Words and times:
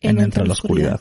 en 0.00 0.18
Entre 0.18 0.46
la 0.46 0.52
Oscuridad. 0.52 1.00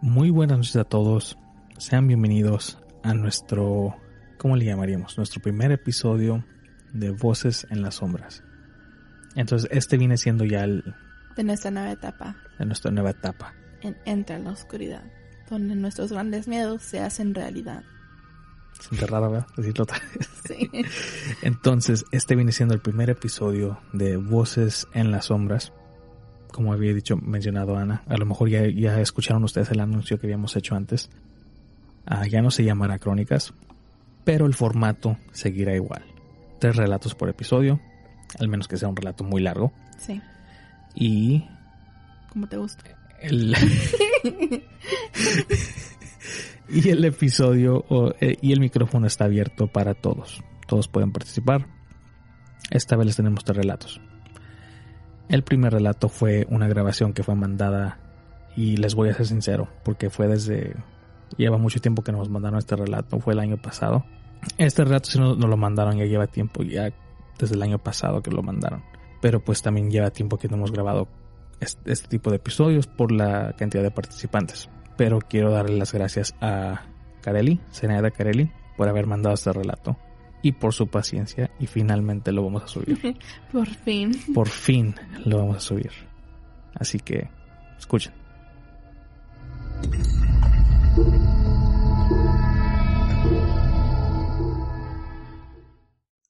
Muy 0.00 0.30
buenas 0.30 0.58
noches 0.58 0.76
a 0.76 0.84
todos. 0.84 1.36
Sean 1.76 2.06
bienvenidos 2.06 2.78
a 3.02 3.12
nuestro, 3.12 3.96
¿cómo 4.38 4.56
le 4.56 4.64
llamaríamos? 4.64 5.18
Nuestro 5.18 5.42
primer 5.42 5.70
episodio 5.70 6.44
de 6.92 7.10
Voces 7.10 7.66
en 7.70 7.82
las 7.82 7.96
Sombras. 7.96 8.42
Entonces, 9.36 9.68
este 9.70 9.98
viene 9.98 10.16
siendo 10.16 10.44
ya 10.44 10.64
el 10.64 10.94
De 11.36 11.44
nuestra 11.44 11.70
nueva 11.70 11.92
etapa 11.92 12.36
de 12.58 12.64
nuestra 12.64 12.90
nueva 12.90 13.10
etapa. 13.10 13.54
en 13.82 13.96
Entre 14.06 14.38
la 14.38 14.50
Oscuridad, 14.50 15.04
donde 15.48 15.74
nuestros 15.74 16.12
grandes 16.12 16.48
miedos 16.48 16.82
se 16.82 17.00
hacen 17.00 17.34
realidad. 17.34 17.82
Raro, 18.92 19.30
¿verdad? 19.30 19.46
Decirlo 19.56 19.82
otra 19.84 19.98
vez. 20.14 20.28
Sí. 20.46 20.70
Entonces, 21.42 22.04
este 22.12 22.36
viene 22.36 22.52
siendo 22.52 22.74
el 22.74 22.80
primer 22.80 23.10
episodio 23.10 23.80
de 23.92 24.16
Voces 24.16 24.86
en 24.94 25.10
las 25.10 25.26
Sombras. 25.26 25.72
Como 26.52 26.72
había 26.72 26.94
dicho, 26.94 27.16
mencionado 27.16 27.76
Ana, 27.76 28.02
a 28.06 28.16
lo 28.16 28.24
mejor 28.24 28.48
ya, 28.48 28.66
ya 28.68 29.00
escucharon 29.00 29.44
ustedes 29.44 29.70
el 29.70 29.80
anuncio 29.80 30.18
que 30.18 30.26
habíamos 30.26 30.56
hecho 30.56 30.74
antes. 30.76 31.10
Ah, 32.06 32.26
ya 32.26 32.40
no 32.40 32.50
se 32.50 32.64
llamará 32.64 32.98
Crónicas, 32.98 33.52
pero 34.24 34.46
el 34.46 34.54
formato 34.54 35.18
seguirá 35.32 35.74
igual. 35.74 36.04
Tres 36.58 36.76
relatos 36.76 37.14
por 37.14 37.28
episodio, 37.28 37.80
al 38.38 38.48
menos 38.48 38.66
que 38.66 38.76
sea 38.76 38.88
un 38.88 38.96
relato 38.96 39.24
muy 39.24 39.42
largo. 39.42 39.72
Sí, 39.98 40.22
Y 40.94 41.44
como 42.30 42.48
te 42.48 42.56
gusta. 42.56 42.84
y 46.68 46.88
el 46.88 47.04
episodio 47.04 47.84
eh, 48.20 48.36
y 48.40 48.52
el 48.52 48.60
micrófono 48.60 49.06
está 49.06 49.24
abierto 49.24 49.66
para 49.66 49.94
todos. 49.94 50.42
Todos 50.66 50.88
pueden 50.88 51.12
participar. 51.12 51.66
Esta 52.70 52.96
vez 52.96 53.06
les 53.06 53.16
tenemos 53.16 53.44
tres 53.44 53.56
relatos. 53.56 54.00
El 55.28 55.42
primer 55.42 55.72
relato 55.72 56.08
fue 56.08 56.46
una 56.48 56.68
grabación 56.68 57.12
que 57.12 57.22
fue 57.22 57.34
mandada 57.34 57.98
y 58.56 58.76
les 58.76 58.94
voy 58.94 59.08
a 59.08 59.14
ser 59.14 59.26
sincero 59.26 59.68
porque 59.84 60.10
fue 60.10 60.28
desde 60.28 60.74
lleva 61.36 61.58
mucho 61.58 61.80
tiempo 61.80 62.02
que 62.02 62.12
nos 62.12 62.30
mandaron 62.30 62.58
este 62.58 62.76
relato, 62.76 63.20
fue 63.20 63.34
el 63.34 63.40
año 63.40 63.58
pasado. 63.58 64.04
Este 64.56 64.84
relato 64.84 65.10
sí 65.10 65.18
nos, 65.18 65.36
nos 65.36 65.50
lo 65.50 65.56
mandaron 65.56 65.98
ya 65.98 66.06
lleva 66.06 66.26
tiempo, 66.26 66.62
ya 66.62 66.90
desde 67.38 67.54
el 67.54 67.62
año 67.62 67.78
pasado 67.78 68.22
que 68.22 68.30
lo 68.30 68.42
mandaron. 68.42 68.82
Pero 69.20 69.40
pues 69.40 69.62
también 69.62 69.90
lleva 69.90 70.10
tiempo 70.10 70.38
que 70.38 70.48
no 70.48 70.56
hemos 70.56 70.72
grabado 70.72 71.08
este, 71.60 71.92
este 71.92 72.08
tipo 72.08 72.30
de 72.30 72.36
episodios 72.36 72.86
por 72.86 73.12
la 73.12 73.54
cantidad 73.56 73.82
de 73.82 73.90
participantes. 73.90 74.68
Pero 74.96 75.20
quiero 75.20 75.50
darle 75.50 75.76
las 75.76 75.92
gracias 75.92 76.34
a 76.40 76.82
Carelli, 77.22 77.60
Zenaida 77.72 78.10
Carelli, 78.10 78.50
por 78.76 78.88
haber 78.88 79.06
mandado 79.06 79.34
este 79.34 79.52
relato 79.52 79.96
y 80.42 80.52
por 80.52 80.72
su 80.72 80.86
paciencia 80.86 81.50
y 81.58 81.66
finalmente 81.66 82.32
lo 82.32 82.44
vamos 82.44 82.62
a 82.62 82.68
subir. 82.68 83.16
Por 83.52 83.66
fin. 83.66 84.12
Por 84.34 84.48
fin 84.48 84.94
lo 85.24 85.38
vamos 85.38 85.56
a 85.56 85.60
subir. 85.60 85.90
Así 86.74 86.98
que 86.98 87.28
escuchen. 87.76 88.12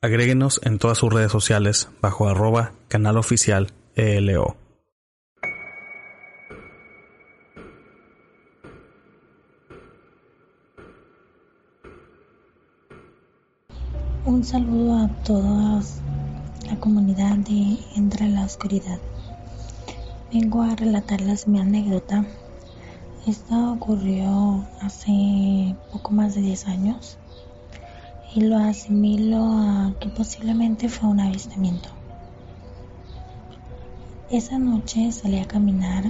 Agréguenos 0.01 0.61
en 0.65 0.79
todas 0.79 0.99
sus 0.99 1.13
redes 1.13 1.33
sociales 1.33 1.91
bajo 2.01 2.29
arroba 2.29 2.73
canal 2.89 3.17
oficial 3.17 3.73
ELO. 3.95 4.57
Un 14.29 14.45
saludo 14.45 14.95
a 14.95 15.09
toda 15.25 15.81
la 16.69 16.79
comunidad 16.79 17.39
de 17.39 17.79
Entre 17.97 18.29
la 18.29 18.45
Oscuridad. 18.45 18.99
Vengo 20.31 20.61
a 20.61 20.77
relatarles 20.77 21.49
mi 21.49 21.59
anécdota. 21.59 22.27
Esta 23.27 23.73
ocurrió 23.73 24.67
hace 24.83 25.75
poco 25.91 26.11
más 26.11 26.35
de 26.35 26.43
10 26.43 26.67
años 26.67 27.17
y 28.35 28.43
lo 28.43 28.59
asimilo 28.59 29.47
a 29.47 29.95
que 29.99 30.11
posiblemente 30.11 30.91
fue 30.91 31.09
un 31.09 31.21
avistamiento. 31.21 31.89
Esa 34.31 34.59
noche 34.59 35.11
salí 35.11 35.39
a 35.39 35.49
caminar 35.49 36.05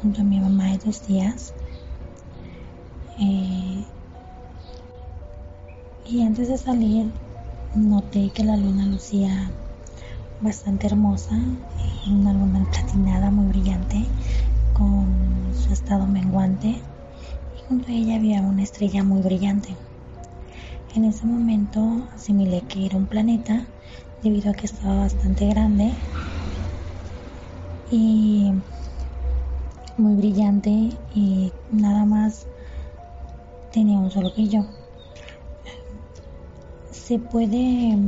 junto 0.00 0.22
a 0.22 0.24
mi 0.24 0.40
mamá 0.40 0.72
de 0.72 0.78
dos 0.78 1.06
días. 1.06 1.52
Eh, 3.20 3.84
y 6.12 6.20
antes 6.20 6.48
de 6.48 6.58
salir 6.58 7.10
noté 7.74 8.30
que 8.34 8.44
la 8.44 8.54
luna 8.54 8.84
lucía 8.84 9.50
bastante 10.42 10.86
hermosa, 10.86 11.34
una 12.06 12.34
luna 12.34 12.66
platinada 12.70 13.30
muy 13.30 13.46
brillante 13.46 14.04
con 14.74 15.54
su 15.54 15.72
estado 15.72 16.06
menguante 16.06 16.68
y 16.68 17.62
junto 17.66 17.88
a 17.88 17.92
ella 17.92 18.16
había 18.16 18.42
una 18.42 18.62
estrella 18.62 19.02
muy 19.02 19.22
brillante. 19.22 19.74
En 20.94 21.06
ese 21.06 21.24
momento 21.24 22.06
asimilé 22.14 22.60
que 22.60 22.84
era 22.84 22.98
un 22.98 23.06
planeta 23.06 23.64
debido 24.22 24.50
a 24.50 24.54
que 24.54 24.66
estaba 24.66 24.96
bastante 24.96 25.46
grande 25.46 25.94
y 27.90 28.52
muy 29.96 30.16
brillante 30.16 30.90
y 31.14 31.54
nada 31.70 32.04
más 32.04 32.44
tenía 33.72 33.98
un 33.98 34.10
solo 34.10 34.30
brillo 34.32 34.66
se 37.12 37.18
puede, 37.18 37.98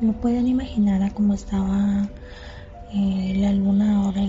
lo 0.00 0.12
pueden 0.14 0.48
imaginar 0.48 1.04
a 1.04 1.14
cómo 1.14 1.34
estaba 1.34 2.10
eh, 2.92 3.34
la 3.36 3.52
luna 3.52 3.98
ahora 3.98 4.22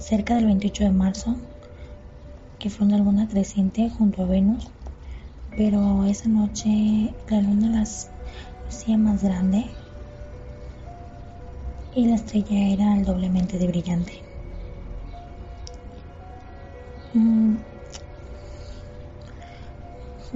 cerca 0.00 0.34
del 0.34 0.46
28 0.46 0.82
de 0.82 0.90
marzo, 0.90 1.36
que 2.58 2.70
fue 2.70 2.88
una 2.88 2.98
luna 2.98 3.28
creciente 3.28 3.88
junto 3.88 4.24
a 4.24 4.26
Venus, 4.26 4.68
pero 5.56 6.04
esa 6.06 6.28
noche 6.28 7.14
la 7.28 7.40
luna 7.40 7.68
las 7.68 8.10
lucía 8.64 8.98
más 8.98 9.22
grande 9.22 9.64
y 11.94 12.08
la 12.08 12.16
estrella 12.16 12.70
era 12.70 13.00
doblemente 13.04 13.58
de 13.58 13.68
brillante. 13.68 14.24
Mm, 17.14 17.58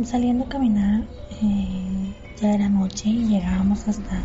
Saliendo 0.05 0.45
a 0.45 0.49
caminar, 0.49 1.03
eh, 1.43 2.15
ya 2.41 2.55
era 2.55 2.69
noche 2.69 3.09
y 3.09 3.27
llegábamos 3.27 3.89
hasta 3.89 4.25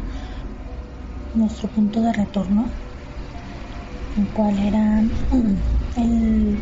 nuestro 1.34 1.68
punto 1.70 2.02
de 2.02 2.14
retorno, 2.14 2.72
el 4.16 4.28
cual 4.30 4.60
era 4.60 5.02
mm, 5.02 5.62
el 5.98 6.60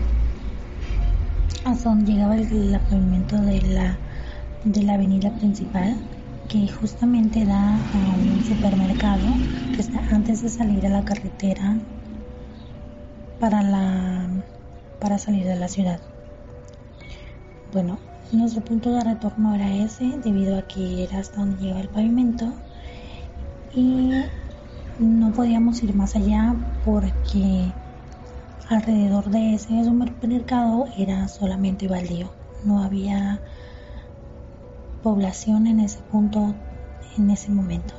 hasta 1.66 1.90
donde 1.90 2.14
llegaba 2.14 2.38
el, 2.38 2.74
el 2.74 2.80
pavimento 2.80 3.36
de 3.42 3.62
la, 3.62 3.98
de 4.64 4.84
la 4.84 4.94
avenida 4.94 5.32
principal, 5.32 5.96
que 6.48 6.68
justamente 6.70 7.46
da 7.46 7.90
a 7.92 7.98
un 7.98 8.42
supermercado 8.44 9.38
que 9.74 9.82
está 9.82 10.02
antes 10.12 10.42
de 10.42 10.50
salir 10.50 10.86
a 10.88 10.90
la 10.90 11.04
carretera 11.04 11.78
para 13.40 13.62
la 13.62 14.30
para 15.00 15.18
salir 15.18 15.46
de 15.46 15.58
la 15.58 15.68
ciudad. 15.68 16.00
Bueno, 17.72 18.00
nuestro 18.32 18.62
punto 18.62 18.92
de 18.94 19.04
retorno 19.04 19.54
era 19.54 19.76
ese, 19.76 20.18
debido 20.24 20.58
a 20.58 20.64
que 20.64 21.04
era 21.04 21.20
hasta 21.20 21.42
donde 21.42 21.58
llegaba 21.58 21.82
el 21.82 21.90
pavimento 21.90 22.54
y 23.74 24.12
no 25.00 25.32
podíamos 25.34 25.84
ir 25.84 25.96
más 25.96 26.16
allá 26.16 26.56
porque 26.84 27.74
alrededor 28.70 29.30
de 29.30 29.56
ese 29.56 29.84
supermercado 29.84 30.86
era 30.98 31.28
solamente 31.28 31.88
baldío, 31.88 32.32
no 32.64 32.82
había 32.82 33.42
población 35.02 35.68
en 35.68 35.82
ese 35.82 36.00
punto 36.04 36.56
en 37.18 37.30
ese 37.30 37.52
momento. 37.52 37.94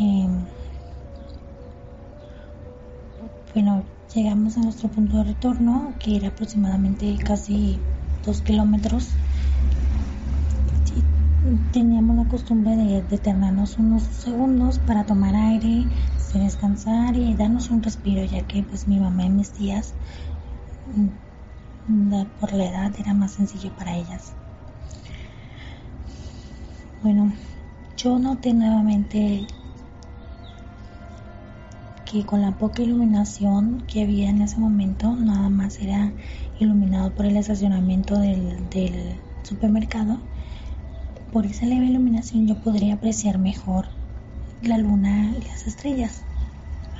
Eh, 0.00 0.28
bueno, 3.52 3.84
Llegamos 4.14 4.56
a 4.56 4.60
nuestro 4.60 4.88
punto 4.88 5.18
de 5.18 5.24
retorno, 5.24 5.92
que 6.00 6.16
era 6.16 6.28
aproximadamente 6.28 7.14
casi 7.22 7.78
dos 8.24 8.40
kilómetros. 8.42 9.08
Teníamos 11.72 12.16
la 12.16 12.24
costumbre 12.30 12.76
de 12.76 13.02
detenernos 13.02 13.78
unos 13.78 14.02
segundos 14.02 14.78
para 14.80 15.04
tomar 15.04 15.34
aire, 15.34 15.86
descansar 16.34 17.16
y 17.16 17.34
darnos 17.34 17.70
un 17.70 17.82
respiro, 17.82 18.24
ya 18.24 18.42
que 18.42 18.62
pues 18.62 18.86
mi 18.86 18.98
mamá 18.98 19.24
y 19.24 19.30
mis 19.30 19.50
tías 19.50 19.92
mm, 21.86 22.22
por 22.40 22.52
la 22.52 22.66
edad 22.66 22.92
era 22.98 23.14
más 23.14 23.32
sencillo 23.32 23.70
para 23.78 23.96
ellas. 23.96 24.32
Bueno, 27.02 27.32
yo 27.96 28.18
noté 28.18 28.52
nuevamente 28.52 29.46
que 32.10 32.24
con 32.24 32.40
la 32.40 32.52
poca 32.52 32.82
iluminación 32.82 33.84
que 33.86 34.02
había 34.02 34.30
en 34.30 34.40
ese 34.40 34.58
momento, 34.58 35.14
nada 35.14 35.50
más 35.50 35.78
era 35.78 36.10
iluminado 36.58 37.14
por 37.14 37.26
el 37.26 37.36
estacionamiento 37.36 38.18
del, 38.18 39.20
supermercado, 39.42 40.16
por 41.32 41.44
esa 41.44 41.66
leve 41.66 41.86
iluminación 41.86 42.46
yo 42.46 42.54
podría 42.62 42.94
apreciar 42.94 43.38
mejor 43.38 43.88
la 44.62 44.78
luna 44.78 45.34
y 45.38 45.44
las 45.44 45.66
estrellas, 45.66 46.22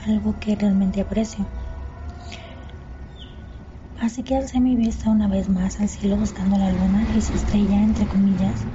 algo 0.07 0.39
que 0.41 0.55
realmente 0.57 1.01
aprecio. 1.01 1.47
Así 4.01 4.23
que 4.23 4.37
alcé 4.37 4.61
mi 4.61 4.77
vista 4.77 5.11
una 5.11 5.27
vez 5.27 5.49
más 5.49 5.81
al 5.81 5.89
cielo 5.89 6.17
buscando 6.19 6.59
la 6.59 6.71
luna 6.71 7.07
y 7.15 7.23
su 7.23 7.37
estrella, 7.37 7.83
entre 7.83 8.07
comillas. 8.07 8.67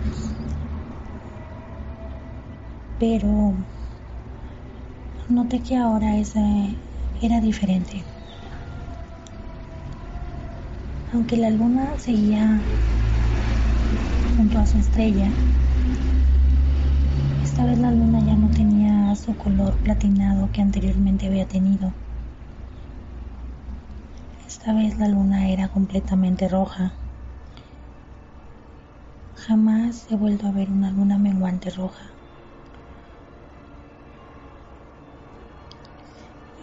Pero 3.00 3.56
noté 5.30 5.62
que 5.62 5.76
ahora 5.78 6.18
esa 6.18 6.42
era 7.22 7.40
diferente. 7.40 8.04
Aunque 11.14 11.38
la 11.38 11.50
luna 11.50 11.98
seguía 11.98 12.62
junto 14.36 14.60
a 14.60 14.66
su 14.66 14.78
estrella, 14.78 15.30
esta 17.44 17.66
vez 17.66 17.78
la 17.80 17.92
luna 17.92 18.20
ya 18.20 18.36
no 18.36 18.50
tenía 18.50 19.16
su 19.16 19.36
color 19.38 19.74
platinado 19.84 20.50
que 20.52 20.62
anteriormente 20.62 21.28
había 21.28 21.46
tenido. 21.46 21.94
Esta 24.48 24.74
vez 24.74 24.98
la 24.98 25.08
luna 25.08 25.50
era 25.50 25.68
completamente 25.68 26.48
roja. 26.48 26.94
Jamás 29.36 30.10
he 30.10 30.16
vuelto 30.16 30.48
a 30.48 30.52
ver 30.52 30.70
una 30.70 30.90
luna 30.90 31.18
menguante 31.18 31.70
roja. 31.70 32.13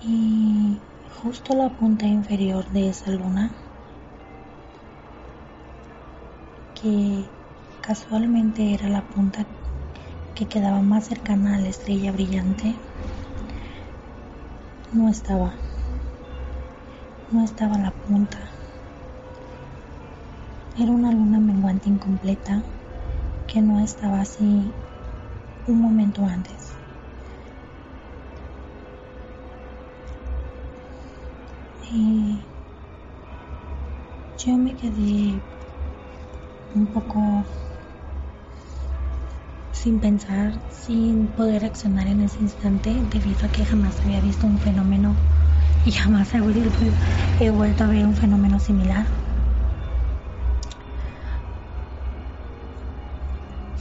Y 0.02 0.80
justo 1.20 1.54
la 1.54 1.68
punta 1.68 2.06
inferior 2.06 2.66
de 2.70 2.88
esa 2.88 3.10
luna, 3.10 3.54
que 6.74 7.28
casualmente 7.82 8.72
era 8.72 8.88
la 8.88 9.02
punta 9.02 9.44
que 10.34 10.46
quedaba 10.46 10.80
más 10.80 11.06
cercana 11.06 11.56
a 11.56 11.58
la 11.58 11.68
estrella 11.68 12.12
brillante, 12.12 12.80
no 14.92 15.10
estaba. 15.10 15.54
No 17.30 17.44
estaba 17.44 17.76
la 17.78 17.90
punta. 17.90 18.50
Era 20.76 20.92
una 20.92 21.12
luna 21.12 21.40
menguante 21.40 21.90
incompleta 21.90 22.64
que 23.46 23.60
no 23.60 23.80
estaba 23.80 24.22
así 24.22 24.72
un 25.66 25.80
momento 25.80 26.24
antes. 26.24 26.69
Y 31.92 32.46
yo 34.38 34.56
me 34.56 34.76
quedé 34.76 35.42
un 36.74 36.86
poco 36.92 37.44
sin 39.72 39.98
pensar, 39.98 40.52
sin 40.68 41.34
poder 41.34 41.62
reaccionar 41.62 42.06
en 42.06 42.20
ese 42.20 42.38
instante, 42.38 43.02
debido 43.04 43.46
a 43.46 43.50
que 43.50 43.64
jamás 43.64 44.00
había 44.04 44.20
visto 44.20 44.46
un 44.46 44.60
fenómeno 44.60 45.16
y 45.84 45.90
jamás 45.90 46.32
he 46.34 46.40
vuelto 47.50 47.84
a 47.84 47.86
ver 47.88 48.06
un 48.06 48.14
fenómeno 48.14 48.60
similar. 48.60 49.08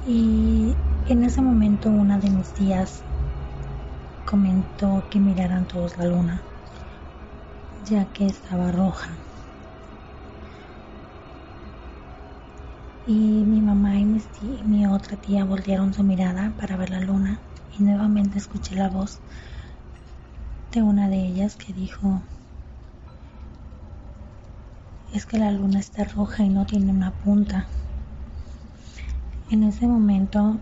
Y 0.03 0.75
en 1.05 1.23
ese 1.23 1.41
momento 1.43 1.89
una 1.91 2.17
de 2.17 2.31
mis 2.31 2.53
tías 2.53 3.03
comentó 4.25 5.03
que 5.11 5.19
miraran 5.19 5.67
todos 5.67 5.95
la 5.97 6.05
luna, 6.05 6.48
ya 7.83 8.05
que 8.05 8.27
estaba 8.27 8.71
roja. 8.71 9.19
y 13.11 13.43
mi 13.45 13.59
mamá 13.59 13.97
y 13.97 14.05
mi, 14.05 14.85
otra 14.85 15.17
tía 15.17 15.43
voltearon 15.43 15.95
su 15.95 16.03
mirada 16.03 16.53
para 16.59 16.77
ver 16.77 16.91
la 16.91 16.99
luna 16.99 17.41
y 17.75 17.81
nuevamente 17.81 18.37
escuché 18.37 18.75
la 18.75 18.87
voz 18.87 19.19
de 20.71 20.83
una 20.83 21.09
de 21.09 21.17
ellas 21.25 21.55
que 21.55 21.73
dijo, 21.73 22.21
es 25.11 25.25
que 25.25 25.39
la 25.39 25.51
luna 25.51 25.79
está 25.79 26.03
roja 26.03 26.43
y 26.43 26.49
no 26.49 26.67
tiene 26.67 26.91
una 26.91 27.09
punta. 27.09 27.67
En 29.49 29.63
ese 29.63 29.87
momento 29.87 30.59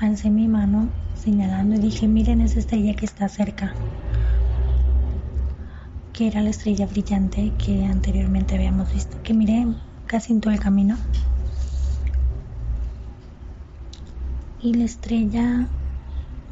alcé 0.00 0.28
mi 0.28 0.48
mano 0.48 0.90
señalando 1.14 1.76
y 1.76 1.78
dije, 1.78 2.08
miren 2.08 2.40
esa 2.40 2.58
estrella 2.58 2.96
que 2.96 3.04
está 3.06 3.28
cerca, 3.28 3.76
que 6.14 6.28
era 6.28 6.40
la 6.40 6.50
estrella 6.50 6.86
brillante 6.86 7.52
que 7.58 7.84
anteriormente 7.84 8.54
habíamos 8.54 8.92
visto, 8.92 9.20
que 9.24 9.34
miré 9.34 9.66
casi 10.06 10.32
en 10.32 10.40
todo 10.40 10.54
el 10.54 10.60
camino. 10.60 10.96
Y 14.62 14.74
la 14.74 14.84
estrella 14.84 15.66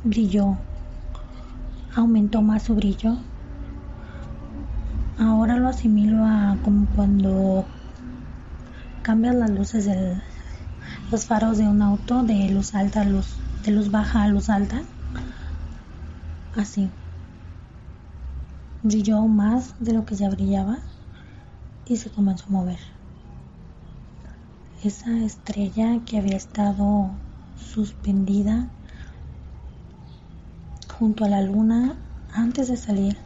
brilló, 0.03 0.57
aumentó 1.95 2.43
más 2.43 2.65
su 2.65 2.75
brillo. 2.75 3.17
Ahora 5.19 5.57
lo 5.57 5.69
asimilo 5.69 6.25
a 6.25 6.57
como 6.65 6.87
cuando 6.97 7.65
cambias 9.03 9.37
las 9.37 9.51
luces 9.51 9.87
de 9.87 10.21
los 11.13 11.25
faros 11.27 11.57
de 11.59 11.69
un 11.69 11.83
auto 11.83 12.25
de 12.25 12.51
luz 12.51 12.75
alta 12.75 13.03
a 13.03 13.05
luz, 13.05 13.37
de 13.65 13.71
luz 13.71 13.93
baja 13.93 14.25
a 14.25 14.29
luz 14.29 14.51
alta. 14.51 14.83
Así 16.57 16.91
brilló 18.83 19.21
más 19.29 19.75
de 19.79 19.93
lo 19.93 20.05
que 20.05 20.17
ya 20.17 20.29
brillaba 20.29 20.79
y 21.87 21.97
se 21.97 22.11
comenzó 22.11 22.47
a 22.49 22.53
mover. 22.53 22.79
Esa 24.83 25.23
estrella 25.23 26.01
que 26.05 26.19
había 26.19 26.37
estado 26.37 27.11
suspendida 27.73 28.69
junto 30.99 31.25
a 31.25 31.29
la 31.29 31.43
luna 31.43 31.95
antes 32.35 32.69
de 32.69 32.77
salir, 32.77 33.17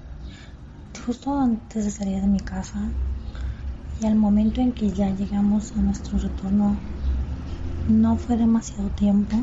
justo 1.06 1.38
antes 1.38 1.84
de 1.84 1.90
salir 1.90 2.20
de 2.20 2.26
mi 2.26 2.40
casa, 2.40 2.90
y 4.00 4.06
al 4.06 4.14
momento 4.14 4.60
en 4.60 4.72
que 4.72 4.90
ya 4.90 5.08
llegamos 5.08 5.72
a 5.72 5.80
nuestro 5.80 6.18
retorno, 6.18 6.76
no 7.88 8.18
fue 8.18 8.36
demasiado 8.36 8.90
tiempo. 8.90 9.36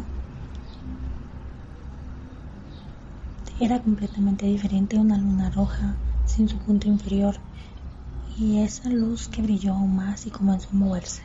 Era 3.60 3.82
completamente 3.82 4.46
diferente, 4.46 4.98
una 4.98 5.18
luna 5.18 5.50
roja 5.50 5.96
sin 6.26 6.48
su 6.48 6.58
punto 6.58 6.88
inferior 6.88 7.36
y 8.38 8.60
esa 8.62 8.90
luz 8.90 9.28
que 9.28 9.42
brilló 9.42 9.74
aún 9.74 9.96
más 9.96 10.26
y 10.26 10.32
comenzó 10.32 10.70
a 10.72 10.76
moverse. 10.76 11.22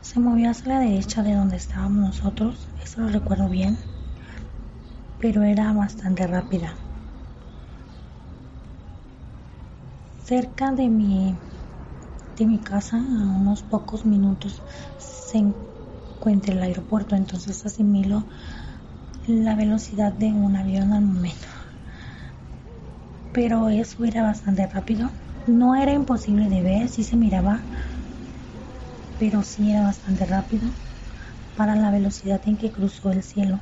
Se 0.00 0.20
movió 0.20 0.50
hacia 0.50 0.74
la 0.74 0.80
derecha 0.80 1.22
de 1.22 1.34
donde 1.34 1.56
estábamos 1.56 1.98
nosotros, 1.98 2.66
eso 2.82 3.02
lo 3.02 3.08
recuerdo 3.08 3.48
bien, 3.48 3.78
pero 5.18 5.42
era 5.42 5.72
bastante 5.72 6.26
rápida. 6.26 6.74
Cerca 10.24 10.72
de 10.72 10.88
mi, 10.88 11.36
de 12.36 12.46
mi 12.46 12.58
casa, 12.60 12.96
a 12.96 13.00
unos 13.00 13.62
pocos 13.62 14.06
minutos, 14.06 14.62
se 14.98 15.38
encuentra 15.38 16.54
el 16.54 16.62
aeropuerto, 16.62 17.16
entonces 17.16 17.66
asimilo 17.66 18.24
la 19.26 19.54
velocidad 19.54 20.12
de 20.12 20.28
un 20.28 20.56
avión 20.56 20.92
al 20.92 21.02
momento 21.02 21.57
pero 23.38 23.68
eso 23.68 24.04
era 24.04 24.24
bastante 24.24 24.66
rápido. 24.66 25.12
No 25.46 25.76
era 25.76 25.92
imposible 25.92 26.48
de 26.48 26.60
ver, 26.60 26.88
sí 26.88 27.04
se 27.04 27.16
miraba, 27.16 27.68
pero 29.16 29.44
sí 29.44 29.70
era 29.70 29.84
bastante 29.84 30.26
rápido 30.26 30.74
para 31.56 31.76
la 31.76 31.92
velocidad 31.92 32.40
en 32.46 32.56
que 32.56 32.72
cruzó 32.72 33.12
el 33.12 33.22
cielo. 33.22 33.60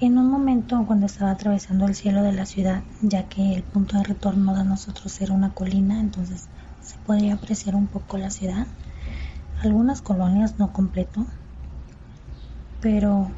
En 0.00 0.16
un 0.16 0.30
momento 0.30 0.84
cuando 0.86 1.06
estaba 1.06 1.32
atravesando 1.32 1.86
el 1.86 1.96
cielo 1.96 2.22
de 2.22 2.32
la 2.32 2.46
ciudad, 2.46 2.84
ya 3.00 3.28
que 3.28 3.54
el 3.54 3.64
punto 3.64 3.98
de 3.98 4.04
retorno 4.04 4.54
de 4.54 4.64
nosotros 4.64 5.20
era 5.20 5.34
una 5.34 5.50
colina, 5.54 5.98
entonces 5.98 6.50
se 6.78 6.98
podía 6.98 7.34
apreciar 7.34 7.74
un 7.74 7.88
poco 7.88 8.16
la 8.16 8.30
ciudad. 8.30 8.68
Algunas 9.60 10.02
colonias 10.02 10.56
no 10.56 10.72
completo, 10.72 11.26
pero 12.78 13.32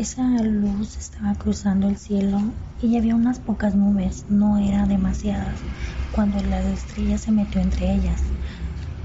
Esa 0.00 0.22
luz 0.42 0.96
estaba 0.96 1.34
cruzando 1.34 1.86
el 1.86 1.98
cielo 1.98 2.40
y 2.80 2.96
había 2.96 3.14
unas 3.14 3.38
pocas 3.38 3.74
nubes, 3.74 4.24
no 4.30 4.56
eran 4.56 4.88
demasiadas, 4.88 5.60
cuando 6.10 6.42
la 6.42 6.60
estrella 6.72 7.18
se 7.18 7.30
metió 7.32 7.60
entre 7.60 7.92
ellas, 7.92 8.22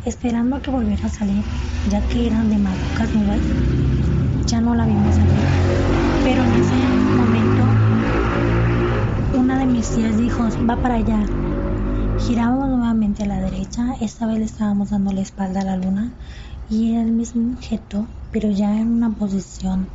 esperando 0.05 0.55
a 0.55 0.61
que 0.61 0.71
volviera 0.71 1.07
a 1.07 1.09
salir, 1.09 1.43
ya 1.85 2.07
que 2.07 2.27
eran 2.27 2.49
de 2.49 2.59
más 2.59 2.77
pocas 2.77 3.13
nubes, 3.13 3.41
ya 4.47 4.61
no 4.61 4.73
la 4.73 4.85
vimos 4.85 5.15
salir. 5.15 5.43
Pero 6.23 6.45
en 6.45 6.53
ese 6.53 6.77
momento, 6.77 7.67
una 9.33 9.59
de 9.59 9.65
mis 9.65 9.91
tías 9.91 10.15
dijo, 10.15 10.47
va 10.65 10.81
para 10.81 10.95
allá. 10.95 11.25
Giramos 12.19 12.69
nuevamente 12.69 13.23
a 13.23 13.25
la 13.25 13.41
derecha, 13.41 13.95
esta 13.99 14.27
vez 14.27 14.39
le 14.39 14.45
estábamos 14.45 14.91
dando 14.91 15.11
la 15.11 15.19
espalda 15.19 15.59
a 15.59 15.65
la 15.65 15.75
luna 15.75 16.13
y 16.69 16.93
era 16.93 17.01
el 17.01 17.11
mismo 17.11 17.51
objeto, 17.51 18.07
pero 18.31 18.49
ya 18.49 18.79
en 18.79 18.93
una 18.93 19.09
posición 19.09 19.89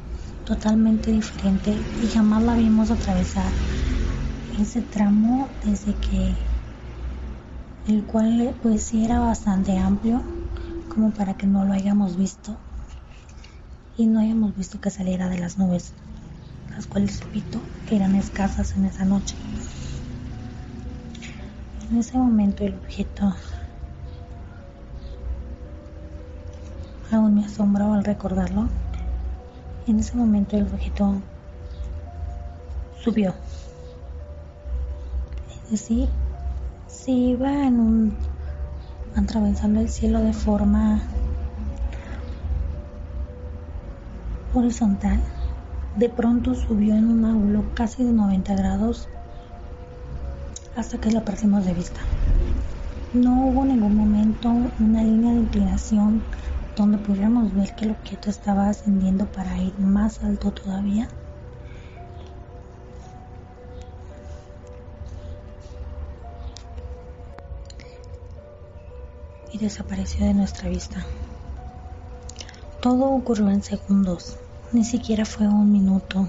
totalmente 0.50 1.12
diferente 1.12 1.70
y 2.02 2.08
jamás 2.08 2.42
la 2.42 2.56
vimos 2.56 2.90
atravesar 2.90 3.52
ese 4.58 4.82
tramo 4.82 5.48
desde 5.62 5.94
que 5.94 6.34
el 7.86 8.04
cual 8.04 8.56
pues 8.60 8.82
sí 8.82 9.04
era 9.04 9.20
bastante 9.20 9.78
amplio 9.78 10.20
como 10.92 11.12
para 11.12 11.34
que 11.34 11.46
no 11.46 11.64
lo 11.64 11.72
hayamos 11.72 12.16
visto 12.16 12.56
y 13.96 14.08
no 14.08 14.18
hayamos 14.18 14.56
visto 14.56 14.80
que 14.80 14.90
saliera 14.90 15.28
de 15.28 15.38
las 15.38 15.56
nubes 15.56 15.94
las 16.74 16.84
cuales 16.88 17.20
repito 17.20 17.62
eran 17.88 18.16
escasas 18.16 18.74
en 18.74 18.86
esa 18.86 19.04
noche. 19.04 19.36
En 21.88 21.96
ese 21.96 22.18
momento 22.18 22.64
el 22.64 22.74
objeto 22.74 23.36
aún 27.12 27.36
me 27.36 27.44
asombra 27.44 27.84
al 27.94 28.02
recordarlo 28.02 28.68
en 29.86 29.98
ese 29.98 30.16
momento 30.16 30.56
el 30.56 30.64
objeto 30.64 31.14
subió. 33.02 33.34
Es 35.64 35.70
decir, 35.70 36.08
si 36.88 37.30
iba 37.30 37.66
en 37.66 37.80
un 37.80 38.16
atravesando 39.16 39.80
el 39.80 39.88
cielo 39.88 40.20
de 40.20 40.32
forma 40.32 41.00
horizontal, 44.54 45.20
de 45.96 46.08
pronto 46.08 46.54
subió 46.54 46.94
en 46.94 47.08
un 47.08 47.24
ángulo 47.24 47.64
casi 47.74 48.04
de 48.04 48.12
90 48.12 48.54
grados 48.54 49.08
hasta 50.76 50.98
que 50.98 51.10
lo 51.10 51.24
perdimos 51.24 51.64
de 51.64 51.74
vista. 51.74 52.00
No 53.12 53.46
hubo 53.46 53.62
en 53.62 53.68
ningún 53.68 53.96
momento 53.96 54.50
una 54.78 55.02
línea 55.02 55.32
de 55.32 55.40
inclinación 55.40 56.22
donde 56.80 56.96
pudiéramos 56.96 57.54
ver 57.54 57.74
que 57.74 57.84
el 57.84 57.90
objeto 57.90 58.30
estaba 58.30 58.70
ascendiendo 58.70 59.26
para 59.26 59.58
ir 59.58 59.78
más 59.78 60.24
alto 60.24 60.50
todavía. 60.50 61.08
Y 69.52 69.58
desapareció 69.58 70.24
de 70.24 70.32
nuestra 70.32 70.70
vista. 70.70 71.04
Todo 72.80 73.10
ocurrió 73.10 73.50
en 73.50 73.62
segundos, 73.62 74.38
ni 74.72 74.84
siquiera 74.84 75.26
fue 75.26 75.46
un 75.46 75.70
minuto, 75.70 76.28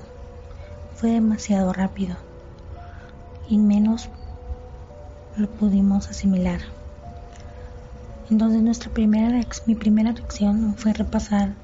fue 0.95 1.11
demasiado 1.11 1.71
rápido 1.71 2.17
y 3.47 3.57
menos 3.57 4.09
lo 5.37 5.47
pudimos 5.47 6.09
asimilar. 6.09 6.59
Entonces 8.31 8.63
nuestra 8.63 8.89
primera, 8.93 9.45
mi 9.65 9.75
primera 9.75 10.13
reacción 10.13 10.77
fue 10.77 10.93
repasar 10.93 11.57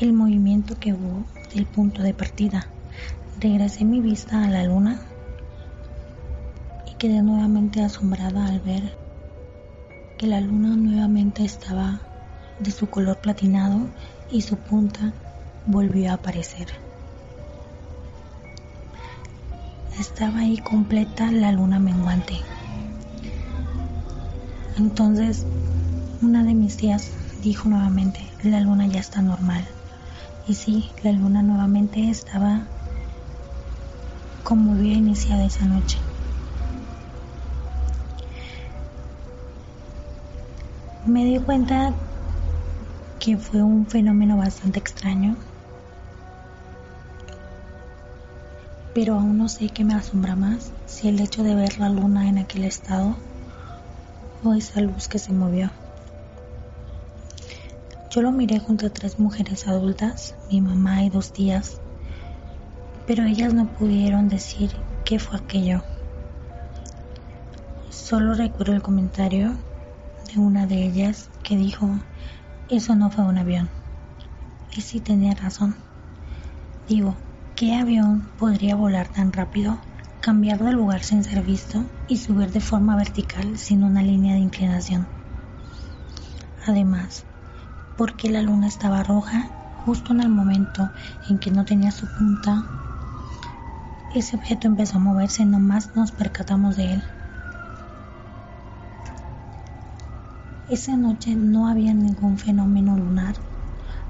el 0.00 0.12
movimiento 0.12 0.76
que 0.76 0.92
hubo 0.92 1.24
del 1.54 1.66
punto 1.66 2.02
de 2.02 2.14
partida. 2.14 2.72
Regresé 3.38 3.84
mi 3.84 4.00
vista 4.00 4.42
a 4.42 4.50
la 4.50 4.64
luna 4.64 5.00
y 6.84 6.94
quedé 6.94 7.22
nuevamente 7.22 7.80
asombrada 7.80 8.46
al 8.46 8.58
ver 8.58 8.98
que 10.16 10.26
la 10.26 10.40
luna 10.40 10.74
nuevamente 10.74 11.44
estaba 11.44 12.02
de 12.58 12.72
su 12.72 12.90
color 12.90 13.18
platinado 13.18 13.88
y 14.28 14.42
su 14.42 14.56
punta 14.56 15.14
volvió 15.64 16.10
a 16.10 16.14
aparecer. 16.14 16.66
Estaba 19.96 20.40
ahí 20.40 20.58
completa 20.58 21.30
la 21.30 21.52
luna 21.52 21.78
menguante. 21.78 22.40
Entonces, 24.78 25.44
una 26.22 26.44
de 26.44 26.54
mis 26.54 26.76
tías 26.76 27.10
dijo 27.42 27.68
nuevamente, 27.68 28.20
la 28.44 28.60
luna 28.60 28.86
ya 28.86 29.00
está 29.00 29.20
normal. 29.20 29.66
Y 30.46 30.54
sí, 30.54 30.92
la 31.02 31.10
luna 31.10 31.42
nuevamente 31.42 32.08
estaba 32.08 32.68
como 34.44 34.74
había 34.74 34.94
iniciado 34.94 35.44
esa 35.44 35.66
noche. 35.66 35.98
Me 41.04 41.24
di 41.24 41.38
cuenta 41.38 41.96
que 43.18 43.36
fue 43.36 43.62
un 43.62 43.86
fenómeno 43.88 44.36
bastante 44.36 44.78
extraño, 44.78 45.36
pero 48.94 49.14
aún 49.14 49.38
no 49.38 49.48
sé 49.48 49.68
qué 49.70 49.84
me 49.84 49.94
asombra 49.94 50.36
más, 50.36 50.70
si 50.86 51.08
el 51.08 51.20
hecho 51.20 51.42
de 51.42 51.56
ver 51.56 51.78
la 51.80 51.88
luna 51.88 52.28
en 52.28 52.38
aquel 52.38 52.62
estado 52.62 53.16
o 54.42 54.54
esa 54.54 54.80
luz 54.80 55.08
que 55.08 55.18
se 55.18 55.32
movió. 55.32 55.70
Yo 58.10 58.22
lo 58.22 58.32
miré 58.32 58.58
junto 58.58 58.86
a 58.86 58.90
tres 58.90 59.18
mujeres 59.18 59.66
adultas, 59.66 60.34
mi 60.50 60.60
mamá 60.60 61.04
y 61.04 61.10
dos 61.10 61.32
tías, 61.32 61.80
pero 63.06 63.24
ellas 63.24 63.52
no 63.52 63.66
pudieron 63.66 64.28
decir 64.28 64.72
qué 65.04 65.18
fue 65.18 65.38
aquello. 65.38 65.82
Solo 67.90 68.34
recuerdo 68.34 68.72
el 68.72 68.82
comentario 68.82 69.56
de 70.24 70.38
una 70.38 70.66
de 70.66 70.82
ellas 70.82 71.28
que 71.42 71.56
dijo, 71.56 71.98
eso 72.68 72.94
no 72.94 73.10
fue 73.10 73.24
un 73.24 73.38
avión. 73.38 73.70
Y 74.74 74.80
sí 74.82 75.00
tenía 75.00 75.34
razón. 75.34 75.76
Digo, 76.88 77.16
¿qué 77.54 77.74
avión 77.74 78.30
podría 78.38 78.76
volar 78.76 79.08
tan 79.08 79.32
rápido 79.32 79.78
cambiar 80.20 80.58
de 80.58 80.72
lugar 80.72 81.02
sin 81.02 81.24
ser 81.24 81.42
visto 81.42 81.84
y 82.06 82.18
subir 82.18 82.50
de 82.50 82.60
forma 82.60 82.96
vertical 82.96 83.56
sin 83.58 83.84
una 83.84 84.02
línea 84.02 84.34
de 84.34 84.40
inclinación. 84.40 85.06
Además, 86.66 87.24
porque 87.96 88.30
la 88.30 88.42
luna 88.42 88.66
estaba 88.66 89.02
roja 89.02 89.50
justo 89.84 90.12
en 90.12 90.20
el 90.20 90.28
momento 90.28 90.90
en 91.28 91.38
que 91.38 91.50
no 91.50 91.64
tenía 91.64 91.90
su 91.90 92.06
punta, 92.06 92.64
ese 94.14 94.36
objeto 94.36 94.66
empezó 94.66 94.96
a 94.96 95.00
moverse 95.00 95.42
y 95.42 95.46
nomás 95.46 95.94
nos 95.94 96.12
percatamos 96.12 96.76
de 96.76 96.94
él. 96.94 97.02
Esa 100.68 100.96
noche 100.96 101.34
no 101.36 101.68
había 101.68 101.94
ningún 101.94 102.36
fenómeno 102.36 102.96
lunar, 102.96 103.36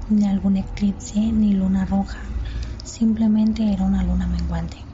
ni 0.09 0.27
algún 0.27 0.57
eclipse, 0.57 1.19
ni 1.19 1.53
luna 1.53 1.85
roja, 1.85 2.19
simplemente 2.83 3.71
era 3.71 3.85
una 3.85 4.03
luna 4.03 4.27
menguante. 4.27 4.88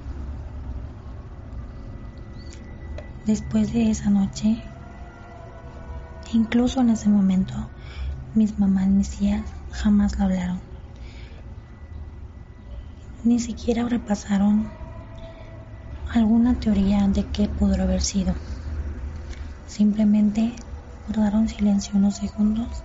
Después 3.25 3.73
de 3.73 3.89
esa 3.89 4.11
noche, 4.11 4.63
incluso 6.31 6.81
en 6.81 6.91
ese 6.91 7.09
momento, 7.09 7.71
mis 8.35 8.59
mamás 8.59 8.85
y 8.85 8.89
mis 8.89 9.09
tías 9.09 9.49
jamás 9.71 10.19
lo 10.19 10.25
hablaron. 10.25 10.61
Ni 13.23 13.39
siquiera 13.39 13.89
repasaron 13.89 14.71
alguna 16.13 16.59
teoría 16.59 17.07
de 17.07 17.25
qué 17.25 17.47
pudo 17.47 17.81
haber 17.81 18.01
sido. 18.01 18.35
Simplemente 19.65 20.55
guardaron 21.07 21.49
silencio 21.49 21.97
unos 21.97 22.17
segundos 22.17 22.83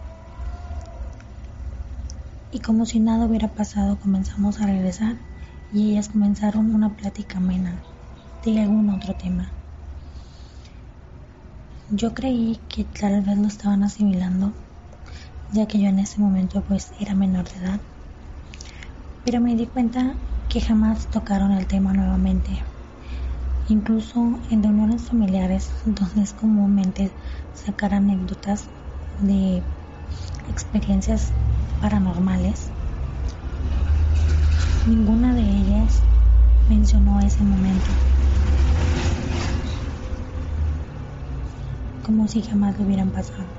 y 2.51 2.61
como 2.61 2.87
si 2.87 2.99
nada 2.99 3.27
hubiera 3.27 3.49
pasado 3.49 3.99
comenzamos 3.99 4.59
a 4.59 4.67
regresar 4.67 5.19
y 5.71 5.91
ellas 5.91 6.09
comenzaron 6.09 6.75
una 6.75 6.97
plática 6.97 7.37
amena 7.37 7.83
de 8.43 8.59
algún 8.59 8.89
otro 8.89 9.13
tema. 9.13 9.53
Yo 11.93 12.15
creí 12.15 12.61
que 12.69 12.85
tal 12.85 13.21
vez 13.23 13.37
lo 13.37 13.49
estaban 13.49 13.83
asimilando, 13.83 14.55
ya 15.51 15.67
que 15.67 15.81
yo 15.81 15.89
en 15.89 15.99
ese 15.99 16.21
momento 16.21 16.63
pues 16.63 16.93
era 17.01 17.17
menor 17.17 17.49
de 17.51 17.59
edad. 17.59 17.81
Pero 19.25 19.41
me 19.41 19.57
di 19.57 19.67
cuenta 19.67 20.17
que 20.49 20.61
jamás 20.61 21.09
tocaron 21.09 21.51
el 21.51 21.67
tema 21.67 21.93
nuevamente. 21.93 22.63
Incluso 23.67 24.41
en 24.51 24.63
reuniones 24.63 25.09
familiares, 25.09 25.73
donde 25.85 26.23
es 26.23 26.33
comúnmente 26.33 27.13
sacar 27.53 27.93
anécdotas 27.93 28.69
de 29.19 29.65
experiencias 30.49 31.33
paranormales, 31.81 32.71
ninguna 34.87 35.35
de 35.35 35.43
ellas 35.43 36.05
mencionó 36.69 37.19
ese 37.19 37.43
momento. 37.43 37.97
Como 42.03 42.29
si 42.29 42.43
jamás 42.43 42.79
lo 42.79 42.85
hubieran 42.85 43.11
pasado. 43.11 43.51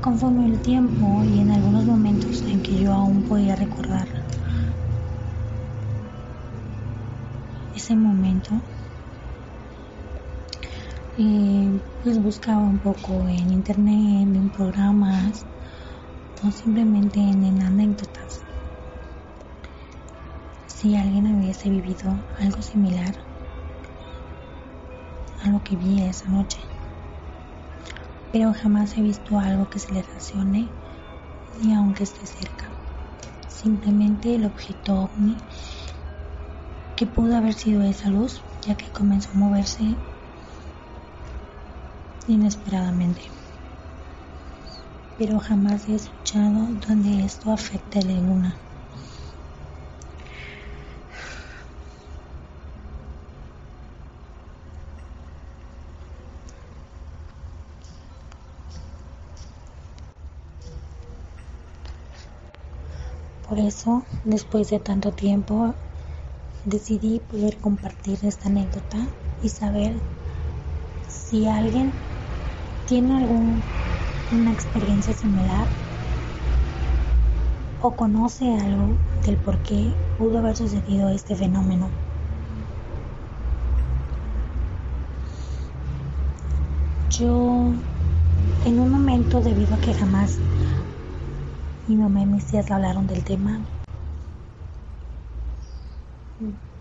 Conforme 0.00 0.46
el 0.46 0.60
tiempo 0.60 1.24
y 1.24 1.40
en 1.40 1.50
algunos 1.50 1.86
momentos 1.86 2.42
en 2.44 2.62
que 2.62 2.78
yo 2.78 2.92
aún 2.92 3.22
podía 3.22 3.54
recordar 3.54 4.08
ese 7.74 7.94
momento, 7.96 8.62
eh, 11.16 11.82
pues 12.02 12.18
buscaba 12.20 12.60
un 12.60 12.78
poco 12.78 13.28
en 13.28 13.52
internet, 13.52 14.28
en 14.34 14.50
programas, 14.50 15.44
o 16.42 16.50
simplemente 16.50 17.20
en 17.20 17.60
anécdotas. 17.62 18.44
Si 20.66 20.96
alguien 20.96 21.26
hubiese 21.34 21.68
vivido 21.68 22.24
algo 22.38 22.62
similar 22.62 23.29
a 25.42 25.50
lo 25.50 25.62
que 25.62 25.76
vi 25.76 26.02
esa 26.02 26.28
noche 26.28 26.60
pero 28.32 28.52
jamás 28.54 28.96
he 28.96 29.02
visto 29.02 29.38
algo 29.38 29.68
que 29.68 29.80
se 29.80 29.92
le 29.92 30.02
relacione 30.02 30.72
ni 31.58 31.74
aunque 31.74 32.04
esté 32.04 32.26
cerca. 32.26 32.72
Simplemente 33.48 34.34
el 34.34 34.44
objeto 34.44 34.94
ovni 35.04 35.36
que 36.94 37.06
pudo 37.06 37.36
haber 37.36 37.54
sido 37.54 37.82
esa 37.82 38.08
luz, 38.08 38.44
ya 38.62 38.76
que 38.76 38.90
comenzó 38.92 39.30
a 39.30 39.34
moverse 39.34 39.96
inesperadamente. 42.26 43.32
Pero 45.16 45.38
jamás 45.40 45.88
he 45.88 45.96
escuchado 45.96 46.68
donde 46.74 47.24
esto 47.24 47.52
afecte 47.52 47.98
a 47.98 48.02
la 48.02 48.20
luna. 48.20 48.69
Eso, 63.66 64.04
después 64.24 64.70
de 64.70 64.80
tanto 64.80 65.12
tiempo, 65.12 65.74
decidí 66.64 67.20
poder 67.20 67.58
compartir 67.58 68.18
esta 68.22 68.48
anécdota 68.48 69.08
y 69.42 69.48
saber 69.48 70.00
si 71.08 71.46
alguien 71.48 71.92
tiene 72.86 73.16
alguna 73.16 74.52
experiencia 74.52 75.14
similar 75.14 75.68
o 77.82 77.96
conoce 77.96 78.52
algo 78.54 78.96
del 79.24 79.36
por 79.38 79.58
qué 79.60 79.92
pudo 80.18 80.38
haber 80.38 80.56
sucedido 80.56 81.08
este 81.08 81.34
fenómeno. 81.34 81.90
Yo, 87.10 87.74
en 88.64 88.80
un 88.80 88.90
momento, 88.90 89.40
debido 89.40 89.74
a 89.74 89.78
que 89.78 89.94
jamás 89.94 90.38
mi 91.90 91.96
mamá 91.96 92.20
y 92.22 92.26
mis 92.26 92.46
tías 92.46 92.70
hablaron 92.70 93.08
del 93.08 93.24
tema. 93.24 93.60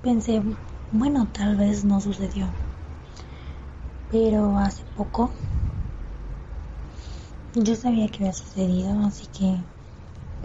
Pensé, 0.03 0.39
bueno, 0.91 1.27
tal 1.33 1.55
vez 1.55 1.83
no 1.83 1.99
sucedió. 1.99 2.47
Pero 4.11 4.55
hace 4.59 4.83
poco 4.95 5.31
yo 7.55 7.75
sabía 7.75 8.07
que 8.07 8.17
había 8.17 8.33
sucedido, 8.33 8.99
así 9.03 9.25
que... 9.27 9.57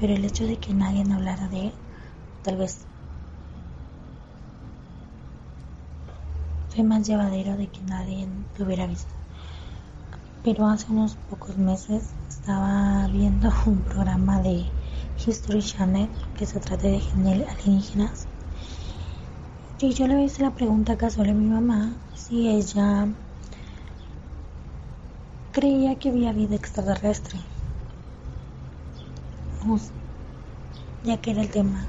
Pero 0.01 0.15
el 0.15 0.25
hecho 0.25 0.47
de 0.47 0.57
que 0.57 0.73
nadie 0.73 1.05
me 1.05 1.15
hablara 1.15 1.47
de 1.49 1.67
él, 1.67 1.73
tal 2.43 2.57
vez 2.57 2.79
fue 6.71 6.83
más 6.83 7.07
llevadero 7.07 7.57
de 7.59 7.67
que 7.69 7.83
nadie 7.83 8.27
lo 8.57 8.65
hubiera 8.65 8.87
visto 8.87 9.24
pero 10.45 10.67
hace 10.67 10.93
unos 10.93 11.17
pocos 11.31 11.57
meses 11.57 12.03
estaba 12.29 13.09
viendo 13.09 13.51
un 13.67 13.79
programa 13.81 14.43
de 14.43 14.67
History 15.27 15.63
Channel 15.63 16.09
que 16.37 16.45
se 16.45 16.61
trata 16.61 16.87
de 16.87 17.03
alienígenas. 17.49 18.27
Y 19.81 19.95
yo 19.95 20.07
le 20.07 20.23
hice 20.23 20.43
la 20.43 20.51
pregunta 20.51 20.97
casual 20.97 21.31
a 21.31 21.33
mi 21.33 21.47
mamá 21.47 21.93
si 22.15 22.49
ella 22.49 23.09
creía 25.53 25.95
que 25.97 26.11
había 26.11 26.33
vida 26.33 26.55
extraterrestre. 26.55 27.41
ya 31.05 31.17
que 31.19 31.31
era 31.31 31.41
el 31.41 31.51
tema. 31.51 31.87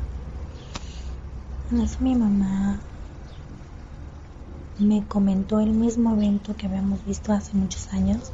En 1.71 1.81
eso 1.81 1.97
mi 1.99 2.15
mamá 2.15 2.79
me 4.79 5.05
comentó 5.07 5.59
el 5.59 5.71
mismo 5.71 6.13
evento 6.13 6.55
que 6.55 6.67
habíamos 6.67 7.05
visto 7.05 7.33
hace 7.33 7.55
muchos 7.55 7.91
años 7.93 8.31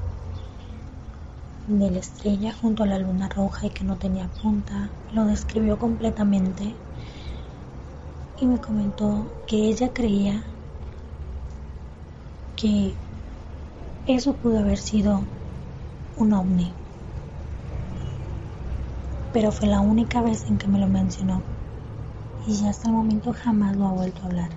de 1.67 1.91
la 1.91 1.99
estrella 1.99 2.53
junto 2.53 2.83
a 2.83 2.87
la 2.87 2.99
luna 2.99 3.29
roja 3.29 3.67
y 3.67 3.69
que 3.69 3.83
no 3.83 3.97
tenía 3.97 4.27
punta. 4.41 4.91
Lo 5.11 5.25
describió 5.25 5.77
completamente 5.77 6.75
y 8.37 8.45
me 8.45 8.59
comentó 8.59 9.27
que 9.45 9.57
ella 9.57 9.93
creía 9.93 10.43
que 12.55 12.95
eso 14.07 14.33
pudo 14.33 14.59
haber 14.59 14.77
sido 14.77 15.25
un 16.15 16.33
ovni. 16.33 16.73
Pero 19.31 19.51
fue 19.51 19.67
la 19.67 19.79
única 19.79 20.21
vez 20.21 20.47
en 20.47 20.57
que 20.57 20.67
me 20.67 20.79
lo 20.79 20.87
mencionó 20.87 21.43
y 22.45 22.55
ya 22.55 22.69
hasta 22.71 22.89
el 22.89 22.95
momento 22.95 23.33
jamás 23.33 23.77
lo 23.77 23.87
ha 23.87 23.91
vuelto 23.91 24.23
a 24.23 24.25
hablar. 24.25 24.49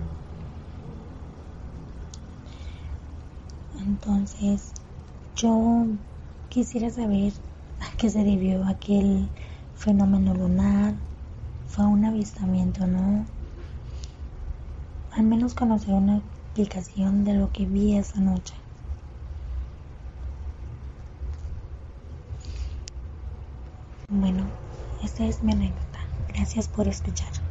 Entonces, 3.79 4.73
yo 5.35 5.87
Quisiera 6.49 6.89
saber 6.89 7.33
a 7.79 7.95
qué 7.97 8.09
se 8.09 8.23
debió 8.23 8.65
aquel 8.65 9.29
fenómeno 9.75 10.33
lunar. 10.33 10.95
¿Fue 11.67 11.85
un 11.85 12.05
avistamiento 12.05 12.87
no? 12.87 13.25
Al 15.11 15.23
menos 15.23 15.53
conocer 15.53 15.93
una 15.93 16.17
explicación 16.17 17.23
de 17.23 17.33
lo 17.33 17.51
que 17.51 17.65
vi 17.65 17.97
esa 17.97 18.19
noche. 18.19 18.53
Bueno, 24.09 24.49
esta 25.03 25.25
es 25.25 25.43
mi 25.43 25.51
anécdota. 25.51 25.99
Gracias 26.27 26.67
por 26.67 26.87
escuchar. 26.87 27.44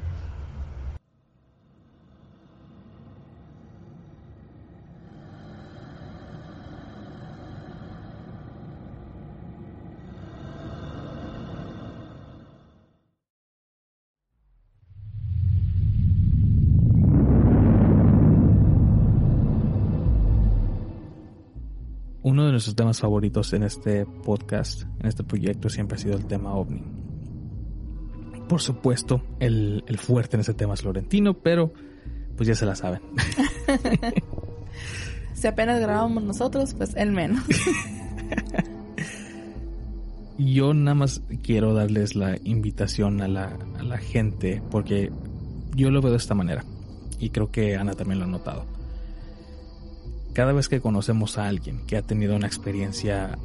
Nuestros 22.64 22.76
temas 22.76 22.98
favoritos 22.98 23.52
en 23.52 23.62
este 23.62 24.06
podcast, 24.06 24.84
en 24.98 25.06
este 25.06 25.22
proyecto, 25.22 25.68
siempre 25.68 25.96
ha 25.96 25.98
sido 25.98 26.16
el 26.16 26.24
tema 26.24 26.54
ovni. 26.54 26.82
Por 28.48 28.62
supuesto, 28.62 29.22
el, 29.38 29.84
fuerte 29.98 30.36
en 30.36 30.40
ese 30.40 30.54
tema 30.54 30.72
es 30.72 30.80
Florentino, 30.80 31.34
pero 31.34 31.74
pues 32.38 32.48
ya 32.48 32.54
se 32.54 32.64
la 32.64 32.74
saben. 32.74 33.02
si 35.34 35.46
apenas 35.46 35.78
grabamos 35.78 36.22
nosotros, 36.22 36.72
pues 36.72 36.96
él 36.96 37.10
menos. 37.10 37.44
Yo 40.38 40.72
nada 40.72 40.94
más 40.94 41.22
quiero 41.42 41.74
darles 41.74 42.16
la 42.16 42.38
invitación 42.44 43.20
a 43.20 43.28
la, 43.28 43.58
a 43.78 43.82
la 43.82 43.98
gente, 43.98 44.62
porque 44.70 45.12
yo 45.76 45.92
lo 45.92 46.00
veo 46.00 46.10
de 46.10 46.16
esta 46.16 46.34
manera, 46.34 46.64
y 47.20 47.30
creo 47.30 47.52
que 47.52 47.76
Ana 47.76 47.92
también 47.92 48.18
lo 48.18 48.24
ha 48.24 48.28
notado 48.28 48.73
cada 50.34 50.52
vez 50.52 50.68
que 50.68 50.80
conocemos 50.80 51.38
a 51.38 51.46
alguien 51.46 51.86
que 51.86 51.96
ha 51.96 52.02
tenido 52.02 52.36
una 52.36 52.46
experiencia 52.46 53.38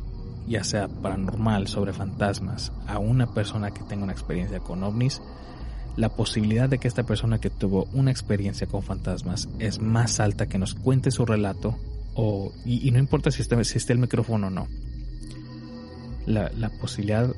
ya 0.49 0.63
sea 0.63 0.87
paranormal 0.87 1.67
sobre 1.67 1.93
fantasmas, 1.93 2.71
a 2.87 2.97
una 2.97 3.31
persona 3.33 3.69
que 3.71 3.83
tenga 3.83 4.03
una 4.03 4.13
experiencia 4.13 4.59
con 4.59 4.83
ovnis, 4.83 5.21
la 5.95 6.09
posibilidad 6.09 6.67
de 6.67 6.79
que 6.79 6.87
esta 6.87 7.03
persona 7.03 7.39
que 7.39 7.51
tuvo 7.51 7.87
una 7.93 8.09
experiencia 8.09 8.65
con 8.65 8.81
fantasmas 8.81 9.47
es 9.59 9.79
más 9.79 10.19
alta 10.19 10.47
que 10.47 10.57
nos 10.57 10.73
cuente 10.73 11.11
su 11.11 11.25
relato 11.25 11.77
o, 12.15 12.51
y, 12.65 12.89
no 12.89 12.97
importa 12.97 13.29
si 13.29 13.43
esté, 13.43 13.63
si 13.63 13.77
esté 13.77 13.93
el 13.93 13.99
micrófono 13.99 14.47
o 14.47 14.49
no. 14.49 14.67
La, 16.25 16.51
la, 16.57 16.69
posibilidad 16.69 17.33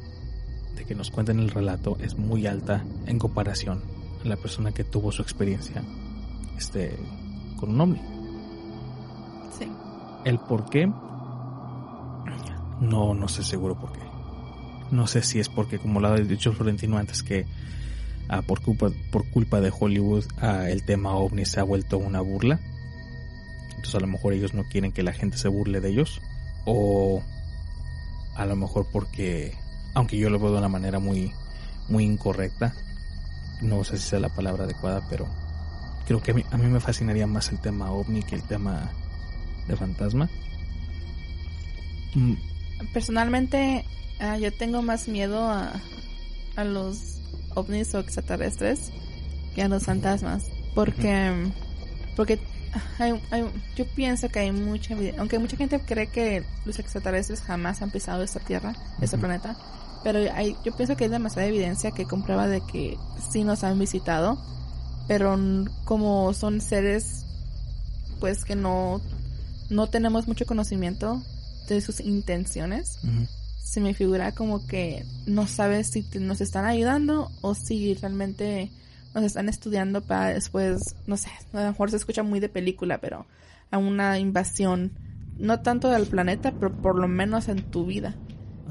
de 0.76 0.86
que 0.86 0.96
nos 0.96 1.12
cuenten 1.12 1.40
el 1.40 1.50
relato 1.50 1.98
es 2.02 2.18
muy 2.18 2.48
alta 2.48 2.84
en 3.06 3.20
comparación 3.20 3.82
a 4.24 4.28
la 4.28 4.38
persona 4.38 4.72
que 4.72 4.84
tuvo 4.84 5.12
su 5.12 5.22
experiencia 5.22 5.84
este, 6.58 6.96
con 7.60 7.72
un 7.72 7.82
ovni. 7.82 8.21
El 10.24 10.40
por 10.40 10.70
qué, 10.70 10.92
no, 12.82 13.14
no 13.14 13.28
sé 13.28 13.44
seguro 13.44 13.80
por 13.80 13.94
qué. 13.94 14.00
No 14.92 15.08
sé 15.08 15.22
si 15.22 15.40
es 15.40 15.48
porque, 15.48 15.80
como 15.80 16.00
lo 16.00 16.10
ha 16.10 16.16
dicho 16.18 16.52
Florentino 16.52 16.98
antes, 16.98 17.24
que 17.24 17.46
ah, 18.28 18.42
por, 18.42 18.62
culpa, 18.62 18.90
por 19.12 19.30
culpa 19.30 19.62
de 19.62 19.72
Hollywood 19.78 20.26
ah, 20.42 20.70
el 20.70 20.84
tema 20.84 21.16
ovni 21.16 21.46
se 21.46 21.60
ha 21.60 21.64
vuelto 21.64 21.98
una 21.98 22.22
burla. 22.22 22.60
Entonces 23.70 23.96
a 23.96 24.00
lo 24.00 24.08
mejor 24.08 24.34
ellos 24.34 24.54
no 24.54 24.64
quieren 24.64 24.92
que 24.92 25.04
la 25.04 25.14
gente 25.14 25.38
se 25.38 25.48
burle 25.48 25.80
de 25.80 25.90
ellos. 25.90 26.22
O 26.66 27.24
a 28.36 28.46
lo 28.46 28.56
mejor 28.56 28.88
porque 28.92 29.56
aunque 29.94 30.18
yo 30.18 30.30
lo 30.30 30.40
veo 30.40 30.52
de 30.52 30.58
una 30.58 30.70
manera 30.70 31.00
muy, 31.00 31.32
muy 31.88 32.04
incorrecta. 32.04 32.74
No 33.62 33.84
sé 33.84 33.98
si 33.98 34.10
sea 34.10 34.20
la 34.20 34.30
palabra 34.30 34.64
adecuada, 34.64 35.06
pero 35.10 35.28
creo 36.06 36.22
que 36.22 36.32
a 36.32 36.34
mí, 36.34 36.44
a 36.50 36.58
mí 36.58 36.66
me 36.66 36.80
fascinaría 36.80 37.28
más 37.28 37.52
el 37.52 37.60
tema 37.60 37.92
ovni 37.92 38.24
que 38.24 38.36
el 38.36 38.44
tema 38.44 38.90
de 39.72 39.78
fantasma. 39.78 40.30
Mm, 42.16 42.34
Personalmente, 42.94 43.86
ah, 44.20 44.38
yo 44.38 44.52
tengo 44.52 44.82
más 44.82 45.08
miedo 45.08 45.48
a, 45.50 45.72
a 46.56 46.64
los 46.64 47.18
ovnis 47.56 47.94
o 47.94 48.00
extraterrestres 48.00 48.92
que 49.56 49.62
a 49.64 49.68
los 49.68 49.84
fantasmas. 49.84 50.46
Porque, 50.74 51.32
porque 52.16 52.40
hay, 53.00 53.22
hay- 53.32 53.46
yo 53.76 53.86
pienso 53.96 54.30
que 54.30 54.40
hay 54.40 54.52
mucha 54.52 54.94
evidencia, 54.94 55.20
aunque 55.20 55.38
mucha 55.40 55.58
gente 55.58 55.80
cree 55.80 56.08
que 56.08 56.44
los 56.66 56.80
extraterrestres 56.80 57.42
jamás 57.42 57.82
han 57.82 57.92
pisado 57.92 58.24
esta 58.24 58.40
tierra, 58.40 58.74
este 59.02 59.18
planeta, 59.18 59.56
pero 60.04 60.20
hay, 60.34 60.56
yo 60.66 60.76
pienso 60.76 60.96
que 60.96 61.04
hay 61.04 61.10
demasiada 61.10 61.48
evidencia 61.48 61.92
que 61.92 62.06
comprueba 62.06 62.48
de 62.48 62.62
que 62.62 62.98
sí 63.32 63.44
nos 63.44 63.64
han 63.64 63.78
visitado, 63.78 64.42
pero 65.08 65.38
como 65.84 66.34
son 66.34 66.62
seres, 66.62 67.26
pues 68.20 68.44
que 68.46 68.56
no, 68.56 69.02
no 69.72 69.88
tenemos 69.90 70.28
mucho 70.28 70.46
conocimiento 70.46 71.24
de 71.68 71.82
sus 71.82 72.00
intenciones, 72.02 73.00
se 73.64 73.80
me 73.80 73.94
figura 73.94 74.34
como 74.34 74.68
que 74.68 75.06
no 75.26 75.48
sabes 75.48 75.88
si 75.92 76.04
te- 76.04 76.20
nos 76.20 76.42
están 76.42 76.66
ayudando 76.66 77.32
o 77.42 77.56
si 77.56 77.94
realmente 77.96 78.70
nos 79.16 79.24
están 79.24 79.48
estudiando 79.50 80.02
para 80.02 80.34
después, 80.34 80.96
no 81.08 81.16
sé, 81.18 81.30
a 81.54 81.62
lo 81.64 81.68
mejor 81.72 81.90
se 81.90 81.98
escucha 81.98 82.22
muy 82.24 82.40
de 82.40 82.50
película, 82.50 83.00
pero 83.00 83.26
a 83.72 83.78
una 83.78 84.20
invasión, 84.20 84.92
no 85.38 85.62
tanto 85.62 85.90
del 85.90 86.06
planeta, 86.06 86.52
pero 86.60 86.72
por 86.82 87.00
lo 87.00 87.08
menos 87.08 87.48
en 87.48 87.64
tu 87.72 87.86
vida. 87.86 88.14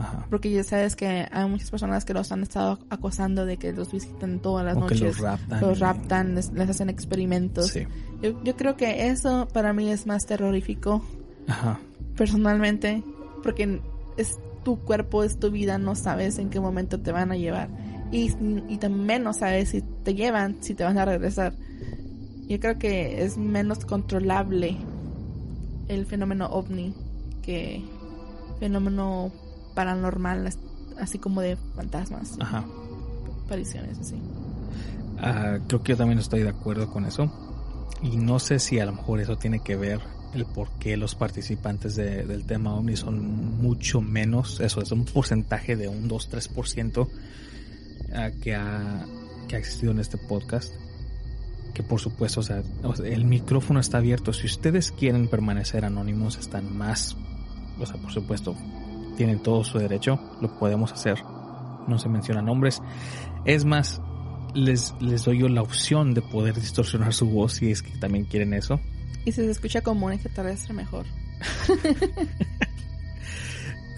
Ajá. 0.01 0.27
Porque 0.31 0.51
ya 0.51 0.65
sabes 0.65 0.97
que 0.97 1.29
hay 1.31 1.49
muchas 1.49 1.71
personas 1.71 2.05
que 2.07 2.15
los 2.15 2.33
han 2.33 2.43
estado 2.43 2.79
acosando 2.89 3.45
de 3.45 3.59
que 3.59 3.73
los 3.73 3.93
visitan 3.93 4.41
todas 4.41 4.65
las 4.65 4.77
O 4.77 4.87
que 4.87 4.95
noches. 4.95 5.01
los 5.03 5.19
raptan. 5.19 5.61
Los 5.61 5.79
raptan, 5.79 6.35
les, 6.35 6.51
les 6.53 6.71
hacen 6.71 6.89
experimentos. 6.89 7.67
Sí. 7.69 7.87
Yo, 8.23 8.43
yo 8.43 8.57
creo 8.57 8.77
que 8.77 9.09
eso 9.09 9.47
para 9.53 9.73
mí 9.75 9.91
es 9.91 10.07
más 10.07 10.25
terrorífico 10.25 11.05
Ajá. 11.47 11.79
personalmente, 12.17 13.03
porque 13.43 13.81
es 14.17 14.39
tu 14.65 14.79
cuerpo, 14.81 15.23
es 15.23 15.39
tu 15.39 15.51
vida, 15.51 15.77
no 15.79 15.95
sabes 15.95 16.39
en 16.39 16.49
qué 16.51 16.61
momento 16.61 16.99
te 17.01 17.13
van 17.13 17.31
a 17.31 17.37
llevar. 17.37 17.69
Y, 18.11 18.33
y 18.69 18.79
también 18.79 19.23
no 19.23 19.33
sabes 19.35 19.69
si 19.69 19.83
te 19.83 20.15
llevan, 20.15 20.57
si 20.61 20.75
te 20.75 20.83
van 20.85 20.97
a 20.99 21.05
regresar. 21.05 21.53
Yo 22.49 22.59
creo 22.59 22.79
que 22.79 23.23
es 23.23 23.37
menos 23.37 23.85
controlable 23.85 24.77
el 25.89 26.07
fenómeno 26.07 26.47
ovni 26.47 26.95
que 27.43 27.83
fenómeno 28.59 29.31
paranormal, 29.85 30.47
as- 30.47 30.59
así 31.01 31.19
como 31.19 31.41
de 31.41 31.57
fantasmas, 31.75 32.37
Ajá. 32.39 32.65
apariciones, 33.47 33.99
así. 33.99 34.17
Ah, 35.19 35.59
creo 35.67 35.83
que 35.83 35.93
yo 35.93 35.97
también 35.97 36.19
estoy 36.19 36.43
de 36.43 36.51
acuerdo 36.51 36.91
con 36.91 37.07
eso. 37.07 37.33
Y 38.03 38.17
no 38.17 38.39
sé 38.39 38.59
si 38.59 38.79
a 38.79 38.85
lo 38.87 38.93
mejor 38.93 39.21
eso 39.21 39.37
tiene 39.37 39.61
que 39.61 39.77
ver 39.77 40.01
el 40.35 40.45
por 40.47 40.69
qué 40.79 40.97
los 40.99 41.15
participantes 41.15 41.97
de- 41.97 42.25
del 42.27 42.45
tema 42.45 42.75
OVNI 42.75 42.97
son 42.97 43.59
mucho 43.61 44.01
menos, 44.03 44.61
eso 44.61 44.81
es 44.83 44.93
un 44.93 45.05
porcentaje 45.07 45.77
de 45.77 45.89
un 45.89 46.09
2-3% 46.09 47.09
ah, 48.15 48.31
que, 48.43 48.55
ha, 48.55 49.05
que 49.49 49.57
ha 49.57 49.59
existido 49.59 49.93
en 49.93 49.99
este 50.01 50.19
podcast. 50.19 50.73
Que 51.75 51.83
por 51.83 52.01
supuesto, 52.01 52.41
o 52.41 52.43
sea, 52.43 52.63
el 53.05 53.25
micrófono 53.25 53.81
está 53.81 53.99
abierto. 53.99 54.33
Si 54.35 54.47
ustedes 54.47 54.91
quieren 54.93 55.29
permanecer 55.29 55.85
anónimos, 55.85 56.37
están 56.37 56.77
más, 56.77 57.17
o 57.79 57.87
sea, 57.87 57.97
por 57.97 58.11
supuesto, 58.13 58.57
tienen 59.21 59.43
todo 59.43 59.63
su 59.65 59.79
derecho, 59.79 60.19
lo 60.41 60.59
podemos 60.59 60.93
hacer. 60.93 61.23
No 61.87 61.99
se 61.99 62.09
mencionan 62.09 62.47
nombres. 62.47 62.81
Es 63.45 63.67
más, 63.67 64.01
les, 64.55 64.95
les 64.99 65.27
doy 65.27 65.41
yo 65.41 65.49
la 65.51 65.61
opción 65.61 66.15
de 66.15 66.23
poder 66.23 66.55
distorsionar 66.55 67.13
su 67.13 67.29
voz 67.29 67.53
si 67.53 67.71
es 67.71 67.83
que 67.83 67.91
también 67.99 68.25
quieren 68.25 68.55
eso. 68.55 68.81
Y 69.27 69.33
si 69.33 69.43
se 69.43 69.51
escucha 69.51 69.83
como 69.83 70.07
un 70.07 70.15
extraterrestre, 70.15 70.73
mejor. 70.73 71.05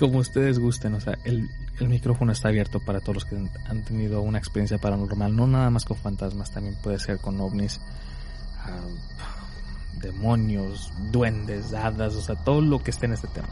Como 0.01 0.19
ustedes 0.19 0.59
gusten, 0.59 0.95
o 0.95 1.01
sea, 1.01 1.17
el, 1.25 1.49
el 1.79 1.89
micrófono 1.89 2.33
está 2.33 2.49
abierto 2.49 2.81
para 2.81 2.99
todos 2.99 3.15
los 3.15 3.25
que 3.25 3.37
han- 3.37 3.85
tenido 3.85 4.23
una 4.23 4.39
experiencia 4.39 4.79
paranormal, 4.79 5.37
no 5.37 5.47
nada 5.47 5.71
más 5.71 5.85
con 5.85 5.97
fantasmas, 5.97 6.51
también 6.51 6.75
puede 6.83 6.99
ser 6.99 7.19
con 7.19 7.41
ovnis, 7.41 7.81
ah, 8.65 8.81
demonios, 10.01 10.91
duendes, 11.13 11.73
hadas, 11.73 12.17
o 12.17 12.21
sea, 12.21 12.35
todo 12.35 12.61
lo 12.61 12.83
que 12.83 12.91
esté 12.91 13.07
en 13.07 13.13
este 13.13 13.29
tema. 13.29 13.51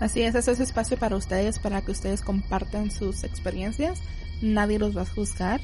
Así 0.00 0.22
es, 0.22 0.34
ese 0.34 0.52
es 0.52 0.60
espacio 0.60 0.98
para 0.98 1.16
ustedes, 1.16 1.58
para 1.58 1.80
que 1.82 1.92
ustedes 1.92 2.20
compartan 2.20 2.90
sus 2.90 3.24
experiencias. 3.24 4.00
Nadie 4.42 4.78
los 4.78 4.96
va 4.96 5.02
a 5.02 5.06
juzgar. 5.06 5.60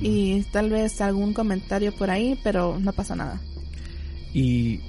Y 0.00 0.42
tal 0.52 0.70
vez 0.70 1.00
algún 1.00 1.32
comentario 1.32 1.94
por 1.94 2.10
ahí, 2.10 2.38
pero 2.42 2.78
no 2.80 2.92
pasa 2.92 3.14
nada. 3.14 3.40
Y 4.32 4.80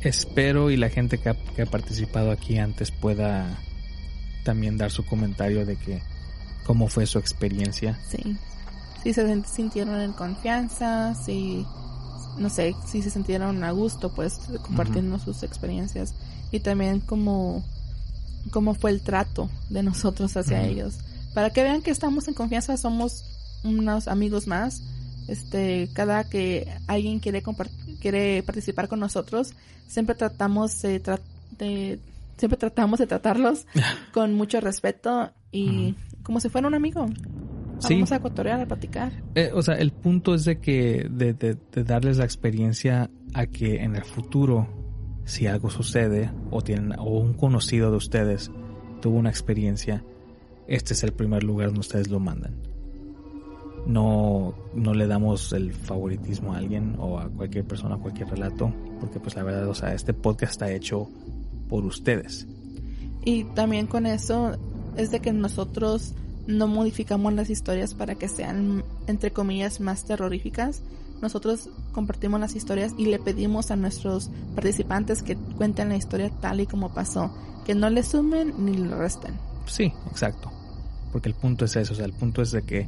espero 0.00 0.70
y 0.70 0.76
la 0.76 0.88
gente 0.88 1.18
que 1.18 1.30
ha, 1.30 1.34
que 1.34 1.62
ha 1.62 1.66
participado 1.66 2.30
aquí 2.30 2.58
antes 2.58 2.90
pueda 2.90 3.58
también 4.44 4.76
dar 4.76 4.90
su 4.90 5.04
comentario 5.04 5.66
de 5.66 5.76
que 5.76 6.02
cómo 6.64 6.88
fue 6.88 7.06
su 7.06 7.18
experiencia. 7.18 7.98
Sí. 8.08 8.36
Si 9.02 9.12
se 9.12 9.44
sintieron 9.44 10.00
en 10.00 10.12
confianza, 10.12 11.14
si, 11.14 11.66
no 12.36 12.48
sé, 12.50 12.74
si 12.86 13.02
se 13.02 13.10
sintieron 13.10 13.62
a 13.64 13.70
gusto, 13.72 14.10
pues, 14.14 14.38
compartiendo 14.62 15.18
sus 15.18 15.42
experiencias. 15.42 16.14
Y 16.50 16.60
también 16.60 17.00
cómo, 17.00 17.64
cómo 18.50 18.74
fue 18.74 18.90
el 18.90 19.00
trato 19.02 19.50
de 19.70 19.82
nosotros 19.82 20.36
hacia 20.36 20.62
ellos. 20.66 20.98
Para 21.34 21.50
que 21.50 21.62
vean 21.62 21.82
que 21.82 21.90
estamos 21.90 22.28
en 22.28 22.34
confianza, 22.34 22.76
somos 22.76 23.24
unos 23.64 24.08
amigos 24.08 24.46
más. 24.46 24.82
Este, 25.26 25.88
cada 25.94 26.24
que 26.24 26.68
alguien 26.86 27.18
quiere 27.18 27.42
quiere 28.00 28.42
participar 28.42 28.88
con 28.88 29.00
nosotros, 29.00 29.52
siempre 29.88 30.14
tratamos 30.14 30.80
de, 30.82 31.02
tra- 31.02 31.20
de- 31.58 31.98
siempre 32.36 32.58
tratamos 32.58 32.98
de 32.98 33.06
tratarlos 33.06 33.66
con 34.12 34.34
mucho 34.34 34.60
respeto 34.60 35.30
y 35.50 35.94
como 36.22 36.40
si 36.40 36.50
fuera 36.50 36.68
un 36.68 36.74
amigo. 36.74 37.06
Sí. 37.88 37.94
Vamos 37.94 38.12
a 38.12 38.20
cotorrear, 38.20 38.60
a 38.60 38.66
platicar. 38.66 39.12
Eh, 39.34 39.50
o 39.54 39.62
sea, 39.62 39.74
el 39.74 39.92
punto 39.92 40.34
es 40.34 40.44
de 40.44 40.58
que 40.58 41.06
de, 41.10 41.34
de- 41.34 41.56
de 41.72 41.84
darles 41.84 42.18
la 42.18 42.24
experiencia 42.24 43.10
a 43.34 43.46
que 43.46 43.82
en 43.82 43.96
el 43.96 44.04
futuro, 44.04 44.66
si 45.24 45.46
algo 45.46 45.70
sucede 45.70 46.30
o 46.50 46.62
tienen 46.62 46.92
o 46.98 47.18
un 47.18 47.34
conocido 47.34 47.90
de 47.90 47.96
ustedes 47.96 48.50
tuvo 49.00 49.18
una 49.18 49.30
experiencia, 49.30 50.04
este 50.66 50.94
es 50.94 51.02
el 51.04 51.12
primer 51.12 51.42
lugar 51.44 51.66
donde 51.68 51.80
ustedes 51.80 52.08
lo 52.08 52.20
mandan. 52.20 52.54
No, 53.86 54.54
no 54.74 54.94
le 54.94 55.06
damos 55.06 55.52
el 55.52 55.72
favoritismo 55.74 56.54
a 56.54 56.58
alguien 56.58 56.96
o 56.98 57.18
a 57.18 57.28
cualquier 57.28 57.66
persona, 57.66 57.96
a 57.96 57.98
cualquier 57.98 58.28
relato, 58.30 58.72
porque 58.98 59.20
pues 59.20 59.36
la 59.36 59.42
verdad, 59.42 59.68
o 59.68 59.74
sea, 59.74 59.92
este 59.92 60.14
podcast 60.14 60.52
está 60.52 60.72
hecho 60.72 61.10
por 61.68 61.84
ustedes. 61.84 62.46
Y 63.26 63.44
también 63.44 63.86
con 63.86 64.06
eso 64.06 64.56
es 64.96 65.10
de 65.10 65.20
que 65.20 65.32
nosotros 65.34 66.14
no 66.46 66.66
modificamos 66.66 67.32
las 67.32 67.50
historias 67.50 67.94
para 67.94 68.14
que 68.14 68.28
sean, 68.28 68.84
entre 69.06 69.32
comillas, 69.32 69.80
más 69.80 70.04
terroríficas. 70.04 70.82
Nosotros 71.22 71.70
compartimos 71.92 72.38
las 72.40 72.54
historias 72.54 72.92
y 72.98 73.06
le 73.06 73.18
pedimos 73.18 73.70
a 73.70 73.76
nuestros 73.76 74.30
participantes 74.54 75.22
que 75.22 75.36
cuenten 75.36 75.88
la 75.88 75.96
historia 75.96 76.30
tal 76.40 76.60
y 76.60 76.66
como 76.66 76.92
pasó, 76.92 77.34
que 77.64 77.74
no 77.74 77.88
le 77.88 78.02
sumen 78.02 78.52
ni 78.58 78.76
le 78.76 78.94
resten. 78.94 79.34
Sí, 79.66 79.92
exacto. 80.10 80.50
Porque 81.12 81.28
el 81.28 81.34
punto 81.34 81.64
es 81.64 81.76
eso, 81.76 81.92
o 81.94 81.96
sea, 81.96 82.04
el 82.04 82.12
punto 82.12 82.42
es 82.42 82.50
de 82.50 82.62
que 82.62 82.86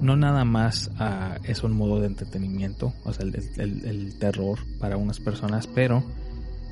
no 0.00 0.16
nada 0.16 0.44
más 0.44 0.90
ah, 0.98 1.36
es 1.44 1.62
un 1.62 1.72
modo 1.76 2.00
de 2.00 2.06
entretenimiento, 2.08 2.92
o 3.04 3.12
sea, 3.12 3.24
el, 3.24 3.36
el- 3.58 3.84
el 3.86 4.18
terror 4.18 4.58
para 4.80 4.96
unas 4.96 5.20
personas, 5.20 5.66
pero 5.68 6.02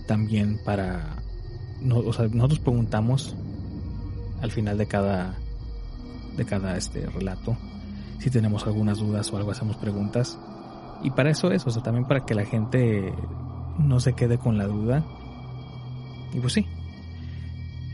también 0.09 0.59
para, 0.65 1.17
no, 1.81 1.99
o 1.99 2.13
sea, 2.13 2.27
nosotros 2.27 2.59
preguntamos 2.59 3.37
al 4.41 4.51
final 4.51 4.77
de 4.79 4.87
cada, 4.87 5.37
de 6.37 6.45
cada 6.45 6.77
este 6.77 7.07
relato, 7.07 7.57
si 8.19 8.31
tenemos 8.31 8.67
algunas 8.67 8.99
dudas 8.99 9.33
o 9.33 9.37
algo, 9.37 9.51
hacemos 9.51 9.77
preguntas. 9.77 10.39
Y 11.03 11.11
para 11.11 11.31
eso 11.31 11.51
es, 11.51 11.67
o 11.67 11.71
sea, 11.71 11.83
también 11.83 12.07
para 12.07 12.25
que 12.25 12.35
la 12.35 12.45
gente 12.45 13.13
no 13.79 13.99
se 14.01 14.13
quede 14.15 14.39
con 14.39 14.59
la 14.59 14.67
duda. 14.67 15.05
Y 16.33 16.39
pues 16.39 16.53
sí. 16.53 16.67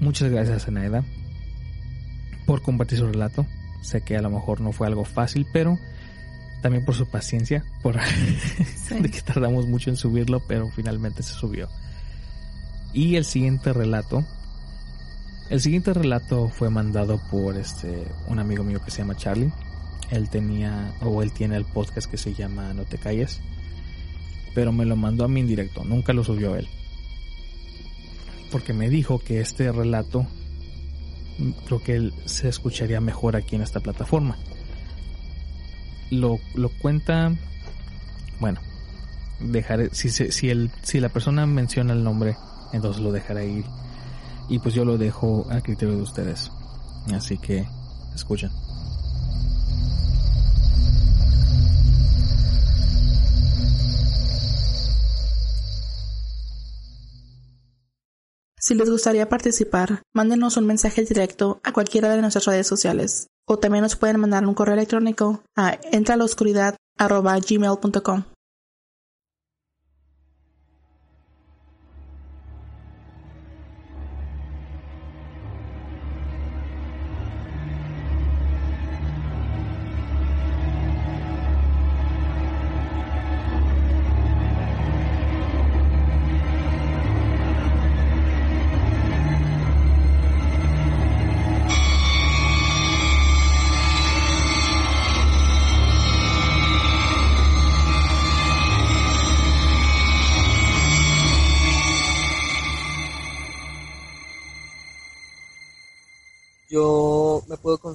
Muchas 0.00 0.30
gracias, 0.30 0.66
Zenaida, 0.66 1.02
por 2.46 2.62
compartir 2.62 2.98
su 2.98 3.06
relato. 3.06 3.46
Sé 3.82 4.02
que 4.02 4.16
a 4.16 4.22
lo 4.22 4.30
mejor 4.30 4.60
no 4.60 4.72
fue 4.72 4.86
algo 4.86 5.04
fácil, 5.04 5.46
pero 5.52 5.76
también 6.62 6.84
por 6.84 6.94
su 6.94 7.08
paciencia, 7.08 7.64
por 7.82 7.96
de 8.90 9.10
que 9.10 9.20
tardamos 9.22 9.66
mucho 9.66 9.90
en 9.90 9.96
subirlo, 9.96 10.40
pero 10.46 10.68
finalmente 10.68 11.22
se 11.22 11.32
subió. 11.32 11.68
Y 12.92 13.16
el 13.16 13.24
siguiente 13.24 13.72
relato, 13.72 14.24
el 15.50 15.60
siguiente 15.60 15.94
relato 15.94 16.48
fue 16.48 16.70
mandado 16.70 17.20
por 17.30 17.56
este 17.56 18.06
un 18.26 18.38
amigo 18.38 18.64
mío 18.64 18.80
que 18.84 18.90
se 18.90 18.98
llama 18.98 19.16
Charlie. 19.16 19.52
Él 20.10 20.28
tenía 20.30 20.94
o 21.02 21.22
él 21.22 21.32
tiene 21.32 21.56
el 21.56 21.64
podcast 21.64 22.10
que 22.10 22.16
se 22.16 22.34
llama 22.34 22.72
No 22.74 22.84
te 22.84 22.98
calles, 22.98 23.40
pero 24.54 24.72
me 24.72 24.86
lo 24.86 24.96
mandó 24.96 25.24
a 25.24 25.28
mí 25.28 25.40
en 25.40 25.46
directo, 25.46 25.84
nunca 25.84 26.12
lo 26.12 26.24
subió 26.24 26.56
él. 26.56 26.68
Porque 28.50 28.72
me 28.72 28.88
dijo 28.88 29.18
que 29.18 29.40
este 29.40 29.70
relato 29.72 30.26
creo 31.66 31.82
que 31.82 32.10
se 32.24 32.48
escucharía 32.48 33.00
mejor 33.00 33.36
aquí 33.36 33.56
en 33.56 33.62
esta 33.62 33.80
plataforma. 33.80 34.36
Lo, 36.10 36.40
lo 36.54 36.70
cuenta, 36.70 37.34
bueno, 38.40 38.60
dejaré, 39.40 39.90
si, 39.92 40.08
si, 40.08 40.50
el, 40.50 40.70
si 40.82 41.00
la 41.00 41.10
persona 41.10 41.46
menciona 41.46 41.92
el 41.92 42.02
nombre, 42.02 42.36
entonces 42.72 43.02
lo 43.02 43.12
dejaré 43.12 43.48
ir. 43.48 43.64
Y 44.48 44.58
pues 44.58 44.74
yo 44.74 44.84
lo 44.84 44.98
dejo 44.98 45.46
a 45.50 45.60
criterio 45.60 45.96
de 45.96 46.02
ustedes. 46.02 46.50
Así 47.12 47.38
que 47.38 47.66
escuchen. 48.14 48.50
Si 58.60 58.74
les 58.74 58.90
gustaría 58.90 59.28
participar, 59.30 60.02
mándenos 60.14 60.58
un 60.58 60.66
mensaje 60.66 61.02
directo 61.02 61.58
a 61.64 61.72
cualquiera 61.72 62.14
de 62.14 62.20
nuestras 62.20 62.44
redes 62.44 62.66
sociales. 62.66 63.28
O 63.46 63.58
también 63.58 63.80
nos 63.82 63.96
pueden 63.96 64.20
mandar 64.20 64.46
un 64.46 64.52
correo 64.52 64.74
electrónico 64.74 65.42
a 65.56 65.78
entraloscuridad.gmail.com. 65.90 68.24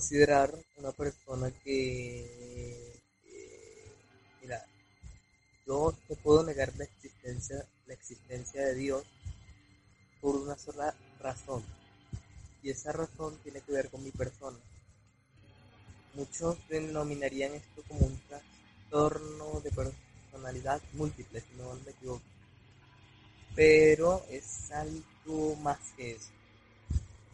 considerar 0.04 0.54
una 0.76 0.92
persona 0.92 1.50
que, 1.64 2.92
mira, 4.42 4.66
yo 5.66 5.94
te 6.10 6.18
puedo 6.18 6.44
negar 6.44 6.74
la 6.78 6.84
existencia, 6.84 7.66
la 7.88 7.94
existencia 7.94 8.66
de 8.66 8.76
Dios 8.76 9.06
por 10.20 10.36
una 10.36 10.58
sola 10.58 10.94
razón. 11.22 11.64
Y 12.62 12.70
esa 12.70 12.92
razón 12.92 13.38
tiene 13.44 13.62
que 13.62 13.72
ver 13.72 13.90
con 13.90 14.04
mi 14.04 14.12
persona. 14.12 14.58
Muchos 16.16 16.58
denominarían 16.68 17.54
esto 17.54 17.82
como 17.88 18.06
un 18.06 18.22
trastorno 18.28 19.62
de 19.62 19.72
personalidad 19.72 20.82
múltiple, 20.92 21.40
si 21.40 21.56
no 21.56 21.76
me 21.76 21.92
equivoco. 21.92 22.22
Pero 23.56 24.26
es 24.30 24.70
algo 24.72 25.56
más 25.62 25.80
que 25.96 26.12
eso. 26.12 26.32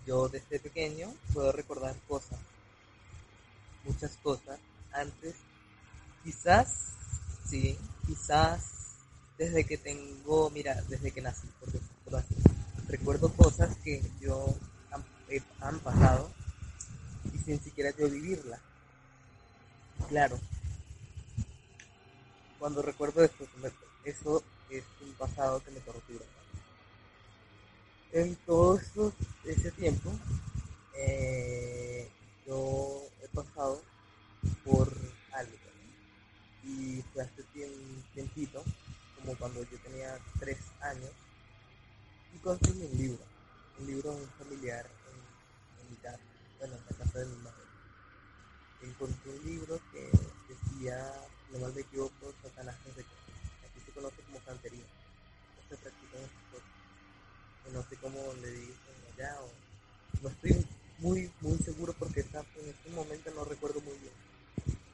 Yo 0.05 0.29
desde 0.29 0.59
pequeño 0.59 1.11
puedo 1.33 1.51
recordar 1.51 1.95
cosas 2.07 2.37
muchas 3.89 4.17
cosas 4.23 4.59
antes. 4.91 5.35
Quizás, 6.23 6.67
sí, 7.45 7.77
quizás 8.05 8.61
desde 9.37 9.63
que 9.63 9.77
tengo, 9.77 10.49
mira, 10.51 10.81
desde 10.87 11.11
que 11.11 11.21
nací, 11.21 11.47
por 11.59 11.71
decirlo 11.71 12.17
así, 12.17 12.35
recuerdo 12.87 13.31
cosas 13.33 13.75
que 13.83 14.01
yo 14.21 14.45
han, 15.61 15.79
pasado 15.79 16.29
y 17.33 17.37
sin 17.37 17.59
siquiera 17.61 17.91
yo 17.97 18.09
vivirla. 18.09 18.59
Claro, 20.09 20.39
cuando 22.57 22.81
recuerdo 22.81 23.23
esto, 23.23 23.45
eso 24.03 24.43
es 24.69 24.83
un 25.01 25.13
pasado 25.13 25.63
que 25.63 25.71
me 25.71 25.79
tortura. 25.79 26.25
En 28.11 28.35
todo 28.37 28.79
ese 29.45 29.71
tiempo, 29.71 30.11
eh, 30.95 32.09
yo 32.49 33.03
pasado 33.33 33.81
por 34.65 34.91
algo. 35.33 35.57
Y 36.63 37.01
fue 37.13 37.23
hace 37.23 37.43
tiempito, 38.13 38.63
como 39.17 39.35
cuando 39.37 39.63
yo 39.63 39.77
tenía 39.79 40.17
tres 40.39 40.57
años, 40.81 41.11
y 42.33 42.39
conseguí 42.39 42.83
un 42.83 42.97
libro, 42.97 43.23
un 43.79 43.87
libro 43.87 44.11
de 44.11 44.21
un 44.23 44.29
familiar 44.31 44.85
en, 44.85 45.89
mi 45.89 45.95
casa, 45.97 46.19
bueno, 46.59 46.75
en 46.75 46.85
la 46.89 47.05
casa 47.05 47.19
de 47.19 47.25
mi 47.25 47.37
madre. 47.37 47.57
Encontré 48.81 49.31
un 49.31 49.45
libro 49.45 49.79
que 49.91 50.11
decía, 50.47 51.13
no 51.51 51.59
mal 51.59 51.73
me 51.73 51.81
equivoco, 51.81 52.33
Satanás 52.41 52.75
no 52.85 52.93
sé 52.93 53.01
Aquí 53.01 53.81
se 53.85 53.91
conoce 53.91 54.21
como 54.23 54.41
santería. 54.41 54.83
No 54.83 55.69
se 55.69 55.77
practica 55.77 56.17
en 56.17 56.29
cosas. 56.51 57.73
No 57.73 57.83
sé 57.89 57.95
cómo 57.97 58.33
le 58.41 58.51
dicen 58.51 58.95
allá 59.13 59.37
o 59.41 59.49
no 60.21 60.29
estoy 60.29 60.65
muy, 60.99 61.31
muy 61.41 61.57
seguro 61.59 61.93
porque 61.97 62.21
está, 62.21 62.39
en 62.61 62.69
este 62.69 62.89
momento 62.91 63.31
no 63.35 63.45
recuerdo 63.45 63.79
muy 63.81 63.97
bien. 63.97 64.13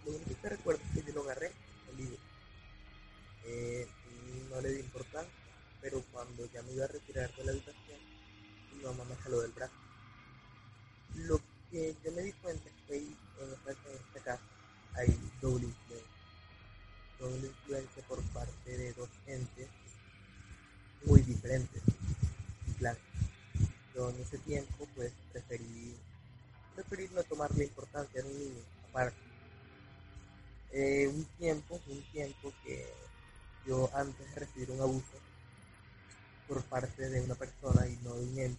Lo 0.06 0.12
único 0.12 0.42
que 0.42 0.50
recuerdo 0.50 0.82
es 0.84 0.92
que 1.04 1.08
yo 1.08 1.16
lo 1.16 1.24
agarré, 1.24 1.52
el 1.92 1.98
libro. 1.98 2.18
Eh, 3.46 3.88
no 4.50 4.62
le 4.62 4.70
di 4.70 4.80
importancia, 4.80 5.34
pero 5.82 6.04
cuando 6.12 6.46
ya 6.52 6.62
me 6.64 6.74
iba 6.74 6.86
a 6.86 6.90
retirar 6.90 7.34
de 7.36 7.44
la 7.44 7.52
habitación, 7.52 8.00
mi 8.76 8.84
mamá 8.84 9.04
me 9.06 9.16
jaló 9.16 9.42
del 9.42 9.52
brazo. 9.52 9.74
Lo 11.16 11.40
que 11.72 11.96
yo 12.04 12.12
me 12.12 12.22
di 12.22 12.34
cuenta 12.34 12.70
es 12.70 12.76
que 12.88 12.98
en 12.98 13.54
esta, 13.54 13.72
en 13.72 13.96
esta 13.96 14.20
casa 14.24 14.44
hay 14.94 15.08
doble 15.42 15.66
influencia. 15.66 16.16
Doble 17.20 17.48
influencia 17.48 18.04
por 18.08 18.22
parte 18.26 18.78
de 18.78 18.94
dos 18.94 19.10
entes 19.26 19.70
muy 21.06 21.22
diferentes. 21.22 21.82
Claro, 22.78 23.00
yo 23.96 24.10
en 24.10 24.22
ese 24.22 24.38
tiempo 24.40 24.88
pues 24.96 25.12
preferí, 25.32 25.96
preferí 26.76 27.10
no 27.14 27.24
tomarle 27.24 27.64
importancia 27.64 28.22
a 28.22 28.26
un 28.26 28.38
niño 28.38 28.62
aparte. 28.90 29.18
Eh, 30.74 31.08
un 31.08 31.24
tiempo, 31.38 31.80
un 31.88 32.02
tiempo 32.12 32.52
que 32.64 32.86
yo 33.66 33.90
antes 33.94 34.30
de 34.34 34.40
recibir 34.40 34.72
un 34.72 34.82
abuso 34.82 35.18
por 36.48 36.62
parte 36.64 37.10
de 37.10 37.22
una 37.22 37.36
persona 37.36 37.88
y 37.88 37.98
no 38.04 38.14
de 38.16 38.24
un 38.24 38.58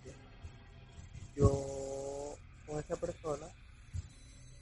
yo 1.36 2.36
con 2.66 2.78
esa 2.78 2.96
persona 2.96 3.46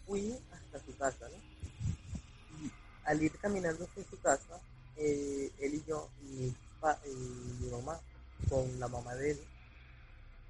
fui 0.07 0.37
hasta 0.53 0.85
su 0.85 0.97
casa, 0.99 1.29
¿no? 1.29 2.65
Y 2.65 2.71
al 3.05 3.23
ir 3.23 3.33
caminando 3.39 3.85
hacia 3.85 4.05
su 4.11 4.21
casa, 4.21 4.61
eh, 4.97 5.53
él 5.61 5.75
y 5.75 5.85
yo, 5.87 6.09
mi, 6.23 6.47
y 7.07 7.15
mi 7.63 7.71
mamá, 7.71 8.01
con 8.51 8.79
la 8.81 8.89
mamá 8.89 9.15
de 9.15 9.31
él, 9.31 9.41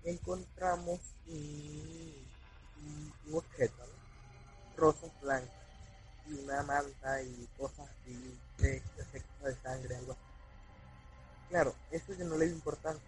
encontramos 0.05 1.01
un, 1.27 2.25
objeto, 3.33 3.83
rosas 4.77 5.11
blancas 5.23 5.51
y 6.29 6.35
una 6.35 6.63
manta 6.63 7.23
y 7.23 7.49
cosas 7.57 7.89
así 7.89 8.39
de 8.59 8.83
de 9.43 9.57
sangre, 9.63 9.97
algo 9.97 10.13
así. 10.13 10.21
Claro, 11.49 11.75
eso 11.91 12.13
ya 12.15 12.25
no 12.25 12.37
le 12.37 12.47
dio 12.47 12.55
importancia. 12.55 13.03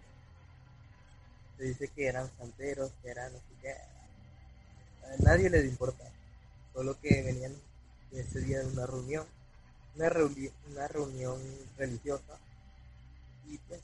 Se 1.57 1.65
dice 1.65 1.89
que 1.89 2.07
eran 2.07 2.31
santeros, 2.39 2.93
que 3.03 3.11
eran 3.11 3.33
no 3.33 3.39
sé 3.39 3.45
qué. 3.63 3.73
A 3.73 5.17
nadie 5.23 5.49
le 5.51 5.63
dio 5.63 5.71
importancia. 5.71 6.13
Solo 6.75 6.99
que 7.01 7.23
venían 7.23 7.55
ese 8.13 8.41
día 8.41 8.61
de 8.61 8.67
una 8.67 8.87
reunión, 8.87 9.27
una, 9.95 10.11
una 10.71 10.89
reunión 10.89 11.41
religiosa 11.79 12.39
y 13.47 13.59
pues 13.59 13.81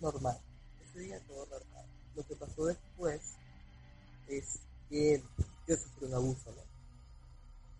normal. 0.00 0.38
Ese 0.84 1.00
día 1.00 1.20
todo 1.20 1.46
normal 1.46 1.71
lo 2.14 2.26
que 2.26 2.36
pasó 2.36 2.66
después 2.66 3.20
es 4.28 4.58
que 4.88 5.22
yo 5.66 5.76
sufrí 5.76 6.06
un 6.06 6.14
abuso, 6.14 6.50
¿no? 6.52 6.62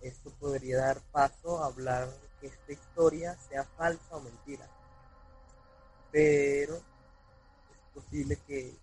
Esto 0.01 0.31
podría 0.41 0.79
dar 0.79 1.01
paso 1.13 1.63
a 1.63 1.67
hablar 1.67 2.13
que 2.41 2.49
esta 2.49 2.73
historia 2.73 3.39
sea 3.49 3.65
falsa 3.65 4.17
o 4.17 4.21
mentira. 4.21 4.69
Pero 6.11 6.77
es 6.77 7.95
posible 8.03 8.39
que, 8.47 8.75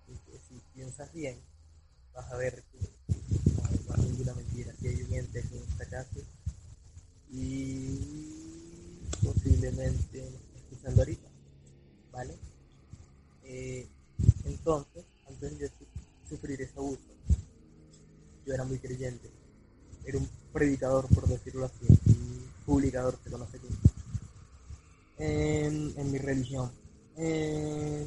si 0.48 0.62
piensas 0.74 1.12
bien, 1.14 1.38
vas 2.14 2.32
a 2.32 2.38
ver 2.38 2.64
que 2.72 2.80
no 3.88 3.94
hay 3.94 4.02
ninguna 4.02 4.34
mentira, 4.34 4.74
si 4.80 4.88
hay 4.88 5.04
un 5.04 5.14
ente 5.14 5.40
en 5.40 5.64
esta 5.70 5.86
casa 5.86 6.20
y 7.32 9.10
posiblemente 9.24 10.28
escuchando 10.56 11.02
ahorita, 11.02 11.28
¿vale? 12.12 12.36
Eh, 13.44 13.88
entonces, 14.46 15.06
de 15.40 15.72
sufrir 16.28 16.62
ese 16.62 16.74
abuso, 16.78 17.02
yo 18.46 18.54
era 18.54 18.64
muy 18.66 18.78
creyente. 18.80 19.30
Era 20.06 20.18
un 20.18 20.30
predicador, 20.52 21.08
por 21.08 21.28
decirlo 21.28 21.66
así, 21.66 21.86
un 22.08 22.46
publicador, 22.66 23.18
se 23.24 23.30
conoce 23.30 23.58
aquí, 23.58 23.68
en, 25.18 25.94
en 25.96 26.12
mi 26.12 26.18
religión. 26.18 26.72
Eh, 27.18 28.06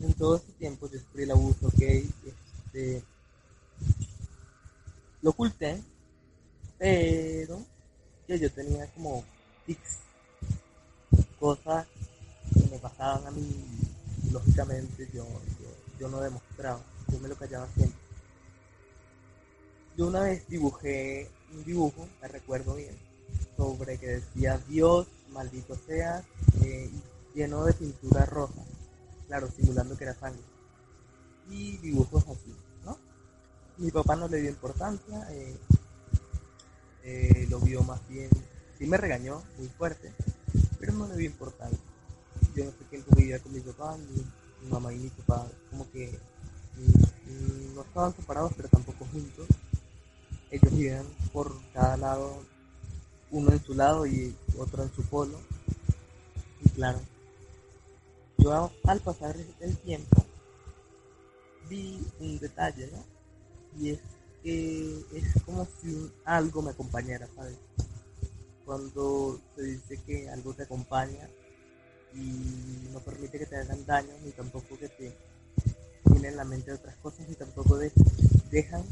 en 0.00 0.14
todo 0.14 0.36
ese 0.36 0.52
tiempo 0.58 0.88
yo 0.90 0.98
sufrí 0.98 1.24
el 1.24 1.30
abuso, 1.30 1.66
ok, 1.68 1.80
este, 1.80 3.02
lo 5.22 5.30
oculté, 5.30 5.80
pero 6.78 7.60
que 8.26 8.38
yo 8.38 8.50
tenía 8.50 8.86
como 8.92 9.24
tics, 9.66 9.98
cosas 11.38 11.86
que 12.54 12.70
me 12.70 12.78
pasaban 12.78 13.26
a 13.26 13.30
mí 13.30 13.66
lógicamente 14.32 15.08
yo, 15.12 15.24
yo, 15.60 15.98
yo 16.00 16.08
no 16.08 16.20
yo 16.56 17.18
me 17.20 17.28
lo 17.28 17.36
callaba 17.36 17.68
siempre. 17.74 17.98
Yo 19.96 20.08
una 20.08 20.20
vez 20.20 20.46
dibujé 20.48 21.30
un 21.52 21.64
dibujo, 21.64 22.08
me 22.20 22.28
recuerdo 22.28 22.74
bien, 22.74 22.96
sobre 23.56 23.98
que 23.98 24.06
decía 24.06 24.58
Dios, 24.68 25.06
maldito 25.32 25.76
sea, 25.86 26.24
eh, 26.62 26.90
lleno 27.34 27.64
de 27.64 27.72
pintura 27.72 28.24
roja, 28.26 28.62
claro, 29.26 29.48
simulando 29.54 29.96
que 29.96 30.04
era 30.04 30.14
sangre. 30.14 30.42
Y 31.50 31.76
dibujos 31.78 32.24
así, 32.24 32.54
¿no? 32.84 32.98
Mi 33.78 33.90
papá 33.90 34.16
no 34.16 34.28
le 34.28 34.40
dio 34.40 34.50
importancia, 34.50 35.26
eh, 35.30 35.56
eh, 37.04 37.46
lo 37.48 37.60
vio 37.60 37.82
más 37.82 38.06
bien, 38.08 38.30
sí 38.78 38.86
me 38.86 38.96
regañó 38.96 39.42
muy 39.58 39.68
fuerte, 39.68 40.12
pero 40.80 40.92
no 40.92 41.06
le 41.06 41.16
dio 41.16 41.26
importancia. 41.26 41.78
Yo 42.54 42.64
no 42.64 42.70
sé 42.72 42.78
quién 42.90 43.04
vivía 43.14 43.38
con 43.38 43.52
mi 43.52 43.60
papá, 43.60 43.96
ni 43.96 44.24
mi 44.62 44.70
mamá 44.70 44.92
y 44.92 44.98
mi 44.98 45.10
papá, 45.10 45.46
como 45.70 45.90
que 45.90 46.18
no 47.74 47.82
estaban 47.82 48.14
separados, 48.14 48.52
pero 48.56 48.68
tampoco 48.68 49.06
juntos. 49.06 49.46
Ellos 50.50 50.72
vivían 50.72 51.06
por 51.32 51.52
cada 51.72 51.96
lado, 51.96 52.42
uno 53.30 53.52
en 53.52 53.62
su 53.62 53.74
lado 53.74 54.06
y 54.06 54.34
otro 54.58 54.82
en 54.82 54.92
su 54.92 55.02
polo. 55.02 55.38
Y 56.64 56.68
claro, 56.70 57.00
yo 58.38 58.70
al 58.84 59.00
pasar 59.00 59.36
el 59.60 59.76
tiempo 59.78 60.24
vi 61.68 62.00
un 62.20 62.38
detalle. 62.38 62.90
Y 63.78 63.90
es 63.90 64.00
es 64.46 65.42
como 65.44 65.66
si 65.80 66.10
algo 66.24 66.62
me 66.62 66.70
acompañara, 66.70 67.28
¿sabes? 67.34 67.56
Cuando 68.64 69.40
se 69.54 69.62
dice 69.62 69.98
que 70.06 70.30
algo 70.30 70.54
te 70.54 70.62
acompaña 70.62 71.28
y 72.14 72.88
no 72.92 73.00
permite 73.00 73.38
que 73.38 73.46
te 73.46 73.56
hagan 73.56 73.84
daño, 73.84 74.12
ni 74.24 74.30
tampoco 74.30 74.78
que 74.78 74.88
te 74.88 75.16
tienen 76.06 76.32
en 76.32 76.36
la 76.36 76.44
mente 76.44 76.72
otras 76.72 76.96
cosas, 76.96 77.28
ni 77.28 77.34
tampoco 77.34 77.78
dejan 78.50 78.84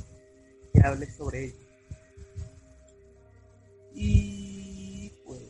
que 0.72 0.80
hables 0.82 1.14
sobre 1.16 1.44
ello. 1.44 1.58
Y 3.94 5.10
pues 5.24 5.40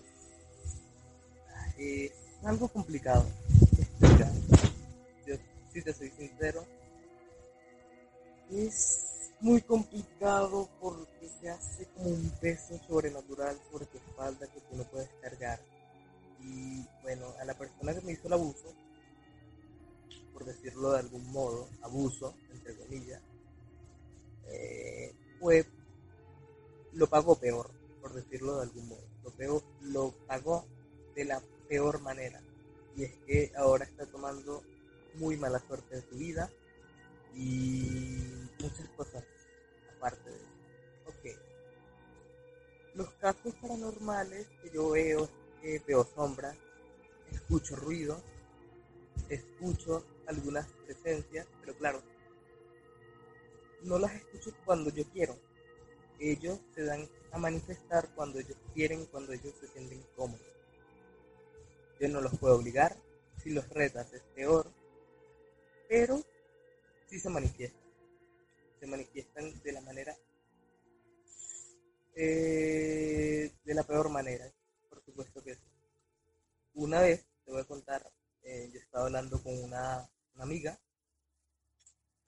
es 1.79 2.13
algo 2.45 2.69
complicado 2.69 3.27
explicar. 3.79 4.31
Yo, 5.27 5.37
si 5.73 5.83
te 5.83 5.93
soy 5.93 6.11
sincero, 6.11 6.65
es 8.51 9.05
muy 9.41 9.61
complicado 9.63 10.69
porque 10.81 11.29
se 11.41 11.51
hace 11.51 11.87
como 11.97 12.11
un 12.11 12.31
peso 12.41 12.79
sobrenatural 12.87 13.59
sobre 13.71 13.87
tu 13.87 13.99
espalda 13.99 14.47
que 14.47 14.61
tú 14.61 14.77
no 14.77 14.85
puedes 14.85 15.09
cargar. 15.21 15.59
Y 16.41 16.85
bueno, 17.03 17.27
a 17.41 17.45
la 17.45 17.55
persona 17.55 17.95
que 17.95 18.01
me 18.03 18.13
hizo 18.13 18.27
el 18.27 18.35
abuso, 18.35 18.75
por 20.35 20.45
decirlo 20.45 20.93
de 20.93 20.99
algún 20.99 21.27
modo, 21.33 21.69
abuso, 21.81 22.35
entre 22.53 22.77
comillas, 22.77 23.23
eh, 24.49 25.15
fue, 25.41 25.65
lo 26.93 27.07
pagó 27.07 27.37
peor, 27.37 27.71
por 28.03 28.13
decirlo 28.13 28.57
de 28.57 28.63
algún 28.65 28.89
modo. 28.89 29.05
Lo, 29.23 29.31
peor, 29.31 29.63
lo 29.81 30.13
pagó 30.27 30.67
de 31.15 31.25
la 31.25 31.41
peor 31.69 32.03
manera. 32.03 32.43
Y 32.97 33.05
es 33.05 33.13
que 33.27 33.53
ahora 33.57 33.85
está 33.85 34.05
tomando 34.07 34.63
muy 35.15 35.37
mala 35.37 35.61
suerte 35.67 35.97
en 35.97 36.09
su 36.09 36.17
vida 36.17 36.51
y 37.35 38.19
muchas 38.61 38.89
cosas 38.97 39.25
aparte 39.97 40.29
de 40.29 40.37
eso. 40.37 40.47
Ok. 41.07 41.41
Los 42.95 43.11
casos 43.15 43.55
paranormales 43.61 44.47
que 44.63 44.71
yo 44.71 44.91
veo 44.91 45.29
que 45.65 45.83
veo 45.87 46.07
sombras, 46.15 46.55
escucho 47.33 47.75
ruido, 47.75 48.23
escucho 49.31 50.05
algunas 50.27 50.67
presencias, 50.85 51.47
pero 51.61 51.75
claro, 51.77 52.03
no 53.83 53.99
las 53.99 54.15
escucho 54.15 54.53
cuando 54.65 54.91
yo 54.91 55.05
quiero. 55.13 55.37
Ellos 56.19 56.61
se 56.75 56.85
dan 56.85 57.09
a 57.33 57.39
manifestar 57.39 58.09
cuando 58.15 58.39
ellos 58.39 58.57
quieren, 58.73 59.07
cuando 59.07 59.33
ellos 59.33 59.55
se 59.61 59.69
sienten 59.69 60.05
cómodos. 60.17 60.47
Yo 62.01 62.09
no 62.09 62.21
los 62.21 62.39
puedo 62.39 62.57
obligar, 62.57 62.97
si 63.43 63.51
los 63.51 63.69
retas 63.69 64.13
es 64.13 64.23
peor, 64.35 64.71
pero 65.89 66.21
sí 67.09 67.19
se 67.19 67.29
manifiesta 67.29 67.85
se 68.85 68.91
manifiestan 68.91 69.63
de 69.63 69.73
la 69.73 69.81
manera, 69.81 70.15
eh, 72.15 73.51
de 73.65 73.75
la 73.75 73.83
peor 73.83 74.11
manera, 74.11 74.45
por 74.91 75.03
supuesto 75.03 75.43
que 75.43 75.55
sí. 75.55 75.63
Una 76.75 77.01
vez, 77.01 77.25
te 77.47 77.53
voy 77.53 77.63
a 77.63 77.65
contar, 77.65 78.11
eh, 78.45 78.71
yo 78.73 78.79
estaba 78.79 79.07
hablando 79.07 79.43
con 79.43 79.53
una, 79.63 80.09
amiga, 80.39 80.79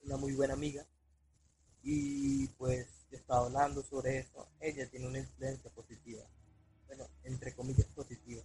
una 0.02 0.16
muy 0.16 0.33
buena 0.33 0.55
amiga, 0.55 0.85
y 1.83 2.48
pues 2.59 2.88
yo 3.11 3.18
estaba 3.18 3.46
hablando 3.46 3.83
sobre 3.85 4.18
eso. 4.18 4.48
Ella 4.61 4.88
tiene 4.90 5.07
una 5.07 5.18
influencia 5.18 5.70
positiva, 5.70 6.24
bueno, 6.88 7.07
entre 7.22 7.55
comillas 7.55 7.87
positiva, 7.94 8.42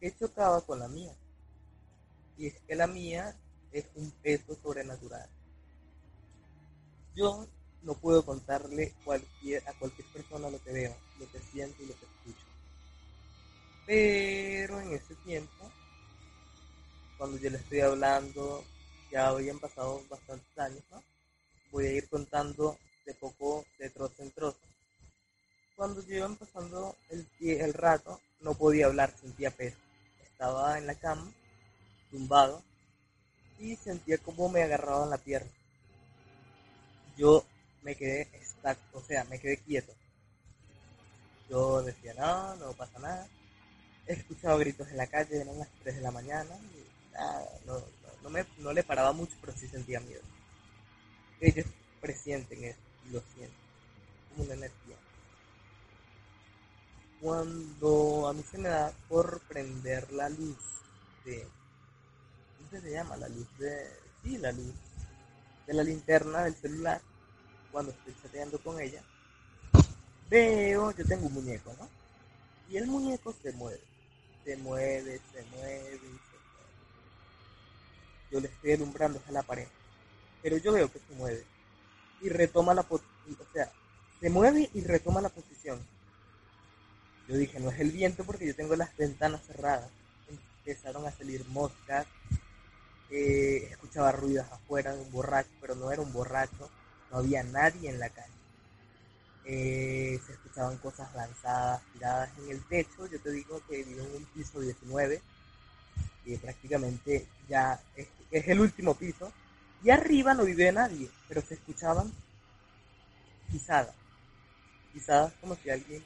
que 0.00 0.14
chocaba 0.16 0.60
con 0.60 0.78
la 0.78 0.88
mía. 0.88 1.14
Y 2.36 2.48
es 2.48 2.60
que 2.66 2.76
la 2.76 2.86
mía 2.86 3.34
es 3.72 3.86
un 3.94 4.10
peso 4.10 4.54
sobrenatural 4.62 5.28
yo 7.18 7.48
no 7.82 7.94
puedo 7.94 8.24
contarle 8.24 8.94
a 9.66 9.72
cualquier 9.78 10.06
persona 10.12 10.50
lo 10.50 10.62
que 10.62 10.72
veo, 10.72 10.96
lo 11.18 11.30
que 11.30 11.40
siento 11.40 11.82
y 11.82 11.86
lo 11.86 11.94
que 11.98 12.06
escucho. 12.06 12.46
Pero 13.86 14.80
en 14.80 14.92
ese 14.92 15.14
tiempo, 15.16 15.70
cuando 17.18 17.38
yo 17.38 17.50
le 17.50 17.58
estoy 17.58 17.80
hablando, 17.80 18.64
ya 19.10 19.28
habían 19.28 19.58
pasado 19.58 20.02
bastantes 20.08 20.58
años, 20.58 20.82
¿no? 20.90 21.02
Voy 21.70 21.86
a 21.86 21.92
ir 21.92 22.08
contando 22.08 22.78
de 23.04 23.14
poco, 23.14 23.66
de 23.78 23.90
trozo 23.90 24.22
en 24.22 24.30
trozo. 24.30 24.60
Cuando 25.76 26.02
iban 26.08 26.36
pasando 26.36 26.96
el, 27.10 27.26
el 27.40 27.74
rato, 27.74 28.20
no 28.40 28.54
podía 28.54 28.86
hablar, 28.86 29.14
sentía 29.20 29.50
peso. 29.50 29.76
Estaba 30.22 30.78
en 30.78 30.86
la 30.86 30.94
cama, 30.94 31.30
tumbado, 32.10 32.62
y 33.58 33.76
sentía 33.76 34.18
como 34.18 34.48
me 34.48 34.62
agarraban 34.62 35.10
la 35.10 35.18
pierna 35.18 35.50
yo 37.18 37.44
me 37.82 37.96
quedé 37.96 38.22
exacto, 38.32 38.98
o 38.98 39.02
sea, 39.02 39.24
me 39.24 39.38
quedé 39.40 39.58
quieto. 39.58 39.92
Yo 41.50 41.82
decía, 41.82 42.14
no, 42.14 42.54
no 42.56 42.72
pasa 42.74 42.98
nada. 43.00 43.26
He 44.06 44.12
escuchado 44.14 44.58
gritos 44.58 44.88
en 44.88 44.96
la 44.96 45.06
calle, 45.08 45.40
eran 45.40 45.58
las 45.58 45.68
3 45.82 45.96
de 45.96 46.02
la 46.02 46.12
mañana, 46.12 46.56
y 46.74 46.87
no, 47.66 47.82
no, 48.22 48.30
me, 48.30 48.46
no 48.58 48.72
le 48.72 48.82
paraba 48.82 49.12
mucho, 49.12 49.36
pero 49.40 49.56
sí 49.56 49.68
sentía 49.68 50.00
miedo. 50.00 50.22
Ellos 51.40 51.66
presienten 52.00 52.64
eso, 52.64 52.78
lo 53.10 53.20
sienten, 53.34 53.58
como 54.30 54.44
una 54.44 54.54
energía. 54.54 54.96
Cuando 57.20 58.28
a 58.28 58.32
mí 58.32 58.44
se 58.50 58.58
me 58.58 58.68
da 58.68 58.92
por 59.08 59.40
prender 59.40 60.12
la 60.12 60.28
luz 60.28 60.58
de... 61.24 61.46
¿Cómo 62.56 62.82
se 62.82 62.90
llama? 62.90 63.16
La 63.16 63.28
luz 63.28 63.46
de... 63.58 63.88
Sí, 64.22 64.38
la 64.38 64.52
luz 64.52 64.74
de 65.68 65.74
la 65.74 65.82
linterna 65.82 66.44
del 66.44 66.54
celular, 66.54 67.00
cuando 67.70 67.92
estoy 67.92 68.16
chateando 68.22 68.58
con 68.62 68.80
ella, 68.80 69.02
veo, 70.30 70.90
yo 70.92 71.04
tengo 71.04 71.26
un 71.26 71.34
muñeco, 71.34 71.74
¿no? 71.78 71.88
Y 72.70 72.78
el 72.78 72.86
muñeco 72.86 73.34
se 73.42 73.52
mueve, 73.52 73.80
se 74.44 74.56
mueve, 74.56 75.20
se 75.32 75.42
mueve. 75.56 76.00
Yo 78.30 78.40
le 78.40 78.48
estoy 78.48 78.72
alumbrando 78.72 79.22
a 79.26 79.32
la 79.32 79.42
pared, 79.42 79.66
pero 80.42 80.56
yo 80.58 80.72
veo 80.72 80.90
que 80.90 80.98
se 80.98 81.14
mueve 81.14 81.44
y 82.20 82.28
retoma 82.28 82.74
la 82.74 82.82
posición, 82.82 83.36
o 83.40 83.52
sea, 83.52 83.70
se 84.20 84.30
mueve 84.30 84.68
y 84.74 84.82
retoma 84.82 85.20
la 85.20 85.28
posición. 85.28 85.80
Yo 87.28 87.36
dije, 87.36 87.60
no 87.60 87.70
es 87.70 87.78
el 87.78 87.90
viento 87.90 88.24
porque 88.24 88.46
yo 88.46 88.54
tengo 88.54 88.74
las 88.74 88.96
ventanas 88.96 89.44
cerradas. 89.46 89.90
Empezaron 90.64 91.06
a 91.06 91.12
salir 91.12 91.44
moscas, 91.48 92.06
eh, 93.10 93.68
escuchaba 93.70 94.12
ruidos 94.12 94.46
afuera 94.50 94.94
de 94.94 95.02
un 95.02 95.12
borracho, 95.12 95.50
pero 95.60 95.74
no 95.74 95.92
era 95.92 96.02
un 96.02 96.12
borracho, 96.12 96.70
no 97.10 97.18
había 97.18 97.42
nadie 97.42 97.90
en 97.90 97.98
la 97.98 98.08
calle. 98.08 98.32
Eh, 99.44 100.20
se 100.26 100.32
escuchaban 100.32 100.76
cosas 100.78 101.14
lanzadas, 101.14 101.82
tiradas 101.92 102.30
en 102.38 102.50
el 102.50 102.62
techo. 102.64 103.06
Yo 103.06 103.20
te 103.20 103.30
digo 103.30 103.62
que 103.68 103.82
vivo 103.82 104.02
en 104.02 104.16
un 104.16 104.24
piso 104.26 104.60
19, 104.60 105.22
prácticamente 106.36 107.26
ya 107.48 107.80
es, 107.96 108.08
el 108.30 108.60
último 108.60 108.94
piso. 108.94 109.32
Y 109.82 109.90
arriba 109.90 110.34
no 110.34 110.44
vive 110.44 110.72
nadie, 110.72 111.08
pero 111.28 111.40
se 111.40 111.54
escuchaban 111.54 112.12
pisadas. 113.50 113.94
Pisadas 114.92 115.32
como 115.40 115.54
si 115.56 115.70
alguien 115.70 116.02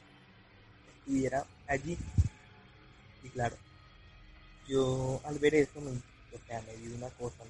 estuviera 0.99 1.45
allí. 1.67 1.97
Y 3.23 3.29
claro, 3.29 3.55
yo 4.67 5.21
al 5.25 5.39
ver 5.39 5.55
eso 5.55 5.81
me 5.81 5.91
o 6.33 6.47
sea, 6.47 6.61
me 6.61 6.95
una 6.95 7.09
cosa, 7.11 7.43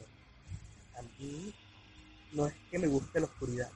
a 0.98 1.02
mí 1.20 1.54
no 2.34 2.48
es 2.48 2.54
que 2.70 2.80
me 2.80 2.88
guste 2.88 3.20
la 3.20 3.28
oscuridad, 3.28 3.70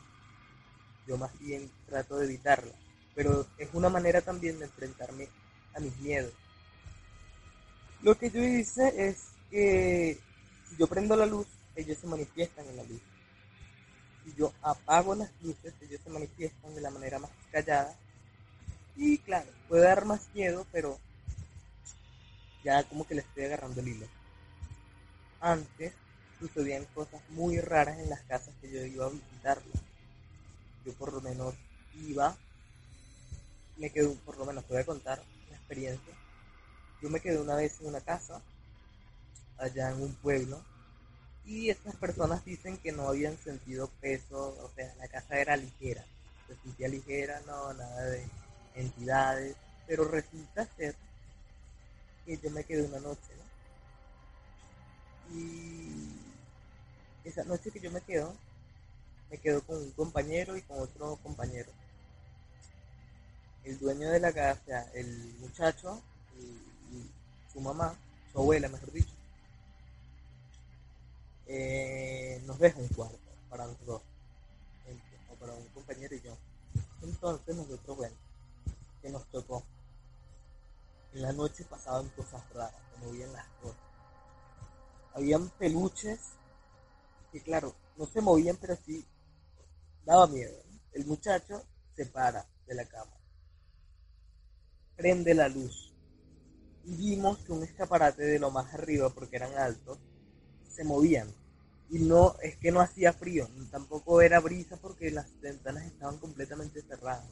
yo 1.07 1.17
más 1.17 1.37
bien 1.39 1.69
trato 1.87 2.17
de 2.17 2.25
evitarla. 2.25 2.73
Pero 3.15 3.47
es 3.57 3.69
una 3.73 3.89
manera 3.89 4.21
también 4.21 4.59
de 4.59 4.65
enfrentarme 4.65 5.29
a 5.73 5.79
mis 5.79 5.95
miedos. 5.97 6.33
Lo 8.01 8.17
que 8.17 8.29
yo 8.29 8.43
hice 8.43 9.09
es 9.09 9.17
que 9.49 10.19
si 10.69 10.77
yo 10.77 10.87
prendo 10.87 11.15
la 11.15 11.25
luz, 11.25 11.47
ellos 11.75 11.97
se 11.97 12.07
manifiestan 12.07 12.67
en 12.67 12.77
la 12.77 12.83
luz. 12.83 13.01
Si 14.23 14.33
yo 14.35 14.53
apago 14.61 15.15
las 15.15 15.31
luces, 15.41 15.73
ellos 15.81 16.01
se 16.03 16.09
manifiestan 16.09 16.75
de 16.75 16.81
la 16.81 16.91
manera 16.91 17.19
más 17.19 17.31
callada. 17.51 17.95
Y 18.95 19.17
claro, 19.19 19.47
puede 19.67 19.83
dar 19.83 20.05
más 20.05 20.27
miedo, 20.33 20.65
pero 20.71 20.99
ya 22.63 22.83
como 22.83 23.07
que 23.07 23.15
le 23.15 23.21
estoy 23.21 23.45
agarrando 23.45 23.81
el 23.81 23.87
hilo. 23.87 24.07
Antes 25.39 25.93
sucedían 26.39 26.85
cosas 26.93 27.21
muy 27.29 27.59
raras 27.59 27.97
en 27.99 28.09
las 28.09 28.21
casas 28.21 28.53
que 28.61 28.69
yo 28.69 28.85
iba 28.85 29.05
a 29.05 29.09
visitarlas. 29.09 29.81
Yo 30.85 30.93
por 30.93 31.13
lo 31.13 31.21
menos 31.21 31.55
iba, 31.95 32.35
me 33.77 33.89
quedé, 33.89 34.09
por 34.25 34.37
lo 34.37 34.45
menos 34.45 34.65
te 34.65 34.73
voy 34.73 34.81
a 34.81 34.85
contar 34.85 35.21
una 35.47 35.57
experiencia. 35.57 36.13
Yo 37.01 37.09
me 37.09 37.19
quedé 37.19 37.39
una 37.39 37.55
vez 37.55 37.79
en 37.79 37.87
una 37.87 38.01
casa, 38.01 38.41
allá 39.57 39.91
en 39.91 40.01
un 40.01 40.13
pueblo, 40.15 40.61
y 41.45 41.69
estas 41.69 41.95
personas 41.95 42.43
dicen 42.43 42.77
que 42.77 42.91
no 42.91 43.07
habían 43.07 43.37
sentido 43.37 43.89
peso, 44.01 44.57
o 44.61 44.69
sea, 44.75 44.93
la 44.95 45.07
casa 45.07 45.39
era 45.39 45.55
ligera, 45.55 46.03
se 46.47 46.55
sentía 46.57 46.87
ligera, 46.87 47.41
no, 47.47 47.73
nada 47.73 48.03
de 48.05 48.25
entidades, 48.75 49.55
pero 49.85 50.05
resulta 50.05 50.67
ser 50.75 50.95
que 52.25 52.37
yo 52.37 52.49
me 52.49 52.63
quedé 52.63 52.83
una 52.83 52.99
noche, 52.99 53.33
¿no? 53.37 55.35
Y 55.35 56.09
esa 57.23 57.43
noche 57.43 57.71
que 57.71 57.79
yo 57.79 57.91
me 57.91 58.01
quedo, 58.01 58.33
me 59.29 59.37
quedo 59.37 59.61
con 59.61 59.77
un 59.77 59.91
compañero 59.91 60.57
y 60.57 60.61
con 60.63 60.79
otro 60.79 61.17
compañero. 61.23 61.69
El 63.63 63.79
dueño 63.79 64.09
de 64.09 64.19
la 64.19 64.33
casa, 64.33 64.89
el 64.93 65.07
muchacho 65.39 66.01
y, 66.37 66.66
su 67.51 67.59
mamá, 67.61 67.95
su 68.31 68.39
abuela, 68.39 68.69
mejor 68.69 68.91
dicho, 68.91 69.13
eh, 71.47 72.41
nos 72.45 72.59
deja 72.59 72.79
un 72.79 72.87
cuarto 72.89 73.17
para 73.49 73.65
nosotros, 73.65 74.01
o 75.29 75.35
para 75.35 75.53
un 75.53 75.67
compañero 75.69 76.15
y 76.15 76.21
yo. 76.21 76.37
Entonces 77.01 77.55
nosotros, 77.55 77.97
bueno, 77.97 78.15
que 79.01 79.09
nos 79.09 79.25
tocó 79.27 79.63
en 81.13 81.21
la 81.21 81.31
noche 81.31 81.63
pasaban 81.63 82.09
cosas 82.09 82.43
raras, 82.53 82.81
se 82.93 83.05
movían 83.05 83.31
las 83.33 83.47
cosas. 83.61 83.77
Habían 85.13 85.49
peluches 85.49 86.19
que, 87.31 87.41
claro, 87.41 87.73
no 87.97 88.05
se 88.05 88.21
movían, 88.21 88.57
pero 88.57 88.77
sí 88.85 89.05
daba 90.05 90.27
miedo. 90.27 90.61
El 90.93 91.05
muchacho 91.05 91.63
se 91.95 92.05
para 92.05 92.45
de 92.67 92.75
la 92.75 92.85
cama, 92.85 93.11
prende 94.95 95.33
la 95.33 95.47
luz 95.47 95.86
y 96.87 96.95
vimos 96.95 97.37
que 97.39 97.51
un 97.51 97.63
escaparate 97.63 98.23
de 98.23 98.39
lo 98.39 98.49
más 98.49 98.73
arriba, 98.73 99.09
porque 99.09 99.35
eran 99.35 99.53
altos, 99.53 99.99
se 100.67 100.83
movían. 100.83 101.27
Y 101.89 101.99
no, 101.99 102.35
es 102.41 102.57
que 102.57 102.71
no 102.71 102.81
hacía 102.81 103.13
frío, 103.13 103.47
tampoco 103.69 104.21
era 104.21 104.39
brisa 104.39 104.77
porque 104.77 105.11
las 105.11 105.27
ventanas 105.39 105.85
estaban 105.85 106.17
completamente 106.17 106.81
cerradas. 106.81 107.29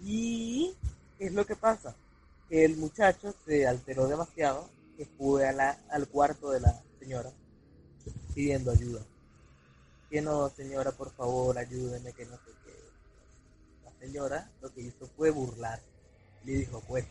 Y 0.00 0.74
¿Qué 1.18 1.26
es 1.26 1.32
lo 1.32 1.46
que 1.46 1.56
pasa? 1.56 1.96
Que 2.48 2.64
el 2.64 2.76
muchacho 2.76 3.34
se 3.46 3.66
alteró 3.66 4.06
demasiado, 4.06 4.68
que 4.96 5.06
fue 5.06 5.48
al 5.48 6.08
cuarto 6.08 6.50
de 6.50 6.60
la 6.60 6.82
señora 6.98 7.32
pidiendo 8.34 8.70
ayuda. 8.70 9.00
Que 10.10 10.20
no, 10.20 10.48
señora, 10.50 10.92
por 10.92 11.10
favor, 11.12 11.56
ayúdeme, 11.56 12.12
que 12.12 12.26
no 12.26 12.36
sé 12.36 12.52
qué. 12.64 12.72
La 13.84 13.92
señora 13.98 14.50
lo 14.60 14.72
que 14.72 14.82
hizo 14.82 15.06
fue 15.16 15.30
burlar. 15.30 15.80
Le 16.44 16.52
dijo, 16.52 16.82
pues, 16.86 17.06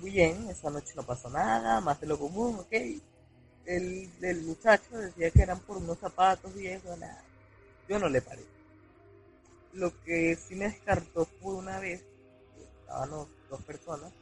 muy 0.00 0.10
bien, 0.10 0.48
esa 0.50 0.70
noche 0.70 0.92
no 0.96 1.02
pasó 1.04 1.30
nada, 1.30 1.80
más 1.80 2.00
de 2.00 2.06
lo 2.06 2.18
común, 2.18 2.56
ok. 2.60 2.72
El, 3.66 4.10
el 4.20 4.42
muchacho 4.42 4.96
decía 4.98 5.30
que 5.30 5.42
eran 5.42 5.60
por 5.60 5.78
unos 5.78 5.98
zapatos 5.98 6.54
viejos, 6.54 6.98
nada. 6.98 7.22
Yo 7.88 7.98
no 7.98 8.08
le 8.08 8.20
paré. 8.20 8.44
Lo 9.72 9.92
que 10.02 10.36
sí 10.36 10.54
me 10.54 10.68
descartó 10.68 11.26
fue 11.40 11.54
una 11.54 11.80
vez, 11.80 12.02
estaban 12.80 13.10
dos 13.10 13.62
personas, 13.66 14.12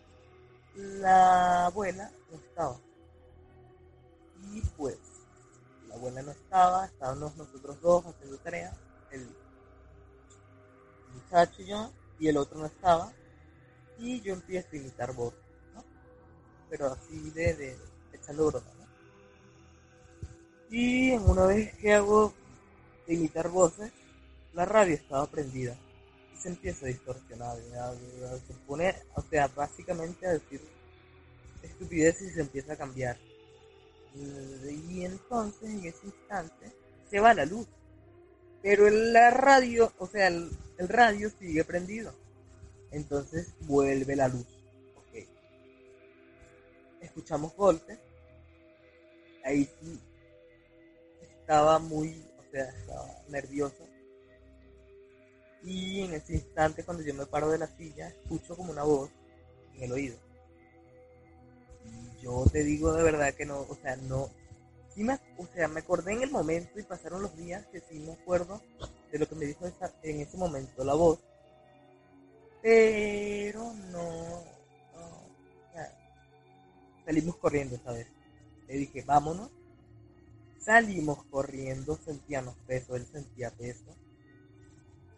la 0.75 1.67
abuela 1.67 2.11
no 2.31 2.39
estaba. 2.39 2.81
Y 4.53 4.61
pues, 4.77 4.99
la 5.89 5.95
abuela 5.95 6.23
no 6.23 6.31
estaba, 6.33 6.87
estábamos 6.87 7.37
nosotros 7.37 7.81
dos 7.81 8.07
haciendo 8.07 8.39
tarea, 8.39 8.73
el 9.11 9.29
muchacho 11.15 11.63
y 11.63 11.67
yo, 11.67 11.91
y 12.19 12.29
el 12.29 12.37
otro 12.37 12.59
no 12.59 12.67
estaba. 12.67 13.13
Y 13.99 14.21
yo 14.21 14.33
empiezo 14.33 14.69
a 14.73 14.77
imitar 14.77 15.15
¿no? 15.15 15.33
Pero 16.73 16.87
así 16.87 17.31
de, 17.33 17.53
de 17.53 17.77
echando 18.15 18.47
broma, 18.47 18.67
¿no? 18.79 18.87
Y 20.75 21.13
una 21.13 21.45
vez 21.45 21.75
que 21.75 21.93
hago 21.93 22.33
de 23.07 23.13
imitar 23.13 23.51
voces, 23.51 23.93
la 24.55 24.65
radio 24.65 24.95
estaba 24.95 25.27
prendida 25.27 25.77
y 26.35 26.41
se 26.41 26.49
empieza 26.49 26.87
a 26.87 26.89
distorsionar, 26.89 27.59
se 27.59 28.55
pone, 28.67 28.95
o 29.15 29.21
sea, 29.21 29.49
básicamente 29.49 30.27
a 30.27 30.33
decir 30.33 30.63
estupideces 31.63 32.31
y 32.31 32.35
se 32.37 32.41
empieza 32.41 32.73
a 32.73 32.77
cambiar. 32.77 33.19
Y 34.15 35.05
entonces 35.05 35.69
en 35.69 35.85
ese 35.85 36.07
instante 36.07 36.73
se 37.11 37.21
va 37.21 37.35
la 37.35 37.45
luz. 37.45 37.67
Pero 38.63 38.89
la 38.89 39.29
radio, 39.29 39.93
o 39.99 40.07
sea, 40.07 40.29
el, 40.29 40.51
radio 40.79 41.31
sigue 41.39 41.65
prendido. 41.65 42.15
Entonces 42.93 43.49
vuelve 43.61 44.17
la 44.17 44.29
luz. 44.29 44.47
Escuchamos 47.13 47.55
golpes. 47.57 47.99
Ahí 49.45 49.69
sí 49.81 50.01
estaba 51.21 51.79
muy, 51.79 52.25
o 52.39 52.51
sea, 52.51 52.65
estaba 52.65 53.07
nervioso 53.29 53.93
y 55.65 56.01
en 56.03 56.15
ese 56.15 56.35
instante, 56.35 56.85
cuando 56.85 57.03
yo 57.03 57.15
me 57.15 57.27
paro 57.27 57.51
de 57.51 57.59
la 57.59 57.69
silla, 57.69 58.09
escucho 58.09 58.57
como 58.57 58.73
una 58.73 58.83
voz 58.83 59.11
en 59.77 59.85
el 59.85 59.93
oído. 59.93 60.17
Y 61.85 62.23
yo 62.23 62.45
te 62.51 62.65
digo 62.65 62.93
de 62.93 63.03
verdad 63.03 63.35
que 63.35 63.47
no, 63.47 63.61
o 63.61 63.77
sea, 63.81 63.97
no. 63.97 64.29
Sí 64.95 65.05
me, 65.05 65.19
o 65.39 65.47
sea, 65.55 65.69
me 65.69 65.81
acordé 65.81 66.13
en 66.13 66.23
el 66.23 66.31
momento 66.31 66.79
y 66.79 66.83
pasaron 66.83 67.23
los 67.23 67.37
días 67.37 67.65
que 67.67 67.81
sí 67.81 67.99
me 68.01 68.13
acuerdo 68.13 68.61
de 69.11 69.19
lo 69.19 69.29
que 69.29 69.35
me 69.35 69.47
dijo 69.47 69.67
en 70.03 70.21
ese 70.21 70.37
momento 70.37 70.85
la 70.85 70.95
voz. 70.95 71.21
Pero 72.61 73.73
no. 73.91 74.45
Salimos 77.05 77.37
corriendo 77.37 77.77
esta 77.77 77.93
vez. 77.93 78.07
Le 78.69 78.77
dije, 78.77 79.03
vámonos. 79.03 79.51
Salimos 80.59 81.25
corriendo, 81.25 81.99
sentíamos 82.05 82.55
peso, 82.67 82.95
él 82.95 83.05
sentía 83.11 83.51
peso 83.51 83.97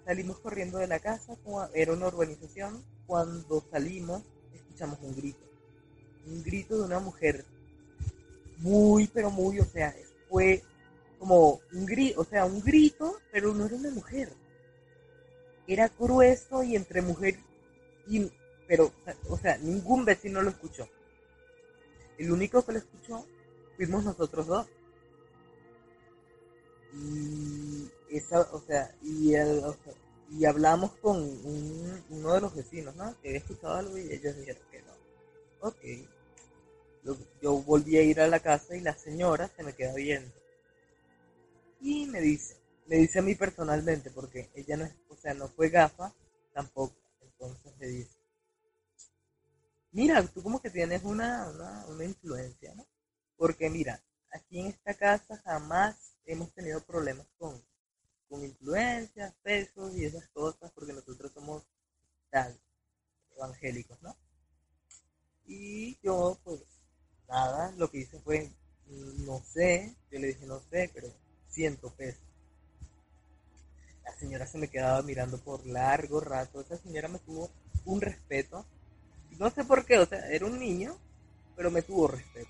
Salimos 0.05 0.39
corriendo 0.39 0.79
de 0.79 0.87
la 0.87 0.99
casa, 0.99 1.37
era 1.73 1.93
una 1.93 2.09
urbanización. 2.09 2.85
Cuando 3.07 3.65
salimos, 3.71 4.23
escuchamos 4.55 4.99
un 5.03 5.17
grito. 5.17 5.45
Un 6.27 6.43
grito 6.43 6.77
de 6.77 6.85
una 6.85 7.01
mujer. 7.01 7.45
Muy, 8.59 9.07
pero 9.07 9.31
muy, 9.31 9.61
o 9.61 9.65
sea, 9.65 9.95
fue 10.29 10.63
como 11.19 11.61
un 11.73 11.87
grito, 11.87 12.21
o 12.21 12.25
sea, 12.25 12.45
un 12.45 12.61
grito, 12.61 13.17
pero 13.33 13.55
no 13.55 13.65
era 13.65 13.77
una 13.77 13.91
mujer. 13.91 14.31
Era 15.67 15.91
grueso 15.99 16.63
y 16.63 16.77
entre 16.77 17.01
mujer 17.01 17.39
y, 18.07 18.31
pero, 18.69 18.93
o 19.31 19.39
sea, 19.39 19.57
ningún 19.57 20.05
vecino 20.05 20.43
lo 20.43 20.51
escuchó. 20.51 20.87
El 22.19 22.33
único 22.33 22.65
que 22.65 22.73
lo 22.73 22.79
escuchó 22.79 23.27
fuimos 23.77 24.05
nosotros 24.05 24.47
dos. 24.47 24.67
Y 26.93 27.91
esa, 28.11 28.41
o 28.53 28.61
sea, 28.61 28.95
y, 29.03 29.35
el, 29.35 29.63
y 30.31 30.45
hablamos 30.45 30.93
con 30.97 31.17
uno 32.11 32.35
de 32.35 32.41
los 32.41 32.55
vecinos, 32.55 32.95
¿no? 32.95 33.19
Que 33.21 33.29
había 33.29 33.41
escuchado 33.41 33.75
algo 33.75 33.99
y 33.99 34.13
ellos 34.13 34.37
dijeron 34.37 34.63
que 34.71 34.83
no. 34.83 34.93
Ok. 35.61 35.79
Yo 37.43 37.59
volví 37.63 37.99
a 37.99 38.03
ir 38.03 38.21
a 38.21 38.29
la 38.29 38.41
casa 38.41 38.77
y 38.77 38.81
la 38.81 38.95
señora 38.95 39.51
se 39.57 39.63
me 39.63 39.75
queda 39.75 39.95
viendo. 39.95 40.33
Y 41.81 42.07
me 42.07 42.21
dice, 42.21 42.57
me 42.87 42.97
dice 42.97 43.19
a 43.19 43.23
mí 43.23 43.35
personalmente, 43.35 44.11
porque 44.11 44.51
ella 44.55 44.77
no 44.77 44.85
es, 44.85 44.95
o 45.09 45.17
sea, 45.17 45.35
no 45.35 45.49
fue 45.49 45.69
gafa 45.69 46.15
tampoco. 46.55 46.95
Entonces 47.23 47.73
me 47.79 47.87
dice, 47.89 48.14
mira, 49.95 50.23
tú 50.29 50.43
como 50.43 50.61
que 50.61 50.71
tienes 50.71 51.03
una, 51.05 51.49
una, 51.51 51.87
una 51.87 52.05
influencia, 52.05 52.75
¿no? 52.75 52.87
Porque 53.37 53.71
mira, 53.71 54.03
aquí 54.33 54.61
en 54.61 54.67
esta 54.69 54.95
casa 54.95 55.41
jamás 55.45 55.97
hemos 56.27 56.53
tenido 56.53 56.81
problemas 56.83 57.27
con, 57.39 57.63
con 58.29 58.45
influencias, 58.45 59.35
pesos 59.43 59.97
y 59.97 60.05
esas 60.05 60.29
cosas, 60.29 60.71
porque 60.75 60.93
nosotros 60.93 61.33
somos 61.33 61.63
tal, 62.31 62.59
evangélicos, 63.37 64.01
¿no? 64.03 64.17
Y 65.47 65.99
yo, 66.03 66.39
pues, 66.45 66.61
nada, 67.29 67.73
lo 67.79 67.91
que 67.91 67.99
hice 67.99 68.19
fue, 68.21 68.51
no 68.89 69.41
sé, 69.45 69.97
yo 70.11 70.19
le 70.19 70.29
dije, 70.29 70.47
no 70.47 70.61
sé, 70.71 70.91
pero 70.95 71.09
siento 71.49 71.91
peso. 71.95 72.21
la 74.05 74.15
señora 74.19 74.47
se 74.47 74.59
me 74.59 74.69
quedaba 74.69 75.03
mirando 75.03 75.39
por 75.39 75.67
largo 75.67 76.21
rato. 76.21 76.61
Esa 76.61 76.77
señora 76.79 77.09
me 77.09 77.19
tuvo 77.21 77.51
un 77.85 78.01
respeto. 78.01 78.65
No 79.39 79.51
sé 79.51 79.65
por 79.65 79.85
qué, 79.85 79.99
o 79.99 80.07
sea, 80.07 80.19
era 80.31 80.47
un 80.47 80.59
niño, 80.59 80.97
pero 81.57 81.71
me 81.71 81.83
tuvo 81.83 82.09
respeto. 82.09 82.49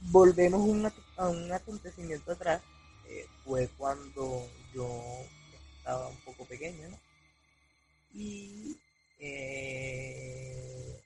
Volvemos 0.00 0.92
a 1.16 1.28
un 1.28 1.52
acontecimiento 1.52 2.32
atrás. 2.32 2.62
eh, 3.06 3.26
fue 3.44 3.68
cuando 3.78 4.46
yo 4.74 4.86
estaba 5.78 6.08
un 6.08 6.16
poco 6.18 6.44
pequeño, 6.44 6.88
¿no? 6.90 6.98
Y 8.14 8.76
eh, 9.18 11.00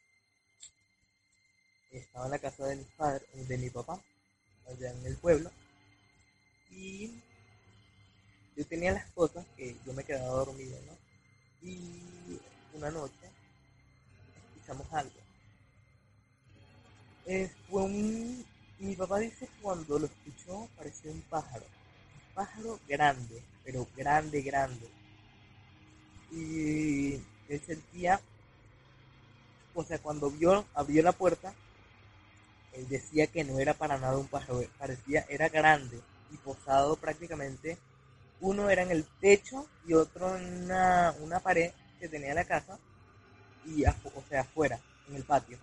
estaba 1.92 2.24
en 2.26 2.30
la 2.32 2.38
casa 2.38 2.66
de 2.66 2.76
mi 2.76 2.84
padre, 2.96 3.24
de 3.34 3.58
mi 3.58 3.70
papá, 3.70 4.00
allá 4.68 4.90
en 4.90 5.06
el 5.06 5.16
pueblo. 5.16 5.50
Y 6.70 7.20
yo 8.56 8.66
tenía 8.66 8.92
las 8.92 9.10
cosas 9.12 9.44
que 9.56 9.76
yo 9.84 9.92
me 9.92 10.04
quedaba 10.04 10.44
dormido, 10.44 10.61
cuando 19.92 19.98
lo 19.98 20.06
escuchó 20.06 20.68
parecía 20.76 21.10
un 21.10 21.20
pájaro. 21.22 21.64
Un 21.64 22.34
pájaro 22.34 22.80
grande, 22.88 23.42
pero 23.64 23.86
grande, 23.94 24.40
grande. 24.40 24.88
Y 26.30 27.14
él 27.48 27.60
sentía, 27.66 28.20
o 29.74 29.84
sea, 29.84 29.98
cuando 29.98 30.30
vio, 30.30 30.64
abrió 30.72 31.02
la 31.02 31.12
puerta, 31.12 31.52
él 32.72 32.88
decía 32.88 33.26
que 33.26 33.44
no 33.44 33.58
era 33.58 33.74
para 33.74 33.98
nada 33.98 34.16
un 34.16 34.28
pájaro, 34.28 34.62
parecía, 34.78 35.26
era 35.28 35.50
grande 35.50 36.00
y 36.30 36.38
posado 36.38 36.96
prácticamente. 36.96 37.76
Uno 38.40 38.70
era 38.70 38.82
en 38.82 38.92
el 38.92 39.04
techo 39.20 39.66
y 39.86 39.92
otro 39.92 40.36
en 40.36 40.64
una, 40.64 41.14
una 41.20 41.38
pared 41.40 41.70
que 42.00 42.08
tenía 42.08 42.32
la 42.32 42.44
casa, 42.44 42.78
y 43.66 43.84
o 43.84 44.24
sea, 44.28 44.40
afuera, 44.40 44.80
en 45.08 45.16
el 45.16 45.24
patio. 45.24 45.58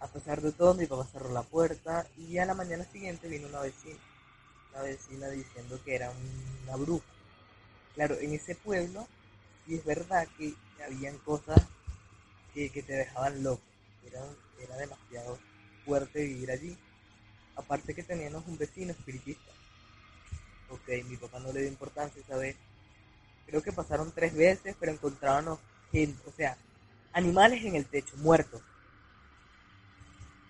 A 0.00 0.08
pesar 0.08 0.42
de 0.42 0.52
todo, 0.52 0.74
mi 0.74 0.86
papá 0.86 1.06
cerró 1.10 1.32
la 1.32 1.42
puerta 1.42 2.06
y 2.18 2.38
a 2.38 2.44
la 2.44 2.54
mañana 2.54 2.84
siguiente 2.84 3.28
vino 3.28 3.48
una 3.48 3.60
vecina, 3.60 3.98
una 4.72 4.82
vecina 4.82 5.28
diciendo 5.28 5.80
que 5.84 5.94
era 5.94 6.12
una 6.64 6.76
bruja. 6.76 7.06
Claro, 7.94 8.16
en 8.18 8.34
ese 8.34 8.54
pueblo, 8.54 9.08
sí 9.64 9.76
es 9.76 9.84
verdad 9.84 10.28
que 10.36 10.54
habían 10.84 11.16
cosas 11.18 11.60
que, 12.52 12.68
que 12.70 12.82
te 12.82 12.92
dejaban 12.92 13.42
loco. 13.42 13.62
Era, 14.06 14.20
era 14.60 14.76
demasiado 14.76 15.38
fuerte 15.84 16.22
vivir 16.22 16.50
allí. 16.50 16.76
Aparte 17.56 17.94
que 17.94 18.02
teníamos 18.02 18.46
un 18.46 18.58
vecino 18.58 18.92
espiritista. 18.92 19.50
Ok, 20.68 20.88
mi 21.08 21.16
papá 21.16 21.38
no 21.38 21.52
le 21.52 21.60
dio 21.60 21.68
importancia 21.68 22.20
esa 22.20 22.36
vez. 22.36 22.56
Creo 23.46 23.62
que 23.62 23.72
pasaron 23.72 24.12
tres 24.12 24.34
veces, 24.34 24.76
pero 24.78 24.92
encontrábamos 24.92 25.58
gente, 25.90 26.20
o 26.26 26.32
sea, 26.32 26.58
animales 27.12 27.64
en 27.64 27.76
el 27.76 27.86
techo, 27.86 28.16
muertos. 28.18 28.60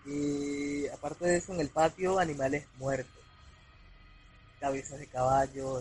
Y 0.06 0.86
aparte 0.88 1.26
de 1.26 1.38
eso, 1.38 1.52
en 1.52 1.60
el 1.60 1.68
patio, 1.68 2.18
animales 2.18 2.64
muertos. 2.78 3.12
Cabezas 4.60 5.00
de 5.00 5.08
caballo, 5.08 5.80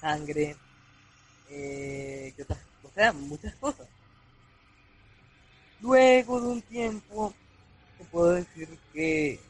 sangre, 0.00 0.56
eh, 1.48 2.32
¿qué 2.36 2.42
otras? 2.42 2.58
O 2.82 2.90
sea, 2.92 3.12
muchas 3.12 3.54
cosas. 3.54 3.86
Luego 5.80 6.40
de 6.40 6.48
un 6.48 6.62
tiempo, 6.62 7.32
te 7.98 8.04
puedo 8.06 8.32
decir 8.32 8.68
que 8.92 9.40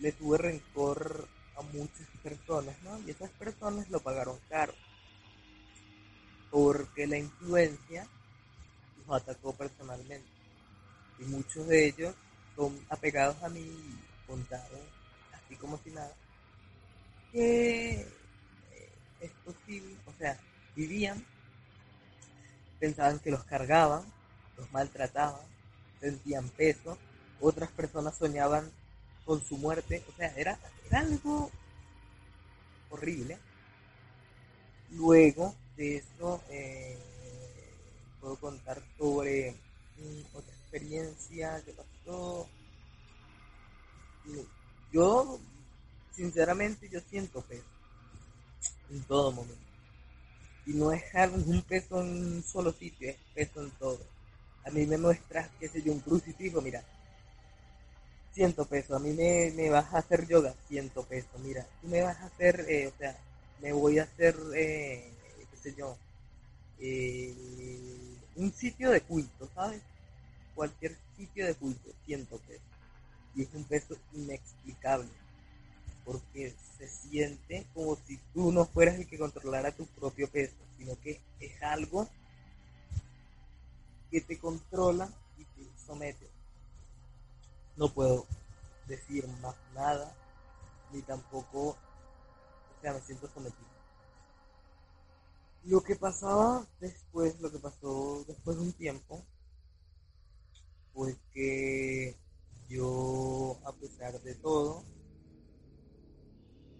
le 0.00 0.12
tuve 0.12 0.38
rencor 0.38 1.28
a 1.56 1.62
muchas 1.62 2.08
personas, 2.22 2.74
¿no? 2.82 2.98
Y 3.00 3.10
esas 3.10 3.30
personas 3.32 3.88
lo 3.90 4.00
pagaron 4.00 4.38
caro. 4.48 4.72
Porque 6.50 7.06
la 7.06 7.18
influencia 7.18 8.06
los 9.06 9.22
atacó 9.22 9.52
personalmente. 9.52 10.26
Y 11.18 11.24
muchos 11.24 11.68
de 11.68 11.86
ellos 11.86 12.14
apegados 12.88 13.42
a 13.42 13.48
mí 13.48 13.60
y 13.60 14.26
contaron, 14.26 14.80
así 15.32 15.56
como 15.56 15.78
si 15.78 15.90
nada, 15.90 16.12
que 17.32 17.92
eh, 17.92 18.08
es 19.20 19.30
posible, 19.44 19.96
o 20.06 20.12
sea, 20.18 20.38
vivían, 20.74 21.24
pensaban 22.78 23.18
que 23.18 23.30
los 23.30 23.44
cargaban, 23.44 24.04
los 24.56 24.70
maltrataban, 24.72 25.42
sentían 26.00 26.48
peso, 26.50 26.98
otras 27.40 27.70
personas 27.70 28.16
soñaban 28.16 28.70
con 29.24 29.42
su 29.42 29.56
muerte, 29.56 30.02
o 30.08 30.12
sea, 30.16 30.32
era, 30.36 30.58
era 30.88 31.00
algo 31.00 31.50
horrible. 32.90 33.38
Luego 34.90 35.54
de 35.76 35.98
eso, 35.98 36.42
eh, 36.50 36.98
puedo 38.20 38.36
contar 38.36 38.82
sobre 38.98 39.52
mm, 39.98 40.36
otra 40.36 40.52
experiencia 40.52 41.62
que 41.64 41.72
pasó. 41.72 41.89
Yo, 42.04 42.50
sinceramente, 46.10 46.88
yo 46.90 47.00
siento 47.00 47.40
peso 47.42 47.64
en 48.90 49.02
todo 49.04 49.32
momento. 49.32 49.64
Y 50.64 50.72
no 50.72 50.90
es 50.90 51.02
un 51.46 51.60
peso 51.60 52.00
en 52.00 52.08
un 52.36 52.42
solo 52.42 52.72
sitio, 52.72 53.10
es 53.10 53.18
peso 53.34 53.62
en 53.62 53.70
todo. 53.72 54.00
A 54.64 54.70
mí 54.70 54.86
me 54.86 54.96
muestras, 54.96 55.50
qué 55.58 55.68
sé 55.68 55.82
yo, 55.82 55.92
un 55.92 56.00
crucifijo, 56.00 56.62
mira, 56.62 56.82
siento 58.32 58.64
peso. 58.66 58.96
A 58.96 58.98
mí 58.98 59.12
me, 59.12 59.50
me 59.54 59.70
vas 59.70 59.92
a 59.94 59.98
hacer 59.98 60.26
yoga, 60.26 60.54
siento 60.66 61.02
peso. 61.04 61.38
Mira, 61.38 61.66
tú 61.80 61.88
me 61.88 62.02
vas 62.02 62.16
a 62.18 62.26
hacer, 62.26 62.64
eh, 62.68 62.88
o 62.88 62.92
sea, 62.98 63.16
me 63.58 63.72
voy 63.72 63.98
a 63.98 64.04
hacer, 64.04 64.36
eh, 64.54 65.12
qué 65.50 65.56
sé 65.56 65.74
yo, 65.74 65.96
eh, 66.80 67.34
un 68.36 68.52
sitio 68.52 68.90
de 68.90 69.00
culto, 69.02 69.48
¿sabes? 69.54 69.82
Cualquier 70.60 70.94
sitio 71.16 71.46
de 71.46 71.54
culto, 71.54 71.90
siento 72.04 72.36
peso. 72.40 72.60
Y 73.34 73.44
es 73.44 73.54
un 73.54 73.64
peso 73.64 73.96
inexplicable, 74.12 75.08
porque 76.04 76.54
se 76.76 76.86
siente 76.86 77.66
como 77.72 77.96
si 77.96 78.18
tú 78.34 78.52
no 78.52 78.66
fueras 78.66 78.96
el 78.96 79.06
que 79.06 79.18
controlara 79.18 79.74
tu 79.74 79.86
propio 79.86 80.30
peso, 80.30 80.56
sino 80.76 81.00
que 81.00 81.18
es 81.40 81.62
algo 81.62 82.06
que 84.10 84.20
te 84.20 84.38
controla 84.38 85.10
y 85.38 85.44
te 85.44 85.66
somete. 85.86 86.28
No 87.78 87.90
puedo 87.94 88.26
decir 88.86 89.26
más 89.40 89.56
nada, 89.74 90.14
ni 90.92 91.00
tampoco, 91.00 91.68
o 91.70 91.76
sea, 92.82 92.92
me 92.92 93.00
siento 93.00 93.30
sometido. 93.30 93.70
Lo 95.64 95.80
que 95.80 95.96
pasaba 95.96 96.66
después, 96.80 97.40
lo 97.40 97.50
que 97.50 97.58
pasó 97.58 98.26
después 98.28 98.58
de 98.58 98.62
un 98.62 98.72
tiempo, 98.74 99.24
fue 101.00 101.16
que 101.32 102.14
yo, 102.68 103.58
a 103.64 103.72
pesar 103.72 104.20
de 104.20 104.34
todo, 104.34 104.82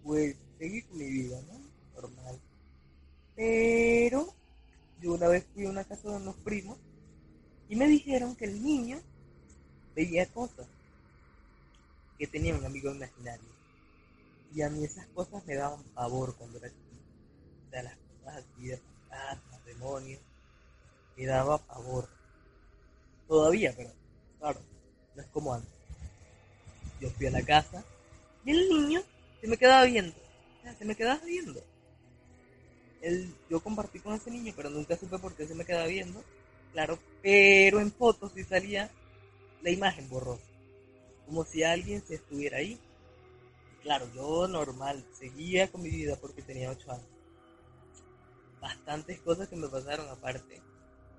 pues 0.03 0.35
seguí 0.59 0.83
con 0.83 0.99
mi 0.99 1.09
vida, 1.09 1.41
¿no? 1.47 1.59
Normal. 1.99 2.39
Pero 3.35 4.31
yo 5.01 5.13
una 5.13 5.27
vez 5.27 5.43
fui 5.51 5.65
a 5.65 5.71
una 5.71 5.83
casa 5.85 6.07
de 6.07 6.17
unos 6.17 6.35
primos 6.35 6.77
y 7.67 7.75
me 7.75 7.87
dijeron 7.87 8.35
que 8.35 8.45
el 8.45 8.63
niño 8.63 8.99
veía 9.95 10.31
cosas, 10.31 10.67
que 12.19 12.27
tenía 12.27 12.53
un 12.53 12.63
amigo 12.63 12.91
imaginario. 12.91 13.49
Y 14.53 14.61
a 14.61 14.69
mí 14.69 14.83
esas 14.83 15.07
cosas 15.15 15.43
me 15.47 15.55
daban 15.55 15.81
pavor 15.95 16.35
cuando 16.35 16.59
era 16.59 16.67
chico. 16.69 16.95
O 17.65 17.71
sea, 17.71 17.81
las 17.81 17.97
cosas 17.97 18.43
así 18.43 18.67
de 18.67 18.77
fantasmas, 18.77 19.65
demonios, 19.65 20.21
me 21.17 21.25
daba 21.25 21.57
pavor. 21.57 22.07
Todavía, 23.27 23.73
pero 23.75 24.00
claro, 24.41 24.59
no 25.15 25.21
es 25.21 25.27
como 25.29 25.53
antes. 25.53 25.71
Yo 26.99 27.09
fui 27.11 27.27
a 27.27 27.31
la 27.31 27.43
casa 27.43 27.83
y 28.43 28.51
el 28.51 28.69
niño 28.69 29.01
se 29.39 29.47
me 29.47 29.57
quedaba 29.57 29.85
viendo. 29.85 30.15
Se 30.77 30.85
me 30.85 30.95
quedaba 30.95 31.23
viendo. 31.23 31.61
Él, 33.01 33.33
yo 33.49 33.61
compartí 33.61 33.99
con 33.99 34.13
ese 34.13 34.29
niño, 34.29 34.53
pero 34.55 34.69
nunca 34.69 34.97
supe 34.97 35.17
por 35.17 35.35
qué 35.35 35.47
se 35.47 35.55
me 35.55 35.65
quedaba 35.65 35.87
viendo. 35.87 36.23
Claro, 36.73 36.99
pero 37.21 37.79
en 37.79 37.91
fotos 37.91 38.31
sí 38.33 38.43
salía 38.43 38.89
la 39.61 39.69
imagen 39.69 40.09
borrosa. 40.09 40.45
Como 41.25 41.43
si 41.45 41.63
alguien 41.63 42.03
se 42.05 42.15
estuviera 42.15 42.57
ahí. 42.57 42.79
Claro, 43.81 44.07
yo 44.13 44.47
normal, 44.47 45.03
seguía 45.17 45.71
con 45.71 45.81
mi 45.81 45.89
vida 45.89 46.15
porque 46.19 46.41
tenía 46.41 46.69
8 46.69 46.91
años. 46.91 47.07
Bastantes 48.59 49.19
cosas 49.21 49.47
que 49.47 49.55
me 49.55 49.67
pasaron 49.67 50.07
aparte. 50.09 50.61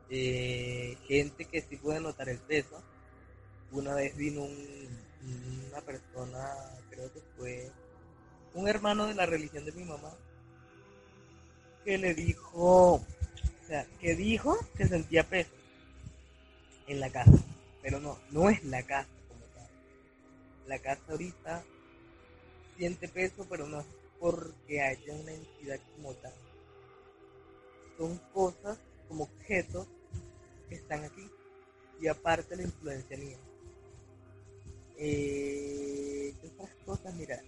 Eh, 0.08 0.96
gente 1.08 1.46
que 1.46 1.62
sí 1.62 1.76
puede 1.76 2.00
notar 2.00 2.28
el 2.28 2.38
peso. 2.38 2.80
Una 3.72 3.94
vez 3.94 4.14
vino 4.16 4.42
un- 4.42 5.02
una 5.68 5.80
persona, 5.80 6.54
creo 6.90 7.10
que 7.12 7.20
fue 7.36 7.70
un 8.54 8.68
hermano 8.68 9.06
de 9.06 9.14
la 9.14 9.24
religión 9.26 9.64
de 9.64 9.72
mi 9.72 9.84
mamá, 9.84 10.12
que 11.84 11.96
le 11.96 12.14
dijo, 12.14 12.94
o 12.96 13.04
sea, 13.66 13.86
que 13.98 14.14
dijo 14.14 14.58
que 14.76 14.86
sentía 14.86 15.24
peso 15.24 15.50
en 16.86 17.00
la 17.00 17.10
casa, 17.10 17.32
pero 17.80 17.98
no, 17.98 18.18
no 18.30 18.50
es 18.50 18.62
la 18.64 18.82
casa 18.82 19.08
como 19.28 19.40
tal. 19.54 19.68
La 20.66 20.78
casa 20.78 21.02
ahorita 21.08 21.64
siente 22.76 23.08
peso, 23.08 23.46
pero 23.48 23.66
no 23.66 23.80
es 23.80 23.86
porque 24.18 24.82
haya 24.82 25.14
una 25.14 25.32
entidad 25.32 25.80
como 25.96 26.12
tal. 26.14 26.34
Son 27.96 28.18
cosas 28.32 28.78
como 29.08 29.24
objetos 29.24 29.86
que 30.68 30.74
están 30.74 31.04
aquí 31.04 31.30
y 32.00 32.08
aparte 32.08 32.56
la 32.56 32.62
influencia 32.62 33.16
mía. 33.16 33.38
Eh, 35.04 36.32
¿Qué 36.40 36.46
otras 36.46 36.70
cosas? 36.86 37.12
Mira, 37.14 37.42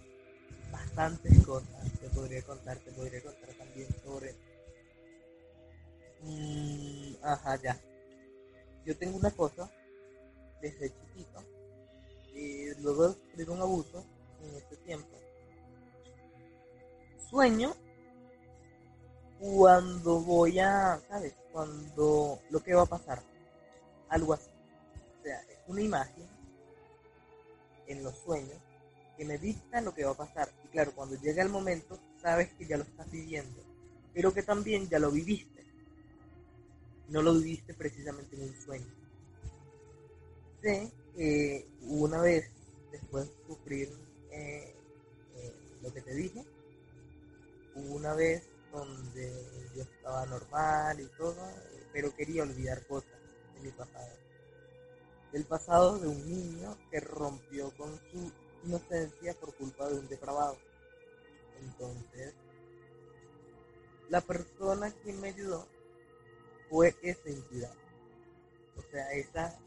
bastantes 0.73 1.45
cosas 1.45 1.89
te 2.01 2.09
podría 2.09 2.41
contar, 2.41 2.77
te 2.79 2.91
podría 2.91 3.23
contar 3.23 3.49
también 3.53 3.87
sobre... 4.03 4.35
Mm, 6.21 7.13
ajá, 7.21 7.61
ya. 7.61 7.79
Yo 8.85 8.97
tengo 8.97 9.17
una 9.17 9.31
cosa 9.31 9.71
desde 10.61 10.89
chiquito 10.89 11.41
y 12.33 12.75
luego 12.81 13.07
de 13.07 13.13
sufrir 13.13 13.49
un 13.49 13.61
abuso 13.61 14.03
en 14.43 14.55
este 14.55 14.75
tiempo. 14.75 15.15
Sueño 17.29 17.73
cuando 19.39 20.19
voy 20.19 20.59
a, 20.59 20.99
¿sabes? 21.07 21.33
Cuando 21.53 22.37
lo 22.49 22.59
que 22.61 22.73
va 22.73 22.81
a 22.81 22.85
pasar. 22.85 23.23
Algo 24.09 24.33
así. 24.33 24.49
O 25.21 25.23
sea, 25.23 25.39
es 25.43 25.59
una 25.67 25.81
imagen 25.81 26.34
en 27.87 28.03
los 28.03 28.17
sueños 28.19 28.61
que 29.17 29.25
me 29.25 29.37
dicta 29.37 29.81
lo 29.81 29.93
que 29.93 30.03
va 30.03 30.11
a 30.11 30.17
pasar. 30.17 30.49
Y 30.63 30.67
claro, 30.67 30.93
cuando 30.93 31.15
llega 31.15 31.41
el 31.41 31.49
momento, 31.49 31.99
sabes 32.21 32.51
que 32.53 32.65
ya 32.65 32.77
lo 32.77 32.83
estás 32.83 33.09
viviendo, 33.11 33.61
pero 34.13 34.33
que 34.33 34.43
también 34.43 34.89
ya 34.89 34.99
lo 34.99 35.11
viviste. 35.11 35.63
No 37.09 37.21
lo 37.21 37.35
viviste 37.35 37.73
precisamente 37.73 38.35
en 38.35 38.43
un 38.43 38.55
sueño. 38.61 38.93
Sé 40.61 40.91
que 41.15 41.67
una 41.81 42.21
vez, 42.21 42.49
después 42.91 43.27
de 43.27 43.45
sufrir 43.47 43.89
eh, 44.31 44.73
eh, 45.35 45.53
lo 45.81 45.93
que 45.93 46.01
te 46.01 46.13
dije, 46.13 46.43
una 47.75 48.13
vez 48.15 48.43
donde 48.71 49.31
yo 49.75 49.83
estaba 49.83 50.25
normal 50.25 50.99
y 50.99 51.07
todo, 51.17 51.47
pero 51.93 52.13
quería 52.15 52.43
olvidar 52.43 52.85
cosas 52.87 53.11
de 53.53 53.61
mi 53.61 53.71
pasado. 53.71 54.24
El 55.35 55.43
pasado 55.43 55.99
de 55.99 56.07
un 56.07 56.29
niño 56.29 56.77
que 56.89 57.01
rompió 57.01 57.69
con 57.75 57.99
su 58.09 58.31
inocencia 58.63 59.33
por 59.33 59.53
culpa 59.55 59.89
de 59.89 59.99
un 59.99 60.07
depravado. 60.07 60.57
Entonces, 61.59 62.33
la 64.07 64.21
persona 64.21 64.95
que 65.03 65.11
me 65.11 65.27
ayudó 65.27 65.67
fue 66.69 66.95
esa 67.01 67.27
entidad. 67.27 67.73
O 68.77 68.81
sea, 68.89 69.11
esa, 69.11 69.59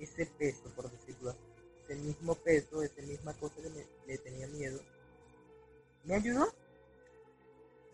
ese 0.00 0.26
peso, 0.26 0.68
por 0.74 0.90
decirlo 0.90 1.30
así. 1.30 1.38
Ese 1.84 1.94
mismo 1.94 2.34
peso, 2.34 2.82
esa 2.82 3.00
misma 3.02 3.32
cosa 3.34 3.54
que 3.62 3.68
me, 3.68 3.86
le 4.08 4.18
tenía 4.18 4.48
miedo. 4.48 4.80
Me 6.02 6.16
ayudó 6.16 6.52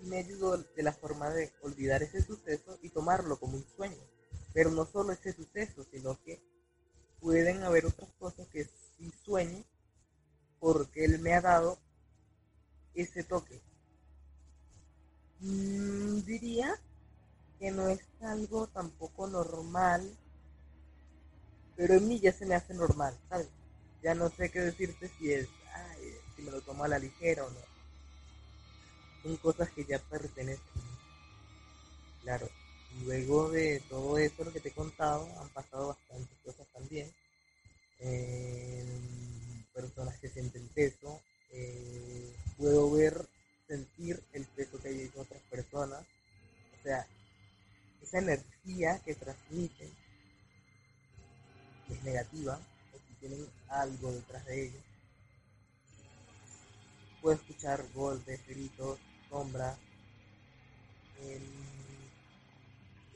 me 0.01 0.17
ayudó 0.17 0.57
de 0.57 0.83
la 0.83 0.95
forma 0.95 1.29
de 1.29 1.53
olvidar 1.61 2.03
ese 2.03 2.23
suceso 2.23 2.79
y 2.81 2.89
tomarlo 2.89 3.39
como 3.39 3.59
un 3.59 3.67
sueño. 3.77 4.03
Pero 4.55 4.71
no 4.71 4.87
solo 4.87 5.13
ese 5.13 5.35
suceso, 5.35 5.85
sino 5.93 6.19
que 6.25 6.41
pueden 7.21 7.63
haber 7.63 7.87
otras 7.87 8.11
cosas 8.19 8.47
que 8.49 8.65
sí 8.65 9.13
sueño 9.25 9.63
porque 10.59 11.05
él 11.05 11.19
me 11.21 11.35
ha 11.35 11.41
dado 11.41 11.79
ese 12.95 13.25
toque. 13.25 13.61
Mm, 15.41 16.21
diría 16.21 16.79
que 17.59 17.71
no 17.71 17.89
es 17.89 18.01
algo 18.21 18.67
tampoco 18.69 19.27
normal, 19.27 20.17
pero 21.77 21.95
en 21.95 22.09
mí 22.09 22.21
ya 22.21 22.33
se 22.33 22.47
me 22.47 22.55
hace 22.55 22.75
normal, 22.75 23.17
¿sabes? 23.29 23.49
Ya 24.03 24.15
no 24.15 24.29
sé 24.31 24.51
qué 24.51 24.61
decirte 24.61 25.11
si 25.19 25.33
es, 25.33 25.49
si 26.37 26.43
me 26.43 26.51
lo 26.51 26.61
tomo 26.63 26.85
a 26.85 26.89
la 26.89 26.99
ligera 26.99 27.45
o 27.45 27.51
no 27.51 27.71
son 29.23 29.37
cosas 29.37 29.71
que 29.71 29.85
ya 29.85 29.99
pertenecen. 29.99 30.83
Claro, 32.23 32.49
luego 33.05 33.51
de 33.51 33.81
todo 33.89 34.19
eso 34.19 34.45
lo 34.45 34.53
que 34.53 34.61
te 34.61 34.69
he 34.71 34.73
contado, 34.73 35.29
han 35.41 35.49
pasado 35.51 35.89
bastantes 35.89 36.37
cosas 36.45 36.67
también. 36.73 37.11
personas 39.75 40.19
que 40.19 40.29
sienten 40.29 40.69
peso, 40.69 41.21
eh, 41.53 42.35
puedo 42.57 42.91
ver, 42.91 43.27
sentir 43.67 44.23
el 44.33 44.45
peso 44.47 44.81
que 44.81 44.89
hay 44.89 45.01
en 45.03 45.13
otras 45.17 45.41
personas, 45.51 46.01
o 46.01 46.83
sea, 46.83 47.07
esa 48.03 48.19
energía 48.19 49.01
que 49.05 49.15
transmiten 49.15 49.91
es 51.89 52.03
negativa, 52.03 52.59
si 53.09 53.15
tienen 53.21 53.47
algo 53.69 54.13
detrás 54.13 54.45
de 54.47 54.67
ellos. 54.67 54.83
Puedo 57.21 57.37
escuchar 57.37 57.85
golpes, 57.93 58.41
gritos, 58.47 58.99
sombra. 59.29 59.77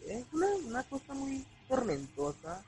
Es 0.06 0.24
una, 0.32 0.82
cosa 0.84 1.14
muy 1.14 1.44
tormentosa. 1.68 2.62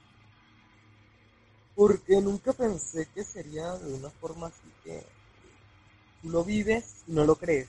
Porque 1.75 2.21
nunca 2.23 2.53
pensé 2.53 3.07
que 3.15 3.23
sería 3.23 3.73
de 3.75 3.93
una 3.93 4.09
forma 4.09 4.47
así 4.47 4.73
que 4.83 5.05
tú 6.23 6.31
lo 6.31 6.43
vives 6.43 7.03
y 7.07 7.13
no 7.13 7.25
lo 7.25 7.37
crees. 7.37 7.69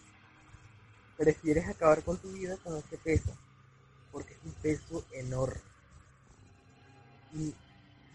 Prefieres 1.18 1.68
acabar 1.68 2.04
con 2.04 2.18
tu 2.18 2.32
vida 2.32 2.56
con 2.64 2.78
ese 2.78 2.98
peso. 2.98 3.32
Porque 4.12 4.34
es 4.34 4.40
un 4.46 4.54
peso 4.54 5.04
enorme. 5.12 5.60
Y 7.34 7.54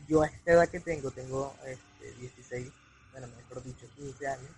yo 0.08 0.22
a 0.22 0.26
esta 0.26 0.52
edad 0.52 0.68
que 0.68 0.80
tengo, 0.80 1.10
tengo 1.10 1.54
este, 1.66 2.12
16, 2.20 2.72
bueno, 3.12 3.28
mejor 3.36 3.62
dicho, 3.62 3.86
15 3.96 4.26
años 4.26 4.50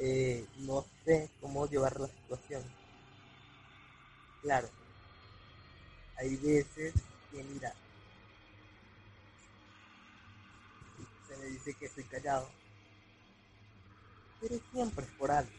eh, 0.00 0.46
no 0.58 0.84
sé 1.04 1.30
cómo 1.40 1.66
llevar 1.66 2.00
la 2.00 2.08
situación. 2.08 2.62
Claro, 4.42 4.68
hay 6.16 6.36
veces 6.36 6.94
que, 7.30 7.44
mira, 7.44 7.74
se 11.28 11.36
me 11.36 11.46
dice 11.46 11.74
que 11.74 11.88
soy 11.88 12.04
callado, 12.04 12.48
pero 14.40 14.60
siempre 14.72 15.04
es 15.04 15.10
por 15.12 15.30
algo. 15.30 15.52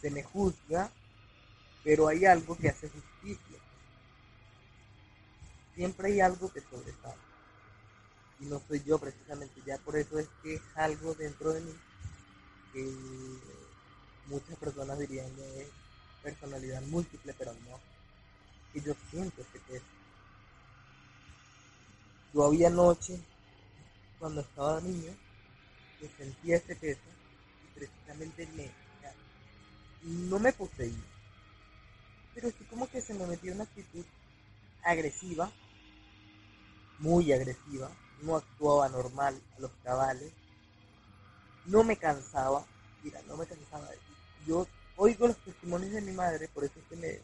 Se 0.00 0.10
me 0.10 0.22
juzga, 0.22 0.90
pero 1.84 2.08
hay 2.08 2.24
algo 2.26 2.56
que 2.56 2.68
hace 2.68 2.88
justicia. 2.88 3.58
Siempre 5.74 6.08
hay 6.08 6.20
algo 6.20 6.52
que 6.52 6.60
sobresale. 6.60 7.20
Y 8.40 8.46
no 8.46 8.60
soy 8.66 8.82
yo 8.84 8.98
precisamente, 8.98 9.62
ya 9.64 9.78
por 9.78 9.96
eso 9.96 10.18
es 10.18 10.28
que 10.42 10.54
es 10.54 10.62
algo 10.74 11.14
dentro 11.14 11.52
de 11.52 11.60
mí 11.60 11.72
que 12.72 12.92
muchas 14.26 14.56
personas 14.56 14.98
dirían 14.98 15.34
de 15.36 15.68
personalidad 16.22 16.82
múltiple, 16.82 17.34
pero 17.38 17.52
no. 17.54 17.91
Y 18.74 18.80
yo 18.80 18.94
siento 19.10 19.42
ese 19.42 19.58
peso. 19.60 19.84
Yo 22.32 22.44
había 22.44 22.70
noche, 22.70 23.18
cuando 24.18 24.40
estaba 24.40 24.80
niño, 24.80 25.12
que 26.00 26.08
sentía 26.16 26.56
ese 26.56 26.74
peso 26.76 27.00
y 27.64 27.78
precisamente 27.78 28.48
me, 28.56 28.70
no 30.02 30.38
me 30.38 30.52
poseía, 30.52 30.96
pero 32.34 32.48
sí 32.50 32.64
como 32.70 32.88
que 32.88 33.00
se 33.00 33.14
me 33.14 33.26
metió 33.26 33.52
una 33.52 33.64
actitud 33.64 34.04
agresiva, 34.82 35.50
muy 36.98 37.32
agresiva, 37.32 37.90
no 38.22 38.36
actuaba 38.36 38.88
normal 38.88 39.40
a 39.56 39.60
los 39.60 39.70
cabales, 39.84 40.32
no 41.66 41.84
me 41.84 41.96
cansaba, 41.96 42.64
mira, 43.02 43.20
no 43.28 43.36
me 43.36 43.46
cansaba. 43.46 43.88
Yo 44.46 44.66
oigo 44.96 45.28
los 45.28 45.36
testimonios 45.38 45.92
de 45.92 46.00
mi 46.00 46.12
madre, 46.12 46.48
por 46.48 46.64
eso 46.64 46.74
es 46.78 46.84
que 46.86 46.96
me, 46.96 47.20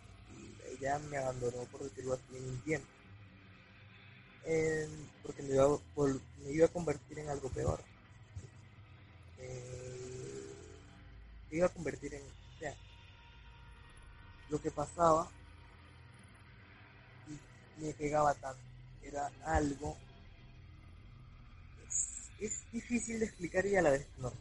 ella 0.78 0.98
me 0.98 1.18
abandonó, 1.18 1.64
por 1.66 1.82
decirlo 1.82 2.14
así, 2.14 2.36
en 2.36 2.48
un 2.48 2.60
tiempo. 2.62 2.88
porque 5.22 5.42
me 5.42 5.54
iba, 5.54 5.68
me 6.44 6.50
iba, 6.52 6.66
a 6.66 6.72
convertir 6.72 7.18
en 7.18 7.28
algo 7.28 7.48
peor. 7.50 7.80
Eh, 9.38 10.78
me 11.50 11.56
iba 11.58 11.66
a 11.66 11.72
convertir 11.72 12.14
en... 12.14 12.22
O 12.22 12.58
sea, 12.58 12.74
lo 14.48 14.60
que 14.60 14.70
pasaba 14.70 15.30
y 17.26 17.38
me 17.80 17.92
pegaba 17.92 18.34
tanto. 18.34 18.60
Era 19.02 19.30
algo 19.44 19.96
es 22.40 22.64
difícil 22.72 23.18
de 23.18 23.26
explicar 23.26 23.66
y 23.66 23.76
a 23.76 23.82
la 23.82 23.90
vez 23.90 24.06
no. 24.18 24.32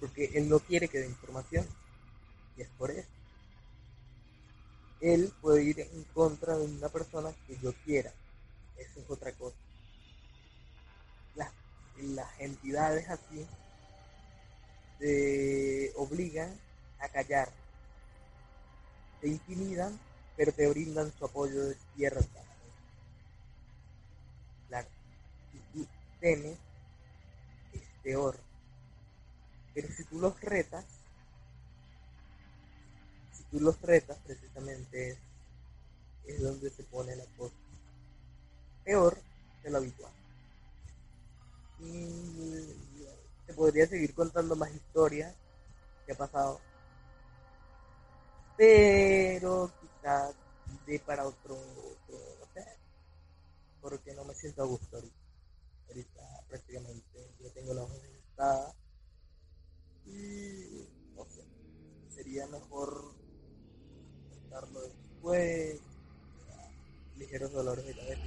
Porque 0.00 0.30
él 0.34 0.48
no 0.48 0.58
quiere 0.58 0.88
que 0.88 0.98
dé 0.98 1.06
información. 1.06 1.66
Y 2.56 2.62
es 2.62 2.68
por 2.70 2.90
eso. 2.90 3.08
Él 5.00 5.32
puede 5.40 5.64
ir 5.64 5.80
en 5.80 6.04
contra 6.14 6.56
de 6.56 6.64
una 6.64 6.88
persona 6.88 7.32
que 7.46 7.56
yo 7.58 7.72
quiera. 7.84 8.12
Eso 8.76 9.00
es 9.00 9.10
otra 9.10 9.32
cosa. 9.32 9.56
Las, 11.34 11.50
las 11.96 12.28
entidades 12.40 13.08
así 13.08 13.46
te 14.98 15.92
obligan 15.96 16.54
a 16.98 17.08
callar. 17.08 17.50
Te 19.20 19.28
intimidan, 19.28 19.98
pero 20.36 20.52
te 20.52 20.68
brindan 20.68 21.12
su 21.18 21.24
apoyo 21.24 21.64
de 21.64 21.76
tierra. 21.96 22.20
Claro 24.68 24.88
temes 26.20 26.58
es 27.72 27.82
peor, 28.02 28.38
Pero 29.74 29.88
si 29.88 30.04
tú 30.04 30.20
los 30.20 30.38
retas, 30.40 30.84
si 30.84 30.99
tú 33.50 33.60
los 33.60 33.80
retas 33.82 34.18
precisamente 34.24 35.18
es, 36.26 36.42
donde 36.42 36.70
se 36.70 36.84
pone 36.84 37.16
la 37.16 37.24
cosa 37.36 37.54
peor 38.84 39.18
de 39.62 39.70
lo 39.70 39.78
habitual. 39.78 40.12
Y 41.80 42.66
se 43.46 43.54
podría 43.54 43.86
seguir 43.86 44.14
contando 44.14 44.54
más 44.54 44.72
historias 44.72 45.34
que 46.06 46.12
ha 46.12 46.16
pasado. 46.16 46.60
Pero 48.56 49.72
quizás 49.80 50.34
de 50.86 50.98
para 51.00 51.26
otro, 51.26 51.54
otro 51.54 52.40
porque 53.80 54.14
no 54.14 54.24
me 54.24 54.34
siento 54.34 54.62
a 54.62 54.66
gusto 54.66 54.96
ahorita. 54.96 55.16
Ahorita 55.88 56.44
prácticamente 56.48 57.34
yo 57.40 57.50
tengo 57.50 57.74
la 57.74 57.82
hoja 57.82 57.94
y 60.06 60.88
no 61.14 61.24
sé, 61.26 61.44
sería 62.14 62.46
mejor 62.46 63.12
contarlo 64.50 64.80
después, 64.82 65.80
ligeros 67.18 67.52
dolores 67.52 67.86
de 67.86 67.94
cabeza. 67.94 68.22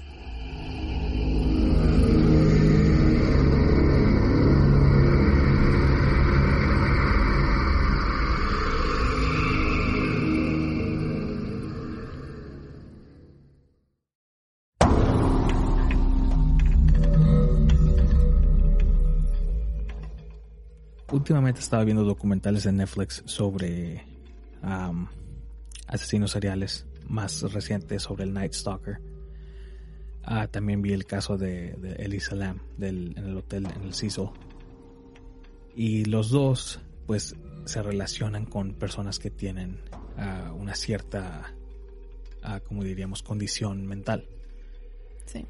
últimamente 21.11 21.59
estaba 21.59 21.83
viendo 21.83 22.03
documentales 22.03 22.65
en 22.65 22.77
Netflix 22.77 23.21
sobre 23.25 24.03
asesinos 25.93 26.31
seriales 26.31 26.87
más 27.07 27.41
recientes 27.53 28.01
sobre 28.01 28.23
el 28.23 28.33
Night 28.33 28.53
Stalker. 28.53 28.99
Ah, 30.23 30.47
también 30.47 30.81
vi 30.81 30.91
el 30.93 31.05
caso 31.05 31.37
de, 31.37 31.75
Elisa 31.99 32.35
Lam 32.35 32.59
del, 32.77 33.13
en 33.15 33.25
el 33.25 33.37
hotel 33.37 33.67
en 33.67 33.83
el 33.83 33.93
Cecil. 33.93 34.29
Y 35.75 36.05
los 36.05 36.29
dos, 36.29 36.79
pues, 37.05 37.35
se 37.65 37.83
relacionan 37.83 38.45
con 38.45 38.73
personas 38.73 39.19
que 39.19 39.29
tienen 39.29 39.79
ah, 40.17 40.51
una 40.57 40.73
cierta, 40.73 41.53
uh, 42.43 42.59
como 42.67 42.83
diríamos, 42.83 43.21
condición 43.21 43.85
mental. 43.85 44.27
Sí. 45.25 45.45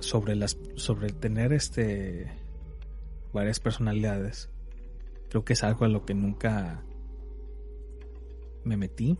sobre 0.00 0.34
las, 0.34 0.58
sobre 0.74 1.10
tener 1.10 1.52
este 1.52 2.30
varias 3.32 3.58
personalidades, 3.58 4.50
creo 5.30 5.44
que 5.44 5.54
es 5.54 5.64
algo 5.64 5.84
a 5.84 5.88
lo 5.88 6.04
que 6.04 6.14
nunca 6.14 6.84
me 8.64 8.76
metí 8.76 9.18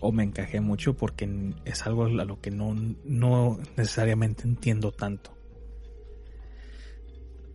o 0.00 0.12
me 0.12 0.22
encajé 0.22 0.60
mucho 0.60 0.94
porque 0.94 1.54
es 1.64 1.86
algo 1.86 2.04
a 2.04 2.08
lo 2.08 2.40
que 2.40 2.50
no, 2.50 2.74
no 3.04 3.58
necesariamente 3.76 4.44
entiendo 4.44 4.92
tanto. 4.92 5.36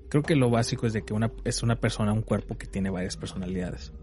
Creo 0.09 0.23
que 0.23 0.35
lo 0.35 0.49
básico 0.49 0.85
es 0.85 0.93
de 0.93 1.03
que 1.03 1.13
una, 1.13 1.31
es 1.43 1.63
una 1.63 1.77
persona, 1.77 2.13
un 2.13 2.21
cuerpo 2.21 2.57
que 2.57 2.67
tiene 2.67 2.89
varias 2.89 3.17
personalidades. 3.17 3.93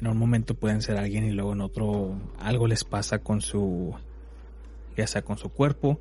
En 0.00 0.08
un 0.08 0.18
momento 0.18 0.54
pueden 0.54 0.82
ser 0.82 0.96
alguien 0.96 1.24
y 1.24 1.30
luego 1.30 1.52
en 1.52 1.60
otro 1.60 2.18
algo 2.38 2.66
les 2.66 2.84
pasa 2.84 3.20
con 3.20 3.40
su, 3.40 3.94
ya 4.96 5.06
sea 5.06 5.22
con 5.22 5.38
su 5.38 5.50
cuerpo 5.50 6.00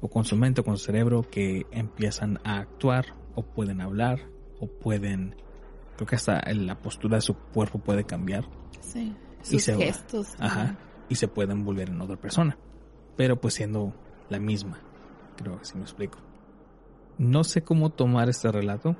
o 0.00 0.08
con 0.08 0.24
su 0.24 0.36
mente 0.36 0.60
o 0.60 0.64
con 0.64 0.78
su 0.78 0.86
cerebro 0.86 1.22
que 1.28 1.66
empiezan 1.72 2.38
a 2.44 2.58
actuar 2.58 3.06
o 3.34 3.42
pueden 3.42 3.80
hablar 3.80 4.20
o 4.60 4.66
pueden 4.66 5.34
creo 5.96 6.06
que 6.06 6.16
hasta 6.16 6.40
la 6.52 6.78
postura 6.80 7.16
de 7.16 7.22
su 7.22 7.34
cuerpo 7.34 7.78
puede 7.78 8.04
cambiar 8.04 8.44
sí 8.80 9.14
sus 9.44 9.64
gestos 9.64 10.28
ajá. 10.38 10.76
y 11.08 11.14
se 11.14 11.28
pueden 11.28 11.64
volver 11.64 11.90
en 11.90 12.00
otra 12.00 12.16
persona. 12.16 12.58
Pero 13.16 13.40
pues 13.40 13.54
siendo 13.54 13.94
la 14.28 14.40
misma 14.40 14.80
creo 15.34 15.58
que 15.58 15.64
sí 15.64 15.76
me 15.76 15.82
explico. 15.82 16.18
No 17.18 17.44
sé 17.44 17.62
cómo 17.62 17.90
tomar 17.90 18.28
este 18.28 18.50
relato. 18.50 18.96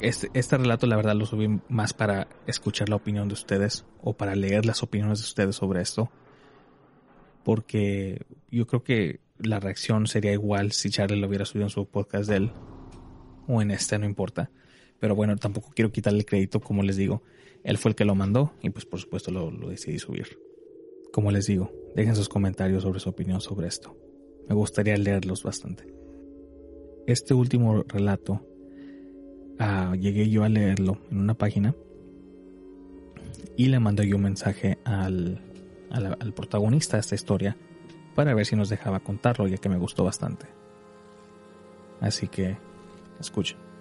Este, 0.00 0.30
este 0.34 0.58
relato 0.58 0.86
la 0.86 0.96
verdad 0.96 1.14
lo 1.14 1.26
subí 1.26 1.60
más 1.68 1.92
para 1.92 2.28
escuchar 2.46 2.88
la 2.88 2.96
opinión 2.96 3.28
de 3.28 3.34
ustedes 3.34 3.86
o 4.02 4.14
para 4.14 4.34
leer 4.34 4.66
las 4.66 4.82
opiniones 4.82 5.20
de 5.20 5.24
ustedes 5.24 5.56
sobre 5.56 5.80
esto. 5.80 6.10
Porque 7.44 8.24
yo 8.50 8.66
creo 8.66 8.82
que 8.82 9.20
la 9.38 9.60
reacción 9.60 10.06
sería 10.06 10.32
igual 10.32 10.72
si 10.72 10.90
Charlie 10.90 11.20
lo 11.20 11.28
hubiera 11.28 11.44
subido 11.44 11.66
en 11.66 11.70
su 11.70 11.86
podcast 11.86 12.28
de 12.28 12.36
él. 12.36 12.52
O 13.48 13.60
en 13.60 13.70
este, 13.70 13.98
no 13.98 14.06
importa. 14.06 14.50
Pero 15.00 15.16
bueno, 15.16 15.36
tampoco 15.36 15.70
quiero 15.74 15.90
quitarle 15.90 16.20
el 16.20 16.26
crédito, 16.26 16.60
como 16.60 16.82
les 16.82 16.96
digo. 16.96 17.22
Él 17.64 17.78
fue 17.78 17.90
el 17.90 17.94
que 17.94 18.04
lo 18.04 18.14
mandó 18.14 18.52
y 18.62 18.70
pues 18.70 18.84
por 18.84 19.00
supuesto 19.00 19.30
lo, 19.30 19.50
decidí 19.68 19.98
subir. 19.98 20.38
Como 21.12 21.30
les 21.30 21.46
digo, 21.46 21.70
dejen 21.94 22.16
sus 22.16 22.28
comentarios 22.28 22.82
sobre 22.82 23.00
su 23.00 23.10
opinión 23.10 23.40
sobre 23.40 23.68
esto. 23.68 23.96
Me 24.48 24.54
gustaría 24.54 24.96
leerlos 24.96 25.42
bastante. 25.42 25.92
Este 27.06 27.34
último 27.34 27.82
relato, 27.82 28.46
ah, 29.58 29.94
llegué 29.98 30.28
yo 30.28 30.44
a 30.44 30.48
leerlo 30.48 30.98
en 31.10 31.20
una 31.20 31.34
página 31.34 31.74
y 33.56 33.66
le 33.66 33.78
mandé 33.78 34.06
yo 34.08 34.16
un 34.16 34.22
mensaje 34.22 34.78
al, 34.84 35.40
al 35.90 36.32
protagonista 36.32 36.96
de 36.96 37.00
esta 37.00 37.14
historia 37.14 37.56
para 38.14 38.34
ver 38.34 38.46
si 38.46 38.56
nos 38.56 38.68
dejaba 38.68 39.00
contarlo, 39.00 39.46
ya 39.46 39.58
que 39.58 39.68
me 39.68 39.78
gustó 39.78 40.04
bastante. 40.04 40.46
Así 42.00 42.28
que, 42.28 42.56
escuchen. 43.20 43.71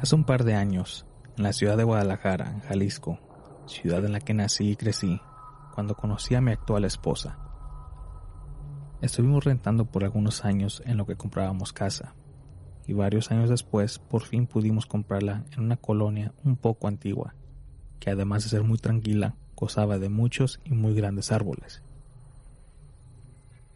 Hace 0.00 0.14
un 0.14 0.24
par 0.24 0.44
de 0.44 0.54
años, 0.54 1.04
en 1.36 1.42
la 1.42 1.52
ciudad 1.52 1.76
de 1.76 1.84
Guadalajara, 1.84 2.50
en 2.50 2.60
Jalisco, 2.60 3.18
ciudad 3.66 4.02
en 4.02 4.12
la 4.12 4.20
que 4.20 4.32
nací 4.32 4.70
y 4.70 4.76
crecí, 4.76 5.20
cuando 5.74 5.94
conocí 5.94 6.34
a 6.34 6.40
mi 6.40 6.52
actual 6.52 6.86
esposa, 6.86 7.38
Estuvimos 9.02 9.44
rentando 9.44 9.84
por 9.84 10.04
algunos 10.04 10.44
años 10.46 10.82
en 10.86 10.96
lo 10.96 11.04
que 11.04 11.16
comprábamos 11.16 11.74
casa, 11.74 12.14
y 12.86 12.94
varios 12.94 13.30
años 13.30 13.50
después 13.50 13.98
por 13.98 14.22
fin 14.22 14.46
pudimos 14.46 14.86
comprarla 14.86 15.44
en 15.52 15.64
una 15.64 15.76
colonia 15.76 16.32
un 16.44 16.56
poco 16.56 16.88
antigua, 16.88 17.34
que 17.98 18.10
además 18.10 18.44
de 18.44 18.48
ser 18.48 18.62
muy 18.62 18.78
tranquila, 18.78 19.36
gozaba 19.54 19.98
de 19.98 20.08
muchos 20.08 20.60
y 20.64 20.72
muy 20.72 20.94
grandes 20.94 21.30
árboles, 21.30 21.82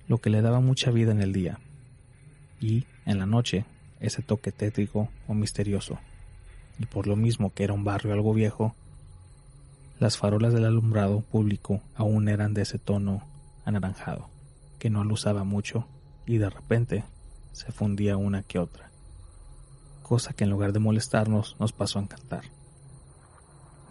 lo 0.08 0.18
que 0.18 0.30
le 0.30 0.40
daba 0.40 0.60
mucha 0.60 0.90
vida 0.90 1.12
en 1.12 1.20
el 1.20 1.34
día, 1.34 1.58
y, 2.60 2.86
en 3.04 3.18
la 3.18 3.26
noche, 3.26 3.66
ese 4.00 4.22
toque 4.22 4.52
tétrico 4.52 5.10
o 5.28 5.34
misterioso, 5.34 5.98
y 6.78 6.86
por 6.86 7.06
lo 7.06 7.16
mismo 7.16 7.52
que 7.52 7.64
era 7.64 7.72
un 7.72 7.84
barrio 7.84 8.12
algo 8.12 8.34
viejo, 8.34 8.74
las 9.98 10.18
farolas 10.18 10.52
del 10.52 10.64
alumbrado 10.64 11.20
público 11.20 11.80
aún 11.94 12.28
eran 12.28 12.54
de 12.54 12.62
ese 12.62 12.78
tono 12.78 13.22
anaranjado 13.64 14.28
que 14.78 14.90
no 14.90 15.02
lo 15.04 15.14
usaba 15.14 15.44
mucho 15.44 15.86
y 16.26 16.38
de 16.38 16.50
repente 16.50 17.04
se 17.52 17.72
fundía 17.72 18.16
una 18.16 18.42
que 18.42 18.58
otra, 18.58 18.90
cosa 20.02 20.32
que 20.32 20.44
en 20.44 20.50
lugar 20.50 20.72
de 20.72 20.80
molestarnos 20.80 21.56
nos 21.58 21.72
pasó 21.72 21.98
a 21.98 22.02
encantar, 22.02 22.44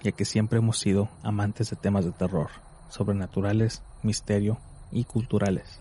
ya 0.04 0.12
que 0.12 0.26
siempre 0.26 0.60
hemos 0.60 0.78
sido 0.78 1.10
amantes 1.24 1.70
de 1.70 1.78
temas 1.78 2.06
de 2.06 2.12
terror, 2.12 2.50
sobrenaturales, 2.90 3.82
misterio 4.04 4.60
y 4.92 5.06
culturales. 5.06 5.80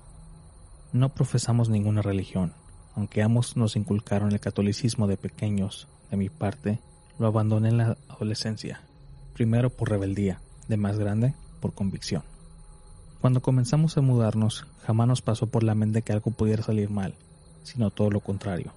No 0.92 1.11
profesamos 1.11 1.68
ninguna 1.68 2.00
religión, 2.00 2.55
aunque 2.94 3.22
ambos 3.22 3.57
nos 3.57 3.76
inculcaron 3.76 4.32
el 4.32 4.40
catolicismo 4.40 5.09
de 5.09 5.16
pequeños, 5.16 5.88
de 6.11 6.16
mi 6.16 6.30
parte, 6.30 6.80
lo 7.23 7.29
abandoné 7.29 7.68
en 7.68 7.79
la 7.79 7.97
adolescencia, 8.09 8.81
primero 9.33 9.70
por 9.70 9.89
rebeldía, 9.89 10.41
de 10.66 10.77
más 10.77 10.99
grande 10.99 11.35
por 11.61 11.73
convicción. 11.73 12.25
Cuando 13.20 13.41
comenzamos 13.41 13.97
a 13.97 14.01
mudarnos, 14.01 14.66
jamás 14.85 15.07
nos 15.07 15.23
pasó 15.23 15.47
por 15.47 15.62
la 15.62 15.77
mente 15.77 16.03
que 16.03 16.12
algo 16.12 16.33
pudiera 16.33 16.64
salir 16.64 16.91
mal, 16.91 17.14
sino 17.62 17.91
todo 17.93 18.11
lo 18.11 18.18
contrario. 18.18 18.73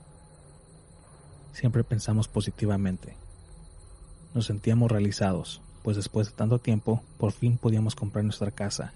Siempre 1.53 1.83
pensamos 1.83 2.27
positivamente. 2.27 3.17
Nos 4.35 4.45
sentíamos 4.45 4.91
realizados, 4.91 5.61
pues 5.81 5.97
después 5.97 6.27
de 6.27 6.33
tanto 6.33 6.59
tiempo, 6.59 7.01
por 7.17 7.31
fin 7.31 7.57
podíamos 7.57 7.95
comprar 7.95 8.23
nuestra 8.23 8.51
casa, 8.51 8.93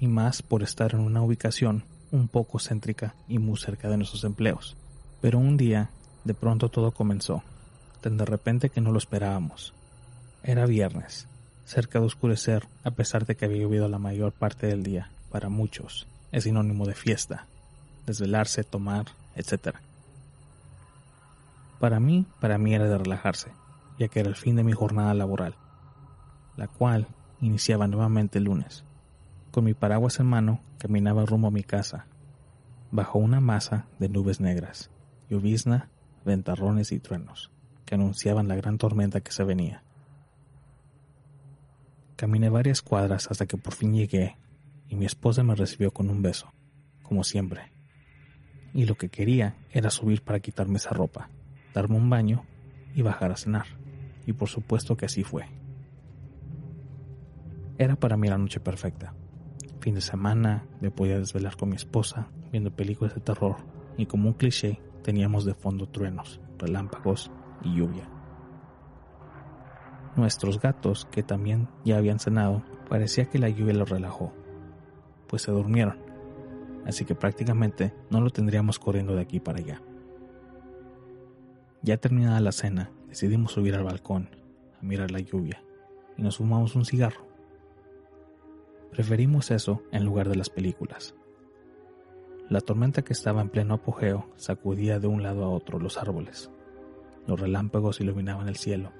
y 0.00 0.08
más 0.08 0.42
por 0.42 0.64
estar 0.64 0.94
en 0.94 1.00
una 1.00 1.22
ubicación 1.22 1.84
un 2.10 2.26
poco 2.26 2.58
céntrica 2.58 3.14
y 3.28 3.38
muy 3.38 3.58
cerca 3.58 3.88
de 3.88 3.96
nuestros 3.96 4.24
empleos. 4.24 4.76
Pero 5.20 5.38
un 5.38 5.56
día, 5.56 5.90
de 6.24 6.34
pronto 6.34 6.68
todo 6.68 6.90
comenzó, 6.90 7.44
tan 8.00 8.16
de 8.16 8.24
repente 8.24 8.70
que 8.70 8.80
no 8.80 8.92
lo 8.92 8.98
esperábamos. 8.98 9.74
Era 10.42 10.66
viernes, 10.66 11.28
cerca 11.64 12.00
de 12.00 12.06
oscurecer, 12.06 12.66
a 12.84 12.90
pesar 12.90 13.26
de 13.26 13.36
que 13.36 13.44
había 13.44 13.62
llovido 13.62 13.88
la 13.88 13.98
mayor 13.98 14.32
parte 14.32 14.66
del 14.66 14.82
día, 14.82 15.10
para 15.30 15.48
muchos, 15.48 16.06
es 16.32 16.44
sinónimo 16.44 16.86
de 16.86 16.94
fiesta, 16.94 17.46
desvelarse, 18.06 18.64
tomar, 18.64 19.06
etc. 19.36 19.76
Para 21.78 22.00
mí, 22.00 22.26
para 22.40 22.58
mí 22.58 22.74
era 22.74 22.88
de 22.88 22.98
relajarse, 22.98 23.50
ya 23.98 24.08
que 24.08 24.20
era 24.20 24.28
el 24.28 24.36
fin 24.36 24.56
de 24.56 24.64
mi 24.64 24.72
jornada 24.72 25.14
laboral. 25.14 25.54
la 26.56 26.66
cual 26.66 27.06
iniciaba 27.40 27.86
nuevamente 27.86 28.38
el 28.38 28.44
lunes. 28.44 28.82
Con 29.52 29.64
mi 29.64 29.74
paraguas 29.74 30.18
en 30.18 30.26
mano, 30.26 30.60
caminaba 30.78 31.24
rumbo 31.24 31.48
a 31.48 31.52
mi 31.52 31.62
casa, 31.62 32.06
bajo 32.90 33.18
una 33.18 33.40
masa 33.40 33.86
de 33.98 34.08
nubes 34.08 34.40
negras, 34.40 34.90
llovizna, 35.30 35.88
ventarrones 36.24 36.90
y 36.92 36.98
truenos, 36.98 37.50
que 37.88 37.94
anunciaban 37.94 38.48
la 38.48 38.54
gran 38.54 38.76
tormenta 38.76 39.22
que 39.22 39.32
se 39.32 39.44
venía. 39.44 39.82
Caminé 42.16 42.50
varias 42.50 42.82
cuadras 42.82 43.30
hasta 43.30 43.46
que 43.46 43.56
por 43.56 43.72
fin 43.72 43.94
llegué 43.94 44.36
y 44.90 44.94
mi 44.94 45.06
esposa 45.06 45.42
me 45.42 45.54
recibió 45.54 45.90
con 45.90 46.10
un 46.10 46.20
beso, 46.20 46.52
como 47.02 47.24
siempre. 47.24 47.72
Y 48.74 48.84
lo 48.84 48.96
que 48.96 49.08
quería 49.08 49.56
era 49.70 49.88
subir 49.88 50.20
para 50.20 50.40
quitarme 50.40 50.76
esa 50.76 50.90
ropa, 50.90 51.30
darme 51.72 51.96
un 51.96 52.10
baño 52.10 52.44
y 52.94 53.00
bajar 53.00 53.32
a 53.32 53.38
cenar. 53.38 53.64
Y 54.26 54.34
por 54.34 54.50
supuesto 54.50 54.98
que 54.98 55.06
así 55.06 55.24
fue. 55.24 55.46
Era 57.78 57.96
para 57.96 58.18
mí 58.18 58.28
la 58.28 58.36
noche 58.36 58.60
perfecta. 58.60 59.14
Fin 59.80 59.94
de 59.94 60.02
semana, 60.02 60.66
me 60.82 60.90
podía 60.90 61.18
desvelar 61.18 61.56
con 61.56 61.70
mi 61.70 61.76
esposa, 61.76 62.28
viendo 62.52 62.70
películas 62.70 63.14
de 63.14 63.22
terror, 63.22 63.56
y 63.96 64.04
como 64.04 64.28
un 64.28 64.34
cliché, 64.34 64.78
teníamos 65.02 65.46
de 65.46 65.54
fondo 65.54 65.88
truenos, 65.88 66.38
relámpagos 66.58 67.30
y 67.62 67.74
lluvia. 67.74 68.08
Nuestros 70.16 70.60
gatos, 70.60 71.06
que 71.10 71.22
también 71.22 71.68
ya 71.84 71.98
habían 71.98 72.18
cenado, 72.18 72.62
parecía 72.88 73.26
que 73.26 73.38
la 73.38 73.48
lluvia 73.48 73.74
los 73.74 73.88
relajó, 73.88 74.32
pues 75.28 75.42
se 75.42 75.52
durmieron, 75.52 75.98
así 76.86 77.04
que 77.04 77.14
prácticamente 77.14 77.94
no 78.10 78.20
lo 78.20 78.30
tendríamos 78.30 78.78
corriendo 78.78 79.14
de 79.14 79.22
aquí 79.22 79.40
para 79.40 79.58
allá. 79.58 79.82
Ya 81.82 81.96
terminada 81.98 82.40
la 82.40 82.52
cena, 82.52 82.90
decidimos 83.08 83.52
subir 83.52 83.74
al 83.74 83.84
balcón 83.84 84.30
a 84.80 84.84
mirar 84.84 85.10
la 85.10 85.20
lluvia 85.20 85.62
y 86.16 86.22
nos 86.22 86.38
fumamos 86.38 86.74
un 86.74 86.84
cigarro. 86.84 87.28
Preferimos 88.90 89.50
eso 89.50 89.82
en 89.92 90.04
lugar 90.04 90.28
de 90.28 90.36
las 90.36 90.50
películas. 90.50 91.14
La 92.48 92.60
tormenta 92.60 93.02
que 93.02 93.12
estaba 93.12 93.42
en 93.42 93.50
pleno 93.50 93.74
apogeo 93.74 94.28
sacudía 94.36 94.98
de 94.98 95.06
un 95.06 95.22
lado 95.22 95.44
a 95.44 95.50
otro 95.50 95.78
los 95.78 95.98
árboles. 95.98 96.50
Los 97.28 97.38
relámpagos 97.38 98.00
iluminaban 98.00 98.48
el 98.48 98.56
cielo, 98.56 98.90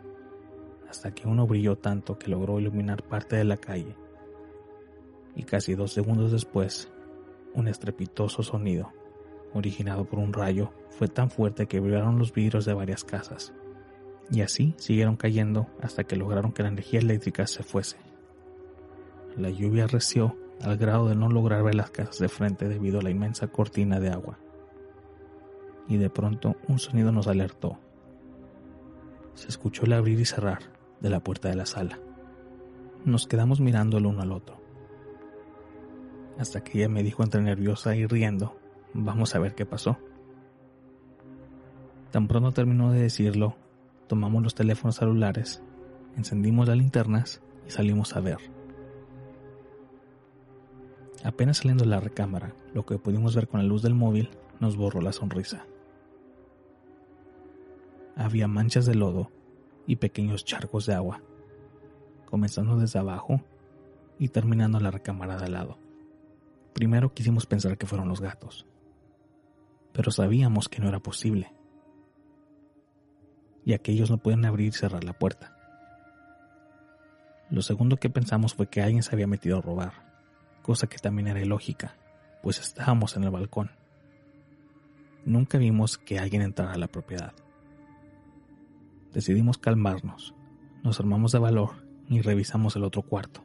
hasta 0.86 1.12
que 1.12 1.26
uno 1.26 1.46
brilló 1.46 1.76
tanto 1.76 2.18
que 2.18 2.30
logró 2.30 2.60
iluminar 2.60 3.02
parte 3.02 3.36
de 3.36 3.44
la 3.44 3.56
calle. 3.56 3.96
Y 5.34 5.44
casi 5.44 5.74
dos 5.74 5.94
segundos 5.94 6.30
después, 6.30 6.90
un 7.54 7.68
estrepitoso 7.68 8.42
sonido, 8.42 8.92
originado 9.54 10.04
por 10.04 10.18
un 10.18 10.34
rayo, 10.34 10.74
fue 10.90 11.08
tan 11.08 11.30
fuerte 11.30 11.68
que 11.68 11.80
brillaron 11.80 12.18
los 12.18 12.34
vidrios 12.34 12.66
de 12.66 12.74
varias 12.74 13.02
casas. 13.02 13.54
Y 14.30 14.42
así 14.42 14.74
siguieron 14.76 15.16
cayendo 15.16 15.66
hasta 15.80 16.04
que 16.04 16.16
lograron 16.16 16.52
que 16.52 16.62
la 16.62 16.68
energía 16.68 17.00
eléctrica 17.00 17.46
se 17.46 17.62
fuese. 17.62 17.96
La 19.38 19.48
lluvia 19.48 19.86
reció 19.86 20.36
al 20.60 20.76
grado 20.76 21.08
de 21.08 21.14
no 21.14 21.30
lograr 21.30 21.62
ver 21.62 21.76
las 21.76 21.90
casas 21.90 22.18
de 22.18 22.28
frente 22.28 22.68
debido 22.68 23.00
a 23.00 23.02
la 23.02 23.10
inmensa 23.10 23.48
cortina 23.48 24.00
de 24.00 24.10
agua. 24.10 24.38
Y 25.88 25.96
de 25.96 26.10
pronto 26.10 26.56
un 26.68 26.78
sonido 26.78 27.10
nos 27.10 27.26
alertó. 27.26 27.78
Se 29.39 29.47
escuchó 29.47 29.84
el 29.84 29.93
abrir 29.93 30.18
y 30.18 30.24
cerrar 30.24 30.59
de 31.01 31.11
la 31.11 31.20
puerta 31.20 31.49
de 31.49 31.55
la 31.55 31.64
sala. 31.64 32.01
Nos 33.05 33.28
quedamos 33.28 33.61
mirando 33.61 33.99
el 33.99 34.07
uno 34.07 34.20
al 34.20 34.32
otro. 34.32 34.61
Hasta 36.41 36.64
que 36.64 36.78
ella 36.78 36.89
me 36.89 37.05
dijo 37.05 37.22
entre 37.22 37.41
nerviosa 37.41 37.95
y 37.95 38.05
riendo, 38.05 38.59
vamos 38.95 39.36
a 39.36 39.39
ver 39.39 39.55
qué 39.55 39.64
pasó. 39.64 39.97
Tan 42.11 42.26
pronto 42.26 42.51
terminó 42.51 42.91
de 42.91 43.01
decirlo, 43.01 43.55
tomamos 44.09 44.43
los 44.43 44.57
teléfonos 44.57 44.97
celulares, 44.97 45.62
encendimos 46.16 46.66
las 46.66 46.76
linternas 46.76 47.41
y 47.64 47.70
salimos 47.70 48.16
a 48.16 48.20
ver. 48.20 48.39
Apenas 51.22 51.59
saliendo 51.59 51.84
de 51.84 51.91
la 51.91 52.01
recámara, 52.01 52.57
lo 52.74 52.84
que 52.84 52.99
pudimos 52.99 53.36
ver 53.36 53.47
con 53.47 53.61
la 53.61 53.66
luz 53.68 53.82
del 53.82 53.95
móvil 53.95 54.30
nos 54.59 54.76
borró 54.76 55.01
la 55.01 55.12
sonrisa. 55.12 55.64
Había 58.18 58.48
manchas 58.48 58.84
de 58.84 58.94
lodo 58.94 59.32
y 59.86 59.96
pequeños 59.96 60.44
charcos 60.44 60.84
de 60.84 60.92
agua, 60.92 61.22
comenzando 62.26 62.76
desde 62.76 62.98
abajo 62.98 63.40
y 64.18 64.28
terminando 64.28 64.78
la 64.78 64.90
recámara 64.90 65.38
de 65.38 65.46
al 65.46 65.52
lado. 65.52 65.78
Primero 66.74 67.14
quisimos 67.14 67.46
pensar 67.46 67.78
que 67.78 67.86
fueron 67.86 68.10
los 68.10 68.20
gatos, 68.20 68.66
pero 69.94 70.10
sabíamos 70.10 70.68
que 70.68 70.80
no 70.80 70.88
era 70.88 71.00
posible, 71.00 71.50
ya 73.64 73.78
que 73.78 73.92
ellos 73.92 74.10
no 74.10 74.18
pueden 74.18 74.44
abrir 74.44 74.68
y 74.68 74.72
cerrar 74.72 75.04
la 75.04 75.18
puerta. 75.18 75.56
Lo 77.48 77.62
segundo 77.62 77.96
que 77.96 78.10
pensamos 78.10 78.52
fue 78.52 78.66
que 78.66 78.82
alguien 78.82 79.02
se 79.02 79.14
había 79.14 79.26
metido 79.26 79.56
a 79.56 79.62
robar 79.62 80.08
cosa 80.68 80.86
que 80.86 80.98
también 80.98 81.28
era 81.28 81.40
ilógica, 81.40 81.96
pues 82.42 82.58
estábamos 82.58 83.16
en 83.16 83.24
el 83.24 83.30
balcón. 83.30 83.70
Nunca 85.24 85.56
vimos 85.56 85.96
que 85.96 86.18
alguien 86.18 86.42
entrara 86.42 86.74
a 86.74 86.76
la 86.76 86.88
propiedad. 86.88 87.32
Decidimos 89.12 89.59
calmarnos, 89.59 90.34
nos 90.84 91.00
armamos 91.00 91.32
de 91.32 91.38
valor 91.38 91.70
y 92.09 92.20
revisamos 92.20 92.76
el 92.76 92.84
otro 92.84 93.02
cuarto, 93.02 93.42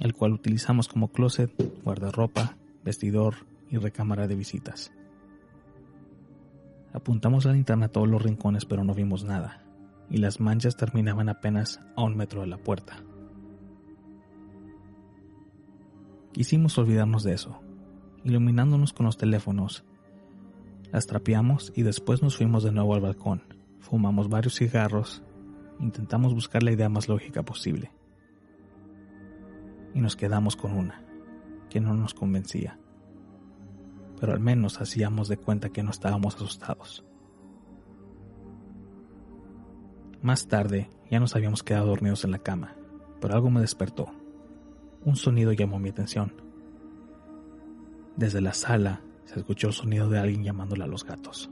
el 0.00 0.14
cual 0.14 0.32
utilizamos 0.32 0.88
como 0.88 1.08
closet, 1.08 1.52
guardarropa, 1.84 2.56
vestidor 2.84 3.46
y 3.70 3.76
recámara 3.76 4.26
de 4.26 4.34
visitas. 4.34 4.92
Apuntamos 6.92 7.44
la 7.44 7.52
linterna 7.52 7.86
a 7.86 7.90
todos 7.90 8.08
los 8.08 8.22
rincones 8.22 8.64
pero 8.64 8.82
no 8.82 8.94
vimos 8.94 9.24
nada, 9.24 9.62
y 10.10 10.18
las 10.18 10.40
manchas 10.40 10.76
terminaban 10.76 11.28
apenas 11.28 11.80
a 11.96 12.02
un 12.02 12.16
metro 12.16 12.40
de 12.40 12.48
la 12.48 12.58
puerta. 12.58 13.02
Quisimos 16.32 16.76
olvidarnos 16.78 17.24
de 17.24 17.34
eso, 17.34 17.60
iluminándonos 18.24 18.92
con 18.92 19.06
los 19.06 19.16
teléfonos. 19.16 19.84
Las 20.92 21.06
trapeamos 21.06 21.72
y 21.74 21.82
después 21.82 22.22
nos 22.22 22.36
fuimos 22.36 22.62
de 22.64 22.72
nuevo 22.72 22.94
al 22.94 23.00
balcón. 23.00 23.57
Fumamos 23.80 24.28
varios 24.28 24.54
cigarros, 24.54 25.22
intentamos 25.78 26.34
buscar 26.34 26.62
la 26.62 26.72
idea 26.72 26.88
más 26.88 27.08
lógica 27.08 27.42
posible. 27.42 27.92
Y 29.94 30.00
nos 30.00 30.16
quedamos 30.16 30.56
con 30.56 30.72
una, 30.76 31.04
que 31.70 31.80
no 31.80 31.94
nos 31.94 32.14
convencía. 32.14 32.78
Pero 34.20 34.32
al 34.32 34.40
menos 34.40 34.80
hacíamos 34.80 35.28
de 35.28 35.36
cuenta 35.36 35.70
que 35.70 35.82
no 35.82 35.90
estábamos 35.90 36.34
asustados. 36.36 37.04
Más 40.20 40.48
tarde 40.48 40.90
ya 41.10 41.20
nos 41.20 41.36
habíamos 41.36 41.62
quedado 41.62 41.86
dormidos 41.86 42.24
en 42.24 42.32
la 42.32 42.38
cama, 42.38 42.74
pero 43.20 43.34
algo 43.34 43.50
me 43.50 43.60
despertó 43.60 44.10
un 45.04 45.16
sonido 45.16 45.52
llamó 45.52 45.78
mi 45.78 45.90
atención. 45.90 46.32
Desde 48.16 48.40
la 48.40 48.52
sala 48.52 49.00
se 49.24 49.38
escuchó 49.38 49.68
el 49.68 49.72
sonido 49.72 50.08
de 50.08 50.18
alguien 50.18 50.44
llamándole 50.44 50.84
a 50.84 50.88
los 50.88 51.04
gatos. 51.04 51.50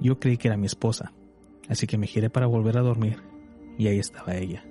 Yo 0.00 0.20
creí 0.20 0.36
que 0.36 0.48
era 0.48 0.56
mi 0.56 0.66
esposa, 0.66 1.12
así 1.68 1.86
que 1.86 1.98
me 1.98 2.06
giré 2.06 2.30
para 2.30 2.46
volver 2.46 2.78
a 2.78 2.82
dormir 2.82 3.20
y 3.76 3.88
ahí 3.88 3.98
estaba 3.98 4.36
ella, 4.36 4.64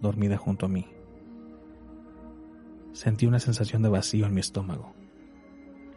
dormida 0.00 0.36
junto 0.36 0.66
a 0.66 0.68
mí. 0.68 0.86
Sentí 2.92 3.26
una 3.26 3.38
sensación 3.38 3.82
de 3.82 3.88
vacío 3.88 4.26
en 4.26 4.34
mi 4.34 4.40
estómago. 4.40 4.92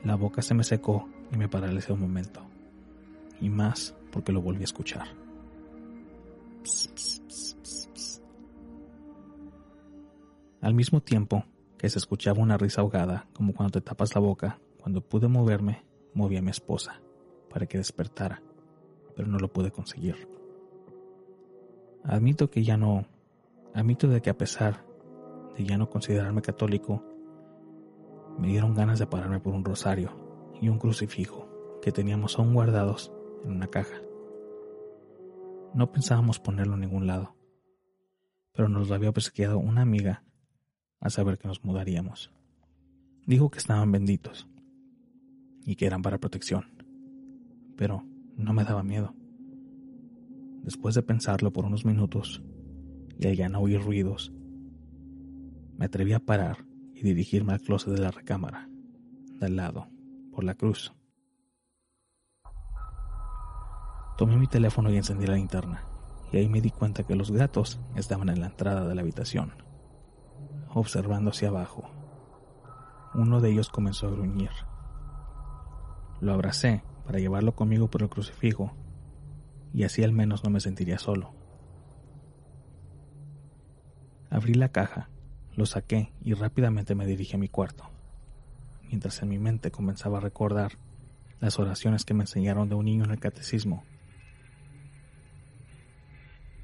La 0.03 0.15
boca 0.15 0.41
se 0.41 0.53
me 0.53 0.63
secó 0.63 1.09
y 1.31 1.37
me 1.37 1.49
paralicé 1.49 1.93
un 1.93 2.01
momento, 2.01 2.41
y 3.41 3.49
más 3.49 3.95
porque 4.11 4.31
lo 4.31 4.41
volví 4.41 4.61
a 4.61 4.65
escuchar. 4.65 5.07
Al 10.61 10.73
mismo 10.73 11.01
tiempo 11.01 11.43
que 11.77 11.89
se 11.89 11.99
escuchaba 11.99 12.41
una 12.41 12.57
risa 12.57 12.81
ahogada, 12.81 13.27
como 13.33 13.53
cuando 13.53 13.79
te 13.79 13.81
tapas 13.81 14.15
la 14.15 14.21
boca, 14.21 14.59
cuando 14.85 15.01
pude 15.01 15.27
moverme, 15.27 15.83
moví 16.13 16.37
a 16.37 16.43
mi 16.43 16.51
esposa 16.51 17.01
para 17.49 17.65
que 17.65 17.79
despertara, 17.79 18.43
pero 19.15 19.27
no 19.27 19.39
lo 19.39 19.51
pude 19.51 19.71
conseguir. 19.71 20.29
Admito 22.03 22.51
que 22.51 22.63
ya 22.63 22.77
no, 22.77 23.07
admito 23.73 24.07
de 24.07 24.21
que 24.21 24.29
a 24.29 24.37
pesar 24.37 24.85
de 25.57 25.65
ya 25.65 25.79
no 25.79 25.89
considerarme 25.89 26.43
católico, 26.43 27.03
me 28.37 28.49
dieron 28.49 28.75
ganas 28.75 28.99
de 28.99 29.07
pararme 29.07 29.39
por 29.39 29.55
un 29.55 29.65
rosario 29.65 30.11
y 30.61 30.69
un 30.69 30.77
crucifijo 30.77 31.49
que 31.81 31.91
teníamos 31.91 32.37
aún 32.37 32.53
guardados 32.53 33.11
en 33.43 33.53
una 33.53 33.65
caja. 33.65 34.03
No 35.73 35.91
pensábamos 35.91 36.39
ponerlo 36.39 36.75
en 36.75 36.81
ningún 36.81 37.07
lado, 37.07 37.35
pero 38.53 38.69
nos 38.69 38.87
lo 38.87 38.93
había 38.93 39.09
obsequiado 39.09 39.57
una 39.57 39.81
amiga 39.81 40.23
a 40.99 41.09
saber 41.09 41.39
que 41.39 41.47
nos 41.47 41.63
mudaríamos. 41.63 42.31
Dijo 43.25 43.49
que 43.49 43.57
estaban 43.57 43.91
benditos 43.91 44.47
y 45.65 45.75
que 45.75 45.85
eran 45.85 46.01
para 46.01 46.19
protección, 46.19 46.65
pero 47.75 48.03
no 48.37 48.53
me 48.53 48.63
daba 48.63 48.83
miedo. 48.83 49.13
Después 50.63 50.95
de 50.95 51.03
pensarlo 51.03 51.51
por 51.51 51.65
unos 51.65 51.85
minutos 51.85 52.43
y 53.19 53.27
al 53.27 53.35
ya 53.35 53.49
no 53.49 53.59
oír 53.59 53.81
ruidos, 53.81 54.33
me 55.77 55.85
atreví 55.85 56.13
a 56.13 56.19
parar 56.19 56.65
y 56.93 57.01
dirigirme 57.01 57.53
al 57.53 57.61
closet 57.61 57.93
de 57.93 58.01
la 58.01 58.11
recámara, 58.11 58.69
de 59.39 59.45
al 59.45 59.55
lado, 59.55 59.87
por 60.31 60.43
la 60.43 60.55
cruz. 60.55 60.93
Tomé 64.17 64.37
mi 64.37 64.47
teléfono 64.47 64.89
y 64.89 64.97
encendí 64.97 65.27
la 65.27 65.35
linterna, 65.35 65.83
y 66.31 66.37
ahí 66.37 66.47
me 66.47 66.61
di 66.61 66.69
cuenta 66.69 67.03
que 67.03 67.15
los 67.15 67.31
gatos 67.31 67.81
estaban 67.95 68.29
en 68.29 68.39
la 68.39 68.47
entrada 68.47 68.87
de 68.87 68.95
la 68.95 69.01
habitación, 69.01 69.51
observando 70.73 71.31
hacia 71.31 71.49
abajo. 71.49 71.89
Uno 73.13 73.41
de 73.41 73.51
ellos 73.51 73.69
comenzó 73.69 74.07
a 74.07 74.11
gruñir. 74.11 74.51
Lo 76.21 76.33
abracé 76.33 76.83
para 77.05 77.19
llevarlo 77.19 77.55
conmigo 77.55 77.89
por 77.89 78.01
el 78.01 78.09
crucifijo, 78.09 78.73
y 79.73 79.83
así 79.83 80.03
al 80.03 80.11
menos 80.11 80.43
no 80.43 80.49
me 80.49 80.59
sentiría 80.59 80.97
solo. 80.97 81.33
Abrí 84.29 84.53
la 84.53 84.69
caja, 84.69 85.09
lo 85.55 85.65
saqué 85.65 86.11
y 86.21 86.33
rápidamente 86.33 86.95
me 86.95 87.05
dirigí 87.05 87.35
a 87.35 87.39
mi 87.39 87.47
cuarto, 87.47 87.89
mientras 88.87 89.21
en 89.21 89.29
mi 89.29 89.39
mente 89.39 89.71
comenzaba 89.71 90.17
a 90.17 90.21
recordar 90.21 90.73
las 91.39 91.59
oraciones 91.59 92.05
que 92.05 92.13
me 92.13 92.23
enseñaron 92.23 92.69
de 92.69 92.75
un 92.75 92.85
niño 92.85 93.05
en 93.05 93.11
el 93.11 93.19
catecismo 93.19 93.83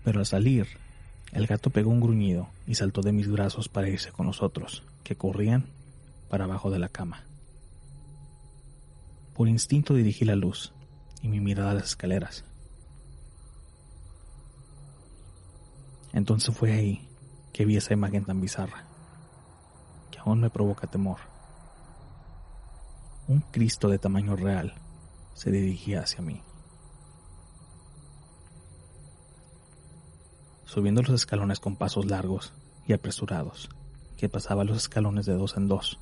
pero 0.04 0.20
al 0.20 0.26
salir, 0.26 0.68
el 1.32 1.47
gato 1.47 1.70
pegó 1.70 1.91
un 1.91 2.02
gruñido 2.02 2.49
y 2.68 2.76
saltó 2.76 3.02
de 3.02 3.12
mis 3.12 3.30
brazos 3.30 3.70
para 3.70 3.89
irse 3.89 4.12
con 4.12 4.26
los 4.26 4.41
otros, 4.41 4.84
que 5.04 5.16
corrían 5.16 5.66
para 6.30 6.45
abajo 6.45 6.72
de 6.72 6.80
la 6.80 6.89
cama. 6.89 7.24
Por 9.34 9.47
instinto 9.47 9.93
dirigí 9.93 10.25
la 10.25 10.36
luz 10.36 10.73
y 11.21 11.27
mi 11.27 11.39
mirada 11.39 11.71
a 11.71 11.73
las 11.75 11.86
escaleras. 11.86 12.43
Entonces 16.13 16.55
fue 16.55 16.73
ahí 16.73 17.07
que 17.53 17.65
vi 17.65 17.77
esa 17.77 17.93
imagen 17.93 18.25
tan 18.25 18.41
bizarra, 18.41 18.86
que 20.11 20.19
aún 20.19 20.41
me 20.41 20.49
provoca 20.49 20.88
temor. 20.88 21.19
Un 23.27 23.39
Cristo 23.39 23.88
de 23.88 23.99
tamaño 23.99 24.36
real 24.36 24.73
se 25.34 25.51
dirigía 25.51 26.01
hacia 26.01 26.21
mí. 26.21 26.41
subiendo 30.71 31.01
los 31.01 31.11
escalones 31.11 31.59
con 31.59 31.75
pasos 31.75 32.05
largos 32.05 32.53
y 32.88 32.93
apresurados, 32.93 33.69
que 34.15 34.29
pasaba 34.29 34.63
los 34.63 34.77
escalones 34.77 35.25
de 35.25 35.34
dos 35.34 35.57
en 35.57 35.67
dos. 35.67 35.99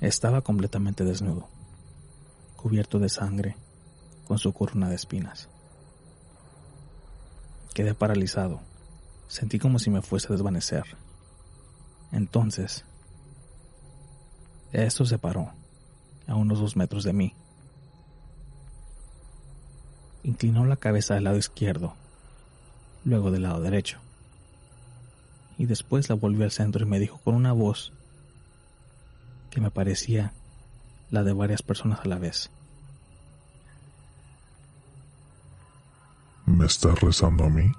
Estaba 0.00 0.42
completamente 0.42 1.04
desnudo, 1.04 1.48
cubierto 2.56 2.98
de 2.98 3.08
sangre, 3.08 3.56
con 4.28 4.38
su 4.38 4.52
corona 4.52 4.88
de 4.88 4.94
espinas. 4.94 5.48
Quedé 7.74 7.94
paralizado. 7.94 8.60
Sentí 9.26 9.58
como 9.58 9.78
si 9.78 9.90
me 9.90 10.02
fuese 10.02 10.28
a 10.28 10.32
desvanecer. 10.32 10.84
Entonces, 12.12 12.84
esto 14.72 15.04
se 15.04 15.18
paró, 15.18 15.50
a 16.26 16.34
unos 16.34 16.60
dos 16.60 16.76
metros 16.76 17.04
de 17.04 17.12
mí. 17.12 17.34
Inclinó 20.22 20.64
la 20.64 20.76
cabeza 20.76 21.16
al 21.16 21.24
lado 21.24 21.38
izquierdo 21.38 21.94
luego 23.04 23.30
del 23.30 23.42
lado 23.42 23.60
derecho. 23.60 23.98
Y 25.56 25.66
después 25.66 26.08
la 26.08 26.14
volvió 26.14 26.44
al 26.44 26.52
centro 26.52 26.84
y 26.84 26.88
me 26.88 27.00
dijo 27.00 27.18
con 27.24 27.34
una 27.34 27.52
voz 27.52 27.92
que 29.50 29.60
me 29.60 29.70
parecía 29.70 30.32
la 31.10 31.22
de 31.22 31.32
varias 31.32 31.62
personas 31.62 32.00
a 32.00 32.08
la 32.08 32.18
vez. 32.18 32.50
¿Me 36.46 36.66
estás 36.66 37.00
rezando 37.00 37.44
a 37.44 37.50
mí? 37.50 37.70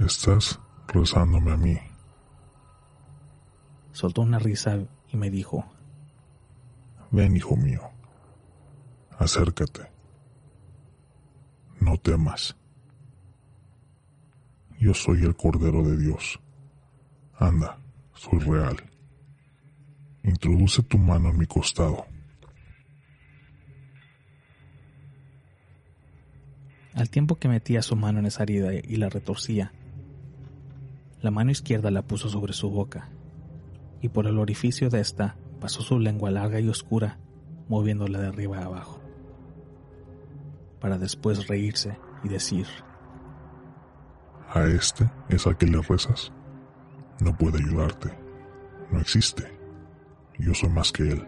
Estás 0.00 0.58
rezándome 0.88 1.52
a 1.52 1.56
mí. 1.56 1.78
Soltó 3.92 4.22
una 4.22 4.38
risa 4.38 4.78
y 5.12 5.16
me 5.16 5.30
dijo, 5.30 5.64
Ven, 7.10 7.36
hijo 7.36 7.56
mío, 7.56 7.82
acércate. 9.18 9.90
No 11.78 11.98
temas. 11.98 12.56
Yo 14.78 14.94
soy 14.94 15.22
el 15.22 15.36
Cordero 15.36 15.82
de 15.82 15.96
Dios. 15.96 16.40
Anda, 17.38 17.78
soy 18.14 18.38
real. 18.40 18.91
Introduce 20.24 20.82
tu 20.82 20.98
mano 20.98 21.30
en 21.30 21.38
mi 21.38 21.46
costado. 21.46 22.06
Al 26.94 27.08
tiempo 27.10 27.36
que 27.36 27.48
metía 27.48 27.82
su 27.82 27.96
mano 27.96 28.18
en 28.18 28.26
esa 28.26 28.42
herida 28.42 28.74
y 28.74 28.96
la 28.96 29.08
retorcía, 29.08 29.72
la 31.20 31.30
mano 31.30 31.50
izquierda 31.50 31.90
la 31.90 32.02
puso 32.02 32.28
sobre 32.28 32.52
su 32.52 32.70
boca, 32.70 33.08
y 34.00 34.08
por 34.08 34.26
el 34.26 34.38
orificio 34.38 34.90
de 34.90 35.00
esta 35.00 35.36
pasó 35.60 35.82
su 35.82 35.98
lengua 35.98 36.30
larga 36.30 36.60
y 36.60 36.68
oscura, 36.68 37.18
moviéndola 37.68 38.20
de 38.20 38.26
arriba 38.28 38.58
a 38.58 38.64
abajo, 38.66 39.00
para 40.80 40.98
después 40.98 41.48
reírse 41.48 41.96
y 42.24 42.28
decir, 42.28 42.66
a 44.54 44.66
este 44.66 45.08
es 45.30 45.46
al 45.46 45.56
que 45.56 45.66
le 45.66 45.80
rezas. 45.80 46.30
No 47.20 47.34
puede 47.34 47.58
ayudarte. 47.58 48.10
No 48.90 49.00
existe. 49.00 49.61
Yo 50.44 50.54
soy 50.54 50.70
más 50.70 50.90
que 50.90 51.04
él. 51.04 51.24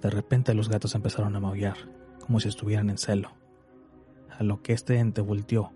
De 0.00 0.10
repente 0.10 0.54
los 0.54 0.68
gatos 0.68 0.94
empezaron 0.94 1.34
a 1.34 1.40
maullar, 1.40 1.76
como 2.20 2.38
si 2.38 2.48
estuvieran 2.48 2.88
en 2.88 2.98
celo, 2.98 3.32
a 4.30 4.44
lo 4.44 4.62
que 4.62 4.74
este 4.74 4.98
ente 4.98 5.20
volteó 5.20 5.72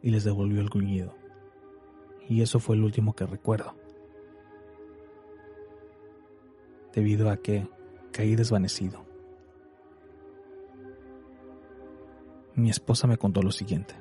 y 0.00 0.10
les 0.10 0.24
devolvió 0.24 0.62
el 0.62 0.70
gruñido. 0.70 1.14
Y 2.28 2.40
eso 2.40 2.60
fue 2.60 2.76
el 2.76 2.84
último 2.84 3.14
que 3.14 3.26
recuerdo. 3.26 3.76
Debido 6.94 7.28
a 7.28 7.36
que 7.36 7.68
caí 8.10 8.34
desvanecido. 8.34 9.04
Mi 12.54 12.70
esposa 12.70 13.06
me 13.06 13.18
contó 13.18 13.42
lo 13.42 13.50
siguiente. 13.50 13.94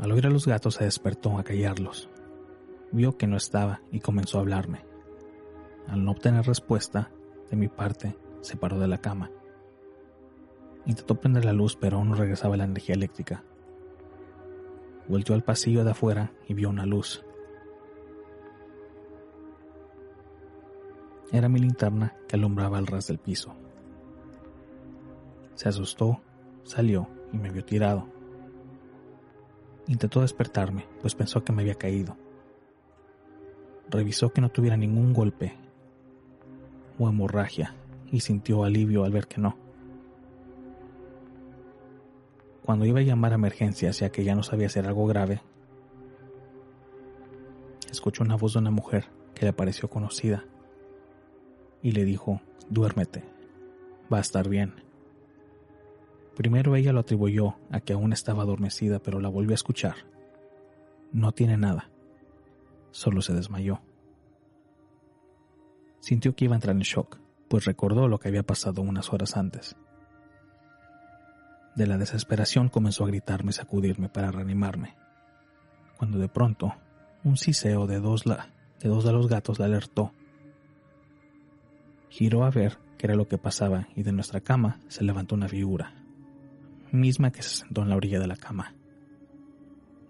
Al 0.00 0.12
oír 0.12 0.26
a 0.26 0.30
los 0.30 0.46
gatos 0.46 0.76
se 0.76 0.84
despertó 0.84 1.36
a 1.36 1.44
callarlos. 1.44 2.08
Vio 2.90 3.18
que 3.18 3.26
no 3.26 3.36
estaba 3.36 3.82
y 3.92 4.00
comenzó 4.00 4.38
a 4.38 4.40
hablarme. 4.40 4.86
Al 5.86 6.02
no 6.02 6.12
obtener 6.12 6.46
respuesta, 6.46 7.10
de 7.50 7.56
mi 7.58 7.68
parte, 7.68 8.16
se 8.40 8.56
paró 8.56 8.78
de 8.78 8.88
la 8.88 8.96
cama. 8.96 9.30
Intentó 10.86 11.20
prender 11.20 11.44
la 11.44 11.52
luz, 11.52 11.76
pero 11.76 11.98
aún 11.98 12.08
no 12.08 12.14
regresaba 12.14 12.56
la 12.56 12.64
energía 12.64 12.94
eléctrica. 12.94 13.44
Volteó 15.06 15.34
al 15.34 15.44
pasillo 15.44 15.84
de 15.84 15.90
afuera 15.90 16.32
y 16.48 16.54
vio 16.54 16.70
una 16.70 16.86
luz. 16.86 17.22
Era 21.30 21.50
mi 21.50 21.58
linterna 21.58 22.16
que 22.26 22.36
alumbraba 22.36 22.78
el 22.78 22.86
ras 22.86 23.06
del 23.06 23.18
piso. 23.18 23.54
Se 25.56 25.68
asustó, 25.68 26.22
salió 26.62 27.06
y 27.34 27.36
me 27.36 27.50
vio 27.50 27.62
tirado. 27.66 28.19
Intentó 29.90 30.20
despertarme, 30.20 30.86
pues 31.00 31.16
pensó 31.16 31.42
que 31.42 31.52
me 31.52 31.62
había 31.62 31.74
caído. 31.74 32.16
Revisó 33.90 34.32
que 34.32 34.40
no 34.40 34.48
tuviera 34.48 34.76
ningún 34.76 35.12
golpe 35.12 35.56
o 36.96 37.08
hemorragia 37.08 37.74
y 38.12 38.20
sintió 38.20 38.62
alivio 38.62 39.02
al 39.02 39.10
ver 39.10 39.26
que 39.26 39.40
no. 39.40 39.56
Cuando 42.64 42.86
iba 42.86 43.00
a 43.00 43.02
llamar 43.02 43.32
a 43.32 43.34
emergencias 43.34 43.98
ya 43.98 44.12
que 44.12 44.22
ya 44.22 44.36
no 44.36 44.44
sabía 44.44 44.68
hacer 44.68 44.86
algo 44.86 45.08
grave, 45.08 45.42
escuchó 47.90 48.22
una 48.22 48.36
voz 48.36 48.52
de 48.52 48.60
una 48.60 48.70
mujer 48.70 49.06
que 49.34 49.44
le 49.44 49.52
pareció 49.52 49.90
conocida 49.90 50.44
y 51.82 51.90
le 51.90 52.04
dijo, 52.04 52.40
duérmete, 52.68 53.24
va 54.12 54.18
a 54.18 54.20
estar 54.20 54.48
bien. 54.48 54.72
Primero 56.40 56.74
ella 56.74 56.94
lo 56.94 57.00
atribuyó 57.00 57.56
a 57.70 57.80
que 57.80 57.92
aún 57.92 58.14
estaba 58.14 58.44
adormecida, 58.44 58.98
pero 58.98 59.20
la 59.20 59.28
volvió 59.28 59.50
a 59.50 59.56
escuchar. 59.56 59.96
No 61.12 61.32
tiene 61.32 61.58
nada. 61.58 61.90
Solo 62.92 63.20
se 63.20 63.34
desmayó. 63.34 63.82
Sintió 65.98 66.34
que 66.34 66.46
iba 66.46 66.54
a 66.54 66.56
entrar 66.56 66.74
en 66.74 66.80
shock, 66.80 67.18
pues 67.46 67.66
recordó 67.66 68.08
lo 68.08 68.18
que 68.18 68.28
había 68.28 68.42
pasado 68.42 68.80
unas 68.80 69.12
horas 69.12 69.36
antes. 69.36 69.76
De 71.76 71.86
la 71.86 71.98
desesperación 71.98 72.70
comenzó 72.70 73.04
a 73.04 73.08
gritarme 73.08 73.50
y 73.50 73.52
sacudirme 73.52 74.08
para 74.08 74.30
reanimarme, 74.30 74.96
cuando 75.98 76.16
de 76.16 76.30
pronto 76.30 76.72
un 77.22 77.36
siseo 77.36 77.86
de 77.86 78.00
dos, 78.00 78.24
de 78.24 78.88
dos 78.88 79.04
de 79.04 79.12
los 79.12 79.28
gatos 79.28 79.58
la 79.58 79.66
alertó. 79.66 80.14
Giró 82.08 82.44
a 82.44 82.50
ver 82.50 82.78
qué 82.96 83.08
era 83.08 83.14
lo 83.14 83.28
que 83.28 83.36
pasaba 83.36 83.88
y 83.94 84.04
de 84.04 84.12
nuestra 84.12 84.40
cama 84.40 84.80
se 84.88 85.04
levantó 85.04 85.34
una 85.34 85.46
figura 85.46 85.99
misma 86.92 87.30
que 87.30 87.42
se 87.42 87.56
sentó 87.56 87.82
en 87.82 87.88
la 87.88 87.96
orilla 87.96 88.18
de 88.18 88.26
la 88.26 88.36
cama 88.36 88.74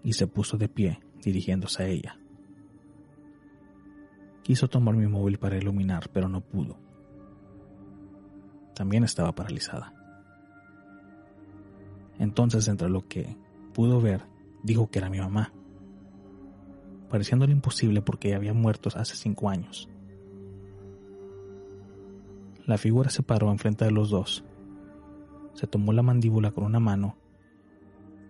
y 0.03 0.13
se 0.13 0.27
puso 0.27 0.57
de 0.57 0.67
pie 0.67 0.99
dirigiéndose 1.23 1.83
a 1.83 1.87
ella. 1.87 2.17
Quiso 4.43 4.67
tomar 4.67 4.95
mi 4.95 5.07
móvil 5.07 5.37
para 5.37 5.57
iluminar, 5.57 6.09
pero 6.11 6.27
no 6.27 6.41
pudo. 6.41 6.77
También 8.75 9.03
estaba 9.03 9.33
paralizada. 9.33 9.93
Entonces, 12.17 12.67
entre 12.67 12.89
lo 12.89 13.07
que 13.07 13.37
pudo 13.73 14.01
ver, 14.01 14.25
dijo 14.63 14.89
que 14.89 14.99
era 14.99 15.09
mi 15.09 15.19
mamá, 15.19 15.53
pareciéndole 17.09 17.51
imposible 17.51 18.01
porque 18.01 18.35
había 18.35 18.53
muerto 18.53 18.89
hace 18.95 19.15
cinco 19.15 19.49
años. 19.49 19.87
la 22.71 22.77
figura 22.77 23.09
se 23.09 23.21
paró 23.21 23.51
enfrente 23.51 23.85
de 23.85 23.91
los 23.91 24.09
dos. 24.09 24.45
Se 25.53 25.67
tomó 25.67 25.93
la 25.93 26.01
mandíbula 26.01 26.51
con 26.51 26.63
una 26.63 26.79
mano 26.79 27.17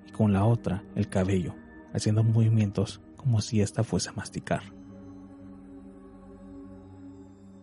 y 0.07 0.11
con 0.11 0.33
la 0.33 0.45
otra 0.45 0.83
el 0.95 1.07
cabello, 1.09 1.55
haciendo 1.93 2.23
movimientos 2.23 3.01
como 3.17 3.41
si 3.41 3.61
ésta 3.61 3.83
fuese 3.83 4.09
a 4.09 4.13
masticar. 4.13 4.63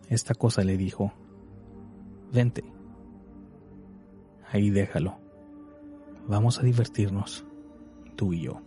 Esta 0.07 0.33
cosa 0.33 0.63
le 0.63 0.77
dijo, 0.77 1.13
vente, 2.31 2.63
ahí 4.51 4.69
déjalo, 4.69 5.19
vamos 6.27 6.59
a 6.59 6.63
divertirnos, 6.63 7.45
tú 8.15 8.33
y 8.33 8.41
yo. 8.41 8.61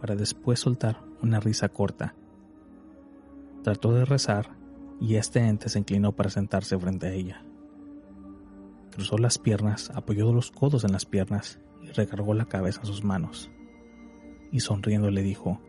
Para 0.00 0.14
después 0.14 0.60
soltar 0.60 1.02
una 1.20 1.40
risa 1.40 1.68
corta. 1.68 2.14
Trató 3.62 3.92
de 3.92 4.04
rezar 4.04 4.56
y 5.00 5.16
este 5.16 5.40
ente 5.40 5.68
se 5.68 5.80
inclinó 5.80 6.12
para 6.12 6.30
sentarse 6.30 6.78
frente 6.78 7.08
a 7.08 7.12
ella. 7.12 7.44
Cruzó 8.98 9.16
las 9.16 9.38
piernas, 9.38 9.92
apoyó 9.94 10.32
los 10.32 10.50
codos 10.50 10.82
en 10.82 10.90
las 10.90 11.04
piernas 11.04 11.60
y 11.84 11.86
recargó 11.92 12.34
la 12.34 12.46
cabeza 12.46 12.80
en 12.80 12.86
sus 12.88 13.04
manos. 13.04 13.48
Y 14.50 14.58
sonriendo 14.58 15.08
le 15.08 15.22
dijo, 15.22 15.60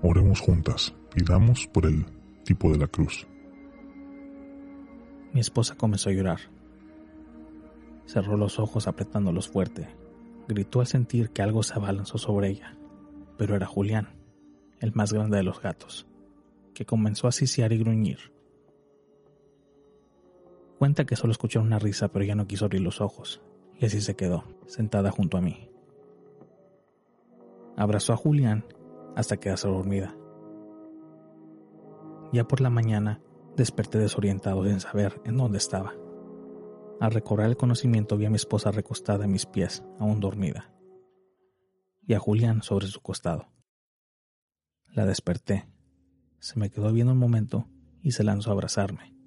Oremos 0.00 0.40
juntas, 0.40 0.94
pidamos 1.14 1.66
por 1.66 1.84
el 1.84 2.06
tipo 2.42 2.72
de 2.72 2.78
la 2.78 2.86
cruz. 2.86 3.26
Mi 5.34 5.40
esposa 5.40 5.74
comenzó 5.74 6.08
a 6.08 6.14
llorar. 6.14 6.38
Cerró 8.06 8.38
los 8.38 8.58
ojos 8.58 8.88
apretándolos 8.88 9.50
fuerte. 9.50 9.86
Gritó 10.48 10.80
al 10.80 10.86
sentir 10.86 11.28
que 11.32 11.42
algo 11.42 11.62
se 11.62 11.74
abalanzó 11.74 12.16
sobre 12.16 12.48
ella, 12.48 12.78
pero 13.36 13.54
era 13.54 13.66
Julián, 13.66 14.08
el 14.78 14.94
más 14.94 15.12
grande 15.12 15.36
de 15.36 15.42
los 15.42 15.60
gatos, 15.60 16.06
que 16.72 16.86
comenzó 16.86 17.28
a 17.28 17.32
siciar 17.32 17.74
y 17.74 17.78
gruñir. 17.78 18.32
Cuenta 20.80 21.04
que 21.04 21.14
solo 21.14 21.32
escuchó 21.32 21.60
una 21.60 21.78
risa, 21.78 22.08
pero 22.08 22.24
ya 22.24 22.34
no 22.34 22.46
quiso 22.46 22.64
abrir 22.64 22.80
los 22.80 23.02
ojos, 23.02 23.42
y 23.78 23.84
así 23.84 24.00
se 24.00 24.16
quedó, 24.16 24.44
sentada 24.66 25.10
junto 25.10 25.36
a 25.36 25.42
mí. 25.42 25.68
Abrazó 27.76 28.14
a 28.14 28.16
Julián 28.16 28.64
hasta 29.14 29.36
quedarse 29.36 29.68
dormida. 29.68 30.16
Ya 32.32 32.48
por 32.48 32.62
la 32.62 32.70
mañana 32.70 33.20
desperté 33.58 33.98
desorientado 33.98 34.64
sin 34.64 34.80
saber 34.80 35.20
en 35.26 35.36
dónde 35.36 35.58
estaba. 35.58 35.92
Al 36.98 37.10
recobrar 37.10 37.50
el 37.50 37.58
conocimiento 37.58 38.16
vi 38.16 38.24
a 38.24 38.30
mi 38.30 38.36
esposa 38.36 38.70
recostada 38.70 39.26
en 39.26 39.32
mis 39.32 39.44
pies, 39.44 39.84
aún 39.98 40.18
dormida, 40.18 40.72
y 42.06 42.14
a 42.14 42.18
Julián 42.18 42.62
sobre 42.62 42.86
su 42.86 43.02
costado. 43.02 43.48
La 44.86 45.04
desperté, 45.04 45.68
se 46.38 46.58
me 46.58 46.70
quedó 46.70 46.90
viendo 46.90 47.12
un 47.12 47.18
momento 47.18 47.68
y 48.00 48.12
se 48.12 48.24
lanzó 48.24 48.48
a 48.48 48.54
abrazarme. 48.54 49.19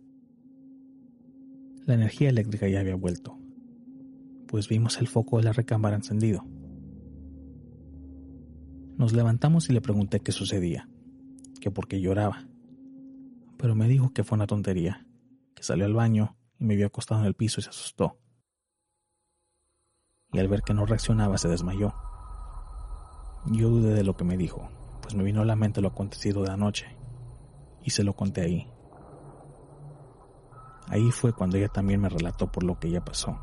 La 1.86 1.96
energía 1.96 2.30
eléctrica 2.30 2.68
ya 2.68 2.80
había 2.80 2.96
vuelto, 2.96 3.38
pues 4.48 4.68
vimos 4.68 5.00
el 5.00 5.08
foco 5.08 5.38
de 5.38 5.44
la 5.44 5.54
recámara 5.54 5.96
encendido. 5.96 6.46
Nos 8.98 9.14
levantamos 9.14 9.70
y 9.70 9.74
le 9.74 9.82
pregunté 9.82 10.20
qué 10.20 10.32
sucedía, 10.32 10.88
que 11.60 11.72
por 11.72 11.88
qué 11.88 12.00
lloraba 12.00 12.48
pero 13.64 13.76
me 13.76 13.88
dijo 13.88 14.12
que 14.12 14.26
fue 14.26 14.36
una 14.36 14.46
tontería, 14.46 15.08
que 15.56 15.64
salió 15.64 15.86
al 15.86 15.94
baño 15.94 16.36
y 16.60 16.66
me 16.66 16.76
vio 16.76 16.86
acostado 16.86 17.22
en 17.22 17.28
el 17.28 17.34
piso 17.34 17.62
y 17.62 17.64
se 17.64 17.70
asustó. 17.70 18.20
Y 20.34 20.40
al 20.40 20.50
ver 20.50 20.64
que 20.64 20.74
no 20.74 20.86
reaccionaba 20.86 21.38
se 21.38 21.48
desmayó. 21.48 21.94
Yo 23.46 23.70
dudé 23.70 23.94
de 23.94 24.04
lo 24.04 24.18
que 24.18 24.26
me 24.26 24.36
dijo, 24.36 24.70
pues 25.02 25.16
me 25.16 25.24
vino 25.24 25.40
a 25.40 25.46
la 25.46 25.56
mente 25.56 25.80
lo 25.80 25.88
acontecido 25.88 26.44
de 26.44 26.52
anoche, 26.52 26.98
y 27.86 27.92
se 27.92 28.04
lo 28.04 28.18
conté 28.18 28.42
ahí. 28.42 28.68
Ahí 30.94 31.10
fue 31.10 31.34
cuando 31.34 31.58
ella 31.58 31.70
también 31.70 32.02
me 32.02 32.08
relató 32.08 32.52
por 32.52 32.64
lo 32.64 32.78
que 32.78 32.88
ella 32.88 33.04
pasó. 33.04 33.36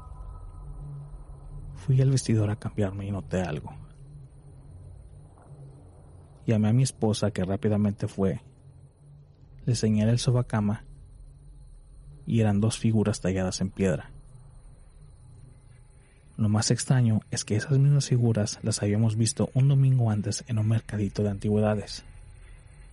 Fui 1.74 2.01
al 2.01 2.12
vestidor 2.12 2.48
a 2.48 2.55
cambiarme 2.55 3.07
y 3.07 3.11
noté 3.11 3.40
algo. 3.42 3.74
Llamé 6.46 6.68
a 6.68 6.72
mi 6.72 6.84
esposa 6.84 7.32
que 7.32 7.42
rápidamente 7.42 8.07
fue 8.07 8.40
le 9.66 9.74
señalé 9.74 10.12
el 10.12 10.20
sobacama 10.20 10.84
y 12.24 12.38
eran 12.38 12.61
dos 12.61 12.78
figuras 12.78 13.20
talladas 13.20 13.61
en 13.61 13.70
piedra. 13.70 14.12
Lo 16.36 16.48
más 16.48 16.70
extraño 16.70 17.22
es 17.32 17.44
que 17.44 17.57
esas 17.57 17.80
mismas 17.80 18.07
figuras 18.07 18.61
las 18.62 18.80
habíamos 18.80 19.16
visto 19.16 19.51
un 19.55 19.66
domingo 19.66 20.12
antes 20.12 20.44
en 20.46 20.61
un 20.61 20.68
mercadito 20.68 21.24
de 21.24 21.30
antigüedades. 21.30 22.05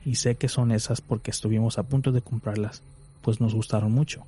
Y 0.03 0.15
sé 0.15 0.33
que 0.33 0.49
son 0.49 0.71
esas 0.71 0.99
porque 0.99 1.29
estuvimos 1.29 1.77
a 1.77 1.83
punto 1.83 2.11
de 2.11 2.23
comprarlas, 2.23 2.81
pues 3.21 3.39
nos 3.39 3.53
gustaron 3.53 3.91
mucho. 3.91 4.25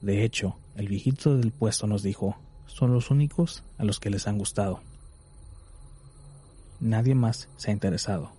De 0.00 0.24
hecho, 0.24 0.56
el 0.76 0.88
viejito 0.88 1.36
del 1.36 1.50
puesto 1.50 1.86
nos 1.86 2.02
dijo, 2.02 2.36
son 2.66 2.92
los 2.92 3.10
únicos 3.10 3.64
a 3.78 3.84
los 3.84 3.98
que 3.98 4.10
les 4.10 4.28
han 4.28 4.38
gustado. 4.38 4.80
Nadie 6.80 7.14
más 7.14 7.48
se 7.56 7.70
ha 7.70 7.74
interesado. 7.74 8.30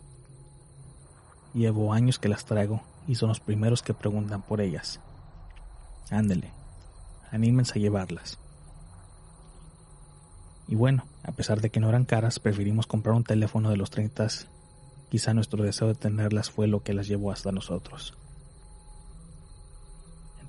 Llevo 1.54 1.92
años 1.92 2.20
que 2.20 2.30
las 2.30 2.46
traigo 2.46 2.82
y 3.08 3.16
son 3.16 3.30
los 3.30 3.40
primeros 3.40 3.82
que 3.82 3.94
preguntan 3.94 4.42
por 4.42 4.62
ellas. 4.62 5.02
Ándele, 6.10 6.52
anímense 7.32 7.78
a 7.78 7.82
llevarlas. 7.82 8.38
Y 10.68 10.76
bueno, 10.76 11.04
a 11.24 11.32
pesar 11.32 11.60
de 11.60 11.72
que 11.72 11.80
no 11.80 11.90
eran 11.90 12.06
caras, 12.06 12.40
preferimos 12.40 12.88
comprar 12.88 13.16
un 13.16 13.24
teléfono 13.24 13.72
de 13.72 13.78
los 13.78 13.90
30. 13.90 14.28
Quizá 15.10 15.34
nuestro 15.34 15.64
deseo 15.64 15.88
de 15.88 15.96
tenerlas 15.96 16.52
fue 16.52 16.68
lo 16.68 16.84
que 16.84 16.94
las 16.94 17.08
llevó 17.08 17.32
hasta 17.32 17.52
nosotros. 17.52 18.16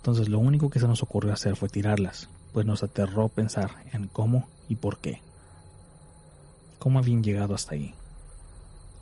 Entonces 0.01 0.30
lo 0.30 0.38
único 0.38 0.70
que 0.70 0.80
se 0.80 0.88
nos 0.88 1.03
ocurrió 1.03 1.30
hacer 1.34 1.57
fue 1.57 1.68
tirarlas, 1.68 2.30
pues 2.55 2.64
nos 2.64 2.82
aterró 2.82 3.28
pensar 3.28 3.70
en 3.92 4.09
cómo 4.09 4.48
y 4.66 4.76
por 4.76 4.96
qué. 4.96 5.20
Cómo 6.78 6.98
habían 6.98 7.22
llegado 7.22 7.55
hasta 7.55 7.74
ahí. 7.74 7.92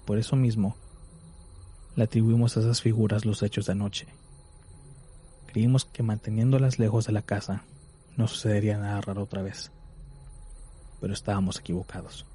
Por 0.06 0.18
eso 0.18 0.34
mismo, 0.34 0.74
le 1.94 2.02
atribuimos 2.02 2.56
a 2.56 2.60
esas 2.60 2.82
figuras 2.82 3.24
los 3.24 3.44
hechos 3.44 3.66
de 3.66 3.72
anoche. 3.72 4.08
Creímos 5.46 5.84
que 5.84 6.02
manteniéndolas 6.02 6.80
lejos 6.80 7.06
de 7.06 7.12
la 7.12 7.22
casa 7.22 7.62
no 8.16 8.26
sucedería 8.26 8.76
nada 8.76 9.00
raro 9.00 9.22
otra 9.22 9.42
vez. 9.42 9.70
Pero 11.00 11.12
estábamos 11.12 11.60
equivocados. 11.60 12.26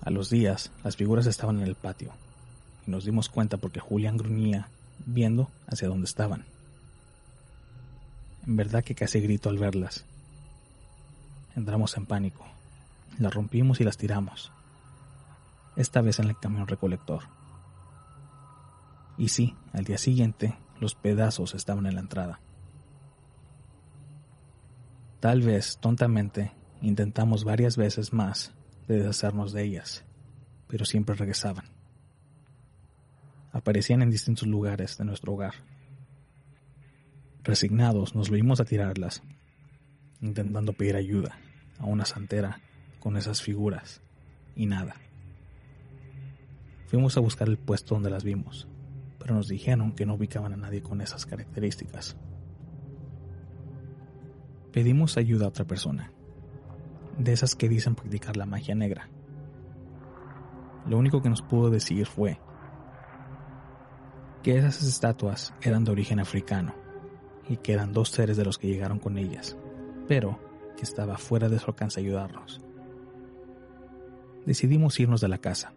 A 0.00 0.10
los 0.10 0.28
días, 0.28 0.72
las 0.82 0.96
figuras 0.96 1.26
estaban 1.26 1.60
en 1.60 1.68
el 1.68 1.76
patio, 1.76 2.10
y 2.84 2.90
nos 2.90 3.04
dimos 3.04 3.28
cuenta 3.28 3.58
porque 3.58 3.78
Julián 3.78 4.16
gruñía, 4.16 4.70
viendo 5.06 5.50
hacia 5.68 5.86
dónde 5.86 6.06
estaban. 6.06 6.55
En 8.46 8.56
verdad 8.56 8.84
que 8.84 8.94
casi 8.94 9.20
grito 9.20 9.48
al 9.48 9.58
verlas. 9.58 10.04
Entramos 11.56 11.96
en 11.96 12.06
pánico. 12.06 12.46
Las 13.18 13.34
rompimos 13.34 13.80
y 13.80 13.84
las 13.84 13.96
tiramos. 13.96 14.52
Esta 15.74 16.00
vez 16.00 16.20
en 16.20 16.28
el 16.28 16.38
camión 16.38 16.66
recolector. 16.68 17.24
Y 19.18 19.28
sí, 19.28 19.54
al 19.72 19.84
día 19.84 19.98
siguiente 19.98 20.56
los 20.80 20.94
pedazos 20.94 21.54
estaban 21.54 21.86
en 21.86 21.94
la 21.94 22.02
entrada. 22.02 22.40
Tal 25.20 25.42
vez, 25.42 25.78
tontamente, 25.78 26.52
intentamos 26.82 27.44
varias 27.44 27.76
veces 27.76 28.12
más 28.12 28.52
de 28.86 28.98
deshacernos 28.98 29.52
de 29.52 29.64
ellas, 29.64 30.04
pero 30.68 30.84
siempre 30.84 31.16
regresaban. 31.16 31.64
Aparecían 33.52 34.02
en 34.02 34.10
distintos 34.10 34.46
lugares 34.46 34.98
de 34.98 35.04
nuestro 35.04 35.32
hogar. 35.32 35.54
Resignados, 37.46 38.16
nos 38.16 38.28
vimos 38.28 38.58
a 38.58 38.64
tirarlas, 38.64 39.22
intentando 40.20 40.72
pedir 40.72 40.96
ayuda 40.96 41.38
a 41.78 41.84
una 41.86 42.04
santera 42.04 42.60
con 42.98 43.16
esas 43.16 43.40
figuras, 43.40 44.02
y 44.56 44.66
nada. 44.66 44.96
Fuimos 46.88 47.16
a 47.16 47.20
buscar 47.20 47.46
el 47.46 47.56
puesto 47.56 47.94
donde 47.94 48.10
las 48.10 48.24
vimos, 48.24 48.66
pero 49.20 49.36
nos 49.36 49.46
dijeron 49.46 49.92
que 49.92 50.06
no 50.06 50.14
ubicaban 50.14 50.54
a 50.54 50.56
nadie 50.56 50.82
con 50.82 51.00
esas 51.00 51.24
características. 51.24 52.16
Pedimos 54.72 55.16
ayuda 55.16 55.44
a 55.44 55.50
otra 55.50 55.66
persona, 55.66 56.10
de 57.16 57.32
esas 57.32 57.54
que 57.54 57.68
dicen 57.68 57.94
practicar 57.94 58.36
la 58.36 58.46
magia 58.46 58.74
negra. 58.74 59.08
Lo 60.84 60.98
único 60.98 61.22
que 61.22 61.30
nos 61.30 61.42
pudo 61.42 61.70
decir 61.70 62.06
fue 62.06 62.40
que 64.42 64.58
esas 64.58 64.82
estatuas 64.82 65.54
eran 65.62 65.84
de 65.84 65.92
origen 65.92 66.18
africano 66.18 66.85
y 67.48 67.58
que 67.58 67.72
eran 67.72 67.92
dos 67.92 68.10
seres 68.10 68.36
de 68.36 68.44
los 68.44 68.58
que 68.58 68.68
llegaron 68.68 68.98
con 68.98 69.18
ellas, 69.18 69.56
pero 70.08 70.38
que 70.76 70.82
estaba 70.82 71.18
fuera 71.18 71.48
de 71.48 71.58
su 71.58 71.66
alcance 71.70 72.00
ayudarnos. 72.00 72.60
Decidimos 74.44 74.98
irnos 75.00 75.20
de 75.20 75.28
la 75.28 75.38
casa 75.38 75.72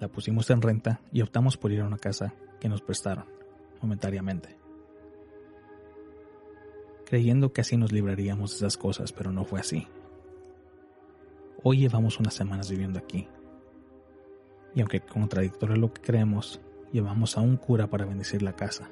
la 0.00 0.08
pusimos 0.08 0.48
en 0.48 0.62
renta 0.62 1.02
y 1.12 1.20
optamos 1.20 1.58
por 1.58 1.70
ir 1.72 1.82
a 1.82 1.86
una 1.86 1.98
casa 1.98 2.32
que 2.58 2.70
nos 2.70 2.80
prestaron, 2.80 3.26
momentáneamente. 3.82 4.56
Creyendo 7.04 7.52
que 7.52 7.60
así 7.60 7.76
nos 7.76 7.92
libraríamos 7.92 8.52
de 8.52 8.56
esas 8.56 8.78
cosas, 8.78 9.12
pero 9.12 9.30
no 9.30 9.44
fue 9.44 9.60
así. 9.60 9.86
Hoy 11.62 11.80
llevamos 11.80 12.18
unas 12.18 12.32
semanas 12.32 12.70
viviendo 12.70 12.98
aquí. 12.98 13.28
Y 14.74 14.80
aunque 14.80 15.00
contradictorio 15.00 15.76
lo 15.76 15.92
que 15.92 16.00
creemos, 16.00 16.60
llevamos 16.92 17.36
a 17.36 17.42
un 17.42 17.58
cura 17.58 17.88
para 17.88 18.06
bendecir 18.06 18.40
la 18.42 18.56
casa. 18.56 18.88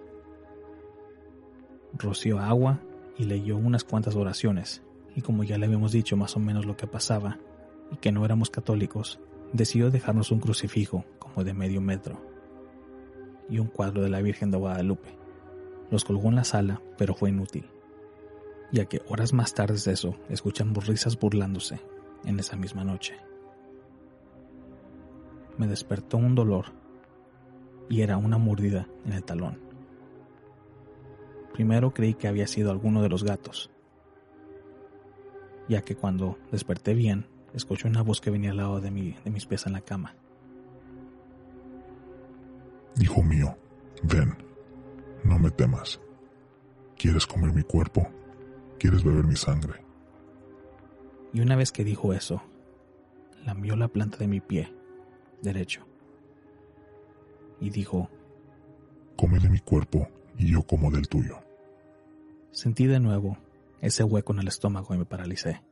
Roció 1.94 2.38
agua 2.38 2.80
y 3.16 3.24
leyó 3.24 3.56
unas 3.56 3.84
cuantas 3.84 4.14
oraciones, 4.14 4.82
y 5.14 5.22
como 5.22 5.44
ya 5.44 5.58
le 5.58 5.66
habíamos 5.66 5.92
dicho 5.92 6.16
más 6.16 6.36
o 6.36 6.40
menos 6.40 6.66
lo 6.66 6.76
que 6.76 6.86
pasaba, 6.86 7.38
y 7.90 7.96
que 7.96 8.12
no 8.12 8.24
éramos 8.24 8.50
católicos, 8.50 9.18
decidió 9.52 9.90
dejarnos 9.90 10.30
un 10.30 10.40
crucifijo 10.40 11.04
como 11.18 11.44
de 11.44 11.54
medio 11.54 11.80
metro 11.80 12.20
y 13.48 13.58
un 13.58 13.68
cuadro 13.68 14.02
de 14.02 14.10
la 14.10 14.20
Virgen 14.20 14.50
de 14.50 14.58
Guadalupe. 14.58 15.16
Los 15.90 16.04
colgó 16.04 16.28
en 16.28 16.36
la 16.36 16.44
sala, 16.44 16.82
pero 16.98 17.14
fue 17.14 17.30
inútil, 17.30 17.66
ya 18.70 18.84
que 18.84 19.02
horas 19.08 19.32
más 19.32 19.54
tarde 19.54 19.78
de 19.82 19.92
eso 19.92 20.14
escuchamos 20.28 20.86
risas 20.86 21.18
burlándose 21.18 21.80
en 22.24 22.38
esa 22.38 22.56
misma 22.56 22.84
noche. 22.84 23.14
Me 25.56 25.66
despertó 25.66 26.18
un 26.18 26.34
dolor 26.34 26.66
y 27.88 28.02
era 28.02 28.18
una 28.18 28.38
mordida 28.38 28.86
en 29.06 29.14
el 29.14 29.24
talón. 29.24 29.67
Primero 31.52 31.92
creí 31.92 32.14
que 32.14 32.28
había 32.28 32.46
sido 32.46 32.70
alguno 32.70 33.02
de 33.02 33.08
los 33.08 33.24
gatos, 33.24 33.70
ya 35.68 35.82
que 35.82 35.96
cuando 35.96 36.38
desperté 36.50 36.94
bien, 36.94 37.26
escuché 37.54 37.88
una 37.88 38.02
voz 38.02 38.20
que 38.20 38.30
venía 38.30 38.50
al 38.50 38.58
lado 38.58 38.80
de, 38.80 38.90
de 38.90 39.30
mis 39.30 39.46
pies 39.46 39.66
en 39.66 39.72
la 39.72 39.80
cama. 39.80 40.14
Hijo 43.00 43.22
mío, 43.22 43.56
ven, 44.02 44.36
no 45.24 45.38
me 45.38 45.50
temas. 45.50 46.00
¿Quieres 46.96 47.26
comer 47.26 47.52
mi 47.52 47.62
cuerpo? 47.62 48.08
¿Quieres 48.78 49.04
beber 49.04 49.24
mi 49.24 49.36
sangre? 49.36 49.84
Y 51.32 51.40
una 51.40 51.56
vez 51.56 51.70
que 51.70 51.84
dijo 51.84 52.12
eso, 52.12 52.42
lamió 53.44 53.76
la 53.76 53.88
planta 53.88 54.18
de 54.18 54.28
mi 54.28 54.40
pie 54.40 54.72
derecho 55.42 55.86
y 57.60 57.70
dijo, 57.70 58.08
Come 59.16 59.38
de 59.40 59.48
mi 59.48 59.58
cuerpo 59.58 60.08
y 60.38 60.52
yo 60.52 60.62
como 60.62 60.90
del 60.90 61.08
tuyo. 61.08 61.40
Sentí 62.50 62.86
de 62.86 63.00
nuevo 63.00 63.36
ese 63.80 64.04
hueco 64.04 64.32
en 64.32 64.40
el 64.40 64.48
estómago 64.48 64.94
y 64.94 64.98
me 64.98 65.04
paralicé. 65.04 65.62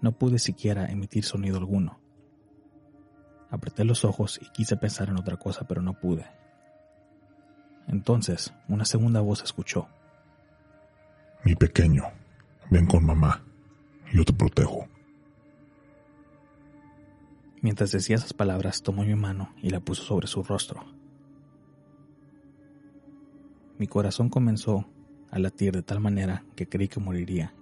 No 0.00 0.12
pude 0.12 0.38
siquiera 0.38 0.90
emitir 0.90 1.24
sonido 1.24 1.58
alguno. 1.58 2.00
Apreté 3.50 3.84
los 3.84 4.04
ojos 4.04 4.40
y 4.42 4.50
quise 4.50 4.76
pensar 4.76 5.08
en 5.08 5.16
otra 5.16 5.36
cosa, 5.36 5.66
pero 5.66 5.80
no 5.80 5.98
pude. 5.98 6.26
Entonces, 7.86 8.52
una 8.68 8.84
segunda 8.84 9.20
voz 9.20 9.42
escuchó. 9.42 9.88
Mi 11.44 11.54
pequeño, 11.54 12.04
ven 12.70 12.86
con 12.86 13.04
mamá. 13.04 13.42
Yo 14.12 14.24
te 14.24 14.32
protejo. 14.32 14.88
Mientras 17.60 17.92
decía 17.92 18.16
esas 18.16 18.32
palabras, 18.32 18.82
tomó 18.82 19.04
mi 19.04 19.14
mano 19.14 19.54
y 19.62 19.70
la 19.70 19.80
puso 19.80 20.02
sobre 20.02 20.26
su 20.26 20.42
rostro. 20.42 20.84
Mi 23.78 23.86
corazón 23.86 24.28
comenzó 24.28 24.86
a 25.30 25.38
latir 25.38 25.72
de 25.72 25.82
tal 25.82 26.00
manera 26.00 26.44
que 26.54 26.68
creí 26.68 26.88
que 26.88 27.00
moriría, 27.00 27.54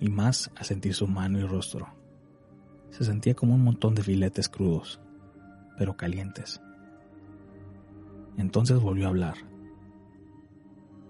y 0.00 0.08
más 0.08 0.50
a 0.56 0.64
sentir 0.64 0.94
su 0.94 1.06
mano 1.06 1.38
y 1.38 1.46
rostro. 1.46 1.88
Se 2.90 3.04
sentía 3.04 3.34
como 3.34 3.54
un 3.54 3.64
montón 3.64 3.94
de 3.94 4.02
filetes 4.02 4.48
crudos, 4.48 5.00
pero 5.76 5.96
calientes. 5.96 6.60
Entonces 8.36 8.78
volvió 8.80 9.06
a 9.06 9.08
hablar. 9.08 9.36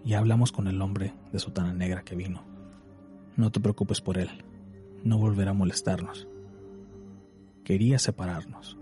Y 0.04 0.14
hablamos 0.14 0.52
con 0.52 0.68
el 0.68 0.80
hombre 0.80 1.14
de 1.32 1.38
sotana 1.38 1.72
negra 1.72 2.02
que 2.02 2.14
vino. 2.14 2.44
No 3.36 3.50
te 3.50 3.60
preocupes 3.60 4.00
por 4.00 4.18
él, 4.18 4.30
no 5.04 5.18
volverá 5.18 5.50
a 5.50 5.54
molestarnos 5.54 6.28
quería 7.66 7.98
separarnos. 7.98 8.78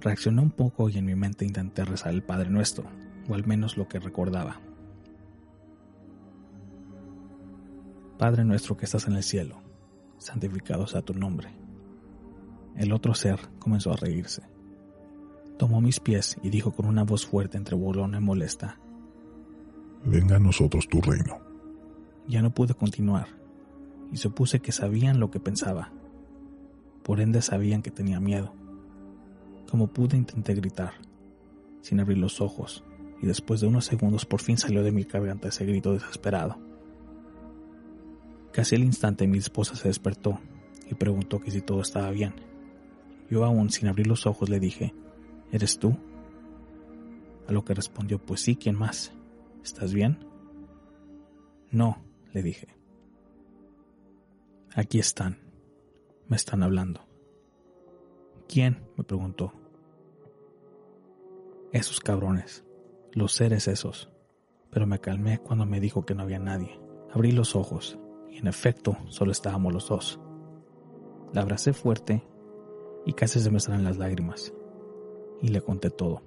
Reaccioné 0.00 0.40
un 0.40 0.50
poco 0.50 0.88
y 0.88 0.96
en 0.96 1.04
mi 1.04 1.14
mente 1.14 1.44
intenté 1.44 1.84
rezar 1.84 2.14
el 2.14 2.22
Padre 2.22 2.48
Nuestro, 2.48 2.86
o 3.28 3.34
al 3.34 3.46
menos 3.46 3.76
lo 3.76 3.88
que 3.88 3.98
recordaba. 3.98 4.60
Padre 8.18 8.44
nuestro 8.44 8.76
que 8.76 8.84
estás 8.84 9.06
en 9.08 9.14
el 9.14 9.22
cielo, 9.22 9.60
santificado 10.18 10.86
sea 10.86 11.02
tu 11.02 11.14
nombre. 11.14 11.50
El 12.76 12.92
otro 12.92 13.14
ser 13.14 13.40
comenzó 13.58 13.92
a 13.92 13.96
reírse. 13.96 14.42
Tomó 15.58 15.80
mis 15.80 16.00
pies 16.00 16.36
y 16.42 16.50
dijo 16.50 16.72
con 16.72 16.86
una 16.86 17.04
voz 17.04 17.26
fuerte 17.26 17.56
entre 17.56 17.76
burlona 17.76 18.18
y 18.18 18.20
molesta, 18.20 18.78
Venga 20.04 20.36
a 20.36 20.40
nosotros 20.40 20.88
tu 20.88 21.00
reino. 21.00 21.38
Ya 22.26 22.42
no 22.42 22.52
pude 22.52 22.74
continuar, 22.74 23.28
y 24.10 24.16
supuse 24.16 24.60
que 24.60 24.72
sabían 24.72 25.20
lo 25.20 25.30
que 25.30 25.38
pensaba, 25.38 25.92
por 27.02 27.20
ende 27.20 27.40
sabían 27.40 27.82
que 27.82 27.90
tenía 27.90 28.20
miedo. 28.20 28.52
Como 29.70 29.88
pude 29.88 30.16
intenté 30.16 30.54
gritar, 30.54 30.94
sin 31.80 32.00
abrir 32.00 32.18
los 32.18 32.40
ojos, 32.40 32.84
y 33.22 33.26
después 33.26 33.60
de 33.60 33.68
unos 33.68 33.86
segundos 33.86 34.26
por 34.26 34.40
fin 34.40 34.58
salió 34.58 34.82
de 34.82 34.92
mi 34.92 35.04
garganta 35.04 35.48
ese 35.48 35.64
grito 35.64 35.92
desesperado. 35.92 36.58
Casi 38.52 38.74
al 38.74 38.82
instante 38.82 39.26
mi 39.26 39.38
esposa 39.38 39.76
se 39.76 39.88
despertó 39.88 40.40
y 40.90 40.94
preguntó 40.94 41.40
que 41.40 41.50
si 41.50 41.62
todo 41.62 41.80
estaba 41.80 42.10
bien. 42.10 42.34
Yo 43.30 43.44
aún 43.44 43.70
sin 43.70 43.88
abrir 43.88 44.06
los 44.08 44.26
ojos 44.26 44.50
le 44.50 44.60
dije, 44.60 44.92
¿eres 45.52 45.78
tú? 45.78 45.96
A 47.48 47.52
lo 47.52 47.64
que 47.64 47.72
respondió, 47.72 48.18
pues 48.18 48.40
sí, 48.42 48.56
¿quién 48.56 48.76
más? 48.76 49.12
¿Estás 49.64 49.94
bien? 49.94 50.18
No, 51.70 52.02
le 52.34 52.42
dije. 52.42 52.68
Aquí 54.74 54.98
están 54.98 55.38
me 56.32 56.36
están 56.36 56.62
hablando. 56.62 57.02
¿Quién? 58.48 58.82
me 58.96 59.04
preguntó. 59.04 59.52
Esos 61.72 62.00
cabrones, 62.00 62.64
los 63.12 63.32
seres 63.32 63.68
esos. 63.68 64.10
Pero 64.70 64.86
me 64.86 65.00
calmé 65.00 65.38
cuando 65.38 65.66
me 65.66 65.80
dijo 65.80 66.04
que 66.04 66.14
no 66.14 66.22
había 66.22 66.38
nadie. 66.38 66.80
Abrí 67.12 67.32
los 67.32 67.54
ojos 67.56 67.98
y 68.30 68.38
en 68.38 68.46
efecto 68.46 68.96
solo 69.08 69.32
estábamos 69.32 69.72
los 69.72 69.88
dos. 69.88 70.20
La 71.32 71.42
abracé 71.42 71.72
fuerte 71.72 72.26
y 73.04 73.12
casi 73.12 73.40
se 73.40 73.50
me 73.50 73.60
salen 73.60 73.84
las 73.84 73.98
lágrimas. 73.98 74.52
Y 75.40 75.48
le 75.48 75.60
conté 75.60 75.90
todo. 75.90 76.22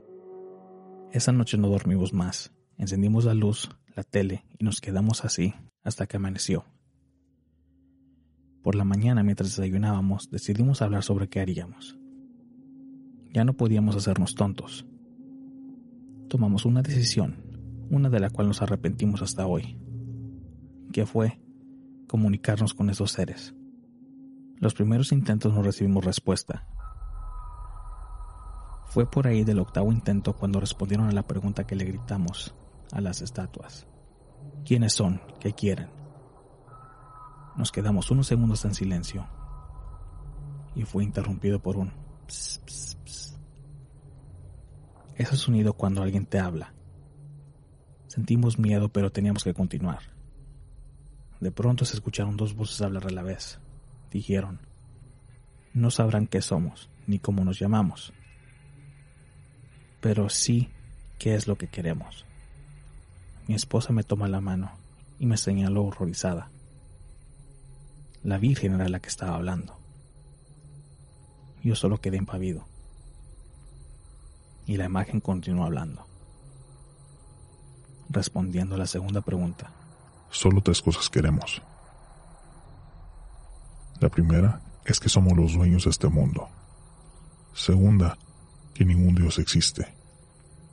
Esa 1.12 1.32
noche 1.32 1.58
no 1.58 1.70
dormimos 1.70 2.14
más. 2.14 2.52
Encendimos 2.78 3.26
la 3.26 3.34
luz, 3.34 3.70
la 3.96 4.04
tele 4.04 4.46
y 4.60 4.66
nos 4.66 4.82
quedamos 4.82 5.24
así 5.24 5.54
hasta 5.84 6.08
que 6.08 6.18
amaneció. 6.18 6.66
Por 8.62 8.76
la 8.76 8.84
mañana, 8.84 9.24
mientras 9.24 9.56
desayunábamos, 9.56 10.30
decidimos 10.32 10.82
hablar 10.82 11.04
sobre 11.04 11.30
qué 11.30 11.40
haríamos. 11.40 11.98
Ya 13.32 13.46
no 13.46 13.54
podíamos 13.54 13.96
hacernos 13.96 14.34
tontos. 14.34 14.86
Tomamos 16.28 16.66
una 16.66 16.82
decisión, 16.82 17.44
una 17.90 18.10
de 18.10 18.20
la 18.20 18.30
cual 18.30 18.48
nos 18.48 18.62
arrepentimos 18.62 19.22
hasta 19.22 19.46
hoy, 19.46 19.80
que 20.92 21.06
fue 21.06 21.40
comunicarnos 22.08 22.74
con 22.74 22.90
esos 22.90 23.12
seres. 23.12 23.54
Los 24.58 24.74
primeros 24.74 25.12
intentos 25.12 25.54
no 25.54 25.62
recibimos 25.62 26.04
respuesta. 26.04 26.68
Fue 28.86 29.10
por 29.10 29.28
ahí 29.28 29.44
del 29.44 29.60
octavo 29.60 29.92
intento 29.92 30.34
cuando 30.34 30.60
respondieron 30.60 31.08
a 31.08 31.12
la 31.12 31.28
pregunta 31.28 31.68
que 31.68 31.76
le 31.76 31.86
gritamos 31.86 32.56
a 32.92 33.02
las 33.02 33.22
estatuas. 33.22 33.86
¿Quiénes 34.64 34.94
son? 34.94 35.22
¿Qué 35.40 35.54
quieren? 35.54 35.90
Nos 37.56 37.72
quedamos 37.72 38.10
unos 38.12 38.28
segundos 38.28 38.66
en 38.66 38.74
silencio 38.74 39.28
y 40.76 40.84
fue 40.84 41.04
interrumpido 41.04 41.60
por 41.60 41.78
un 41.78 41.92
ps. 45.16 45.22
Ese 45.22 45.38
sonido 45.38 45.74
cuando 45.74 46.02
alguien 46.02 46.26
te 46.26 46.40
habla. 46.40 46.74
Sentimos 48.08 48.60
miedo 48.60 48.90
pero 48.90 49.12
teníamos 49.12 49.44
que 49.44 49.54
continuar. 49.54 50.00
De 51.40 51.52
pronto 51.52 51.86
se 51.86 51.96
escucharon 51.96 52.38
dos 52.38 52.56
voces 52.56 52.82
hablar 52.82 53.08
a 53.08 53.12
la 53.12 53.24
vez. 53.24 53.60
Dijeron, 54.12 54.62
no 55.74 55.92
sabrán 55.92 56.28
qué 56.28 56.42
somos 56.42 56.90
ni 57.08 57.20
cómo 57.20 57.44
nos 57.44 57.60
llamamos, 57.60 58.14
pero 60.00 60.30
sí 60.30 60.70
qué 61.20 61.36
es 61.36 61.48
lo 61.48 61.58
que 61.58 61.68
queremos. 61.68 62.26
Mi 63.48 63.56
esposa 63.56 63.94
me 63.94 64.04
toma 64.04 64.28
la 64.28 64.42
mano 64.42 64.72
y 65.20 65.26
me 65.26 65.38
señaló 65.38 65.84
horrorizada. 65.84 66.50
La 68.24 68.38
Virgen 68.38 68.74
era 68.74 68.90
la 68.90 69.00
que 69.00 69.10
estaba 69.10 69.36
hablando. 69.36 69.78
Yo 71.62 71.76
solo 71.76 72.00
quedé 72.00 72.18
impavido. 72.18 72.66
Y 74.68 74.78
la 74.78 74.86
imagen 74.86 75.20
continuó 75.20 75.66
hablando. 75.66 76.06
Respondiendo 78.10 78.76
a 78.76 78.78
la 78.78 78.88
segunda 78.88 79.22
pregunta. 79.22 79.72
Solo 80.30 80.62
tres 80.62 80.82
cosas 80.82 81.10
queremos. 81.10 81.62
La 84.00 84.10
primera 84.10 84.62
es 84.86 85.00
que 85.00 85.10
somos 85.10 85.38
los 85.38 85.54
dueños 85.54 85.86
de 85.86 85.90
este 85.92 86.08
mundo. 86.08 86.50
Segunda, 87.54 88.18
que 88.74 88.86
ningún 88.86 89.16
Dios 89.16 89.40
existe. 89.40 89.94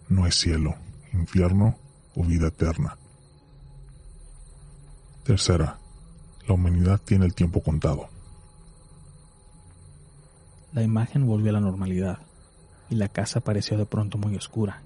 No 0.09 0.25
hay 0.25 0.33
cielo, 0.33 0.75
infierno 1.13 1.77
o 2.15 2.25
vida 2.25 2.49
eterna. 2.49 2.99
Tercera, 5.25 5.79
la 6.47 6.55
humanidad 6.55 7.01
tiene 7.01 7.27
el 7.27 7.35
tiempo 7.35 7.63
contado. 7.63 8.09
La 10.73 10.83
imagen 10.83 11.27
volvió 11.27 11.51
a 11.51 11.53
la 11.53 11.61
normalidad 11.61 12.19
y 12.93 12.95
la 12.95 13.09
casa 13.09 13.41
pareció 13.41 13.79
de 13.79 13.87
pronto 13.87 14.19
muy 14.19 14.37
oscura, 14.37 14.83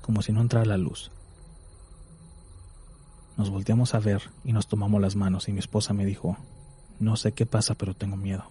como 0.00 0.22
si 0.22 0.32
no 0.32 0.40
entrara 0.40 0.64
la 0.64 0.78
luz. 0.78 1.10
Nos 3.36 3.50
volteamos 3.50 3.94
a 3.94 4.00
ver 4.00 4.22
y 4.42 4.54
nos 4.54 4.68
tomamos 4.68 5.02
las 5.02 5.16
manos 5.16 5.48
y 5.48 5.52
mi 5.52 5.58
esposa 5.58 5.92
me 5.92 6.06
dijo, 6.06 6.38
no 6.98 7.14
sé 7.16 7.32
qué 7.32 7.44
pasa 7.44 7.74
pero 7.74 7.92
tengo 7.92 8.16
miedo. 8.16 8.44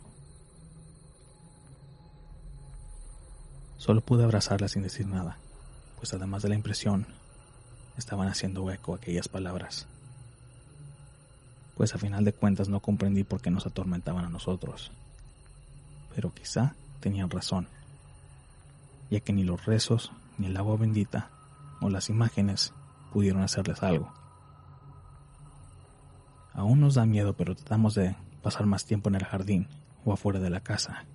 Solo 3.77 4.01
pude 4.01 4.23
abrazarla 4.23 4.67
sin 4.67 4.83
decir 4.83 5.07
nada, 5.07 5.39
pues 5.97 6.13
además 6.13 6.43
de 6.43 6.49
la 6.49 6.55
impresión, 6.55 7.07
estaban 7.97 8.27
haciendo 8.27 8.69
eco 8.69 8.93
aquellas 8.93 9.27
palabras. 9.27 9.87
Pues 11.75 11.95
a 11.95 11.97
final 11.97 12.23
de 12.23 12.33
cuentas 12.33 12.69
no 12.69 12.81
comprendí 12.81 13.23
por 13.23 13.41
qué 13.41 13.49
nos 13.49 13.65
atormentaban 13.65 14.25
a 14.25 14.29
nosotros. 14.29 14.91
Pero 16.13 16.31
quizá 16.31 16.75
tenían 16.99 17.31
razón, 17.31 17.67
ya 19.11 19.19
que 19.19 19.33
ni 19.33 19.43
los 19.43 19.65
rezos, 19.65 20.11
ni 20.37 20.47
el 20.47 20.57
agua 20.57 20.77
bendita, 20.77 21.29
o 21.81 21.89
las 21.89 22.09
imágenes 22.09 22.73
pudieron 23.11 23.43
hacerles 23.43 23.83
algo. 23.83 24.11
Aún 26.53 26.79
nos 26.79 26.95
da 26.95 27.05
miedo, 27.05 27.33
pero 27.35 27.55
tratamos 27.55 27.93
de 27.93 28.15
pasar 28.41 28.65
más 28.65 28.85
tiempo 28.85 29.09
en 29.09 29.15
el 29.15 29.25
jardín 29.25 29.67
o 30.05 30.13
afuera 30.13 30.39
de 30.39 30.49
la 30.49 30.61
casa, 30.61 31.05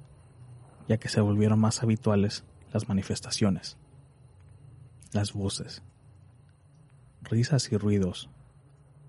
ya 0.89 0.99
que 0.99 1.09
se 1.09 1.21
volvieron 1.21 1.59
más 1.59 1.83
habituales 1.83 2.45
las 2.73 2.89
manifestaciones, 2.89 3.79
las 5.13 5.33
voces, 5.33 5.83
risas 7.23 7.73
y 7.73 7.79
ruidos 7.79 8.29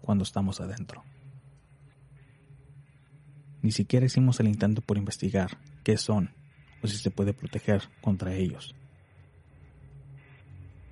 cuando 0.01 0.23
estamos 0.23 0.61
adentro. 0.61 1.03
Ni 3.61 3.71
siquiera 3.71 4.05
hicimos 4.05 4.39
el 4.39 4.47
intento 4.47 4.81
por 4.81 4.97
investigar 4.97 5.57
qué 5.83 5.97
son 5.97 6.31
o 6.81 6.87
si 6.87 6.97
se 6.97 7.11
puede 7.11 7.33
proteger 7.33 7.83
contra 8.01 8.33
ellos, 8.33 8.75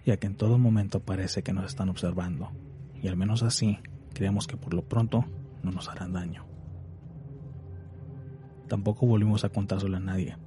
ya 0.06 0.18
que 0.18 0.28
en 0.28 0.36
todo 0.36 0.57
momento 0.57 0.99
parece 0.99 1.44
que 1.44 1.53
nos 1.53 1.66
están 1.66 1.90
observando, 1.90 2.52
y 3.02 3.07
al 3.07 3.18
menos 3.18 3.44
así 3.44 3.80
creemos 4.14 4.48
que 4.48 4.57
por 4.57 4.74
lo 4.74 4.84
pronto 4.84 5.26
no 5.64 5.72
nos 5.72 5.90
harán 5.90 6.14
daño. 6.14 6.45
Tampoco 8.68 9.06
volvimos 9.06 9.44
a 9.44 9.49
contárselo 9.49 9.98
a 9.98 9.99
nadie, 9.99 10.38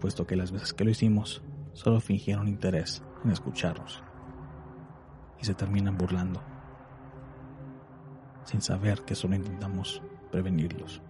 puesto 0.00 0.26
que 0.26 0.36
las 0.36 0.50
veces 0.50 0.72
que 0.72 0.84
lo 0.84 0.90
hicimos 0.90 1.42
solo 1.72 2.00
fingieron 2.00 2.48
interés 2.48 3.02
en 3.24 3.30
escucharnos 3.30 4.02
y 5.40 5.44
se 5.44 5.54
terminan 5.54 5.96
burlando, 5.96 6.42
sin 8.44 8.60
saber 8.60 9.02
que 9.02 9.14
solo 9.14 9.36
intentamos 9.36 10.02
prevenirlos. 10.30 11.02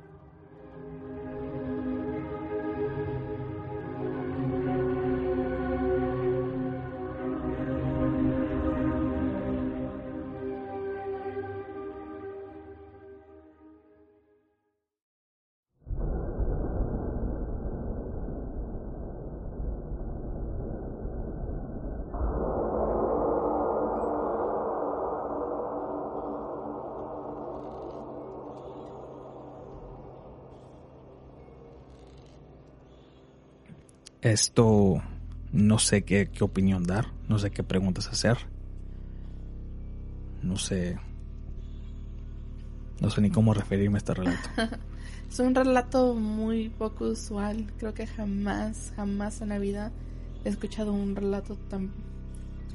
Esto 34.23 35.03
no 35.53 35.79
sé 35.81 36.05
qué, 36.05 36.31
qué, 36.31 36.45
opinión 36.45 36.85
dar, 36.85 37.09
no 37.29 37.41
sé 37.41 37.51
qué 37.51 37.65
preguntas 37.65 38.07
hacer. 38.07 38.39
No 40.43 40.57
sé. 40.57 40.97
No 43.01 43.11
sé 43.11 43.21
ni 43.21 43.31
cómo 43.31 43.53
referirme 43.53 43.97
a 43.97 43.99
este 43.99 44.15
relato. 44.15 44.49
es 45.29 45.39
un 45.41 45.57
relato 45.57 46.15
muy 46.15 46.69
poco 46.69 47.07
usual. 47.07 47.73
Creo 47.79 47.95
que 47.95 48.07
jamás, 48.07 48.93
jamás 48.95 49.41
en 49.41 49.49
la 49.49 49.59
vida 49.59 49.91
he 50.45 50.49
escuchado 50.49 50.93
un 50.93 51.17
relato 51.17 51.57
tan 51.57 51.91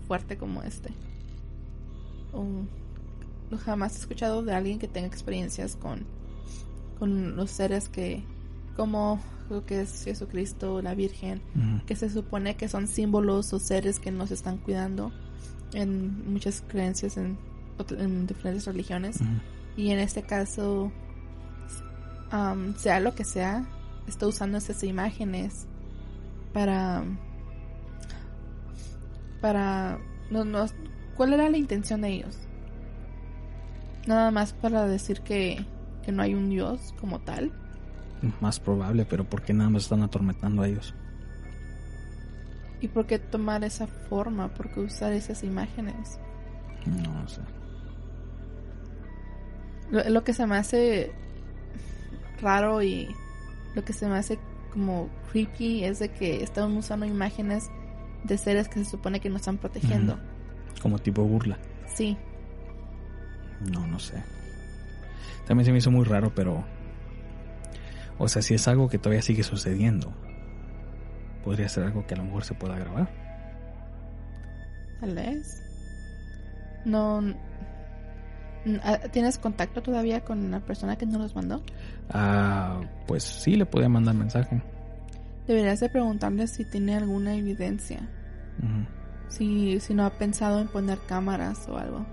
fuerte 0.05 0.37
como 0.37 0.63
este. 0.63 0.89
O 2.33 2.45
jamás 3.57 3.95
he 3.95 3.99
escuchado 3.99 4.43
de 4.43 4.53
alguien 4.53 4.79
que 4.79 4.89
tenga 4.89 5.07
experiencias 5.07 5.77
con, 5.77 6.05
con 6.99 7.37
los 7.37 7.51
seres 7.51 7.87
que, 7.87 8.21
como 8.75 9.21
lo 9.49 9.65
que 9.65 9.81
es 9.81 10.03
Jesucristo, 10.03 10.81
la 10.81 10.93
Virgen, 10.93 11.41
que 11.85 11.95
se 11.95 12.09
supone 12.09 12.55
que 12.55 12.67
son 12.67 12.87
símbolos 12.87 13.53
o 13.53 13.59
seres 13.59 13.99
que 13.99 14.11
nos 14.11 14.31
están 14.31 14.57
cuidando 14.57 15.11
en 15.73 16.31
muchas 16.31 16.63
creencias 16.67 17.17
en, 17.17 17.37
diferentes 18.27 18.65
religiones. 18.65 19.19
Y 19.75 19.91
en 19.91 19.99
este 19.99 20.23
caso, 20.23 20.91
sea 22.77 22.99
lo 22.99 23.15
que 23.15 23.23
sea, 23.23 23.65
está 24.07 24.27
usando 24.27 24.57
esas 24.57 24.83
imágenes 24.83 25.67
para... 26.53 27.03
para... 29.41 29.99
No, 30.29 30.43
no, 30.43 30.65
¿Cuál 31.15 31.33
era 31.33 31.49
la 31.49 31.57
intención 31.57 32.01
de 32.01 32.09
ellos? 32.09 32.37
Nada 34.07 34.31
más 34.31 34.53
para 34.53 34.87
decir 34.87 35.21
que, 35.21 35.65
que 36.03 36.11
no 36.11 36.21
hay 36.21 36.33
un 36.33 36.49
Dios 36.49 36.93
como 36.99 37.19
tal 37.19 37.51
más 38.41 38.59
probable, 38.59 39.05
pero 39.05 39.23
¿por 39.23 39.41
qué 39.41 39.53
nada 39.53 39.69
más 39.69 39.83
están 39.83 40.03
atormentando 40.03 40.61
a 40.61 40.67
ellos? 40.67 40.93
¿Y 42.81 42.87
por 42.87 43.05
qué 43.07 43.19
tomar 43.19 43.63
esa 43.63 43.87
forma? 43.87 44.49
¿Por 44.49 44.69
qué 44.69 44.81
usar 44.81 45.13
esas 45.13 45.43
imágenes? 45.43 46.19
No 46.85 47.27
sé. 47.27 47.41
Lo, 49.89 50.07
lo, 50.09 50.23
que 50.23 50.33
se 50.33 50.45
me 50.45 50.57
hace 50.57 51.11
raro 52.41 52.83
y 52.83 53.07
lo 53.73 53.83
que 53.83 53.93
se 53.93 54.07
me 54.07 54.17
hace 54.17 54.37
como 54.71 55.09
creepy 55.31 55.83
es 55.83 55.99
de 55.99 56.09
que 56.09 56.43
están 56.43 56.75
usando 56.77 57.05
imágenes 57.05 57.69
de 58.23 58.37
seres 58.37 58.67
que 58.67 58.83
se 58.83 58.91
supone 58.91 59.19
que 59.19 59.29
nos 59.29 59.41
están 59.41 59.57
protegiendo. 59.57 60.19
Como 60.81 60.99
tipo 60.99 61.23
burla. 61.23 61.57
Sí. 61.87 62.17
No, 63.71 63.87
no 63.87 63.99
sé. 63.99 64.21
También 65.47 65.65
se 65.65 65.71
me 65.71 65.79
hizo 65.79 65.89
muy 65.89 66.05
raro, 66.05 66.31
pero 66.35 66.63
o 68.17 68.27
sea, 68.27 68.41
si 68.41 68.53
es 68.53 68.67
algo 68.67 68.89
que 68.89 68.97
todavía 68.97 69.21
sigue 69.21 69.43
sucediendo, 69.43 70.13
podría 71.43 71.69
ser 71.69 71.83
algo 71.85 72.05
que 72.05 72.13
a 72.13 72.17
lo 72.17 72.25
mejor 72.25 72.43
se 72.43 72.53
pueda 72.53 72.77
grabar. 72.77 73.09
Tal 74.99 75.15
vez. 75.15 75.61
No. 76.85 77.21
Ah, 78.83 78.99
¿Tienes 79.11 79.37
contacto 79.37 79.81
todavía 79.81 80.21
con 80.21 80.51
la 80.51 80.59
persona 80.59 80.97
que 80.97 81.05
nos 81.05 81.21
los 81.21 81.35
mandó? 81.35 81.63
Ah, 82.09 82.81
pues 83.05 83.23
sí, 83.23 83.55
le 83.55 83.65
podía 83.65 83.87
mandar 83.87 84.15
mensaje. 84.15 84.61
Deberías 85.47 85.79
de 85.79 85.89
preguntarle 85.89 86.47
si 86.47 86.65
tiene 86.65 86.95
alguna 86.95 87.35
evidencia. 87.35 88.09
si, 89.29 89.79
si 89.79 89.93
no 89.93 90.05
ha 90.05 90.09
pensado 90.09 90.59
en 90.59 90.67
poner 90.67 90.97
cámaras 91.07 91.67
o 91.69 91.77
algo. 91.77 92.05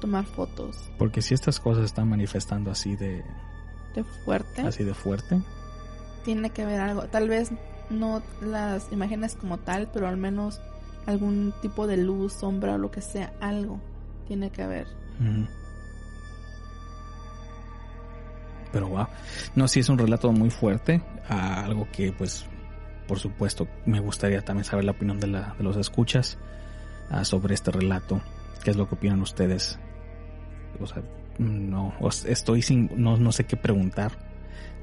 Tomar 0.00 0.24
fotos. 0.24 0.90
Porque 0.98 1.20
si 1.20 1.34
estas 1.34 1.60
cosas 1.60 1.84
están 1.84 2.08
manifestando 2.08 2.70
así 2.70 2.96
de, 2.96 3.22
fuerte. 4.02 4.62
Así 4.62 4.82
de 4.82 4.94
fuerte. 4.94 5.40
Tiene 6.24 6.50
que 6.50 6.64
ver 6.64 6.80
algo. 6.80 7.02
Tal 7.04 7.28
vez 7.28 7.52
no 7.90 8.22
las 8.40 8.90
imágenes 8.90 9.34
como 9.34 9.58
tal, 9.58 9.88
pero 9.92 10.08
al 10.08 10.16
menos 10.16 10.60
algún 11.06 11.52
tipo 11.60 11.86
de 11.86 11.98
luz, 11.98 12.32
sombra 12.32 12.74
o 12.74 12.78
lo 12.78 12.90
que 12.90 13.02
sea, 13.02 13.32
algo 13.40 13.80
tiene 14.26 14.50
que 14.50 14.62
haber. 14.62 14.86
Pero 18.72 18.88
wow. 18.88 19.06
No, 19.54 19.68
sí 19.68 19.80
es 19.80 19.88
un 19.88 19.98
relato 19.98 20.32
muy 20.32 20.50
fuerte. 20.50 21.02
algo 21.28 21.86
que 21.92 22.12
pues 22.12 22.46
por 23.06 23.18
supuesto 23.18 23.68
me 23.84 24.00
gustaría 24.00 24.42
también 24.42 24.64
saber 24.64 24.84
la 24.84 24.92
opinión 24.92 25.20
de, 25.20 25.26
la, 25.26 25.54
de 25.58 25.64
los 25.64 25.76
escuchas 25.76 26.38
sobre 27.22 27.54
este 27.54 27.70
relato. 27.70 28.20
¿Qué 28.62 28.70
es 28.70 28.76
lo 28.76 28.88
que 28.88 28.94
opinan 28.94 29.20
ustedes? 29.20 29.78
O 30.80 30.86
sea, 30.86 31.02
no, 31.38 31.94
estoy 32.26 32.62
sin, 32.62 32.90
no, 32.96 33.16
no 33.16 33.32
sé 33.32 33.44
qué 33.44 33.56
preguntar. 33.56 34.12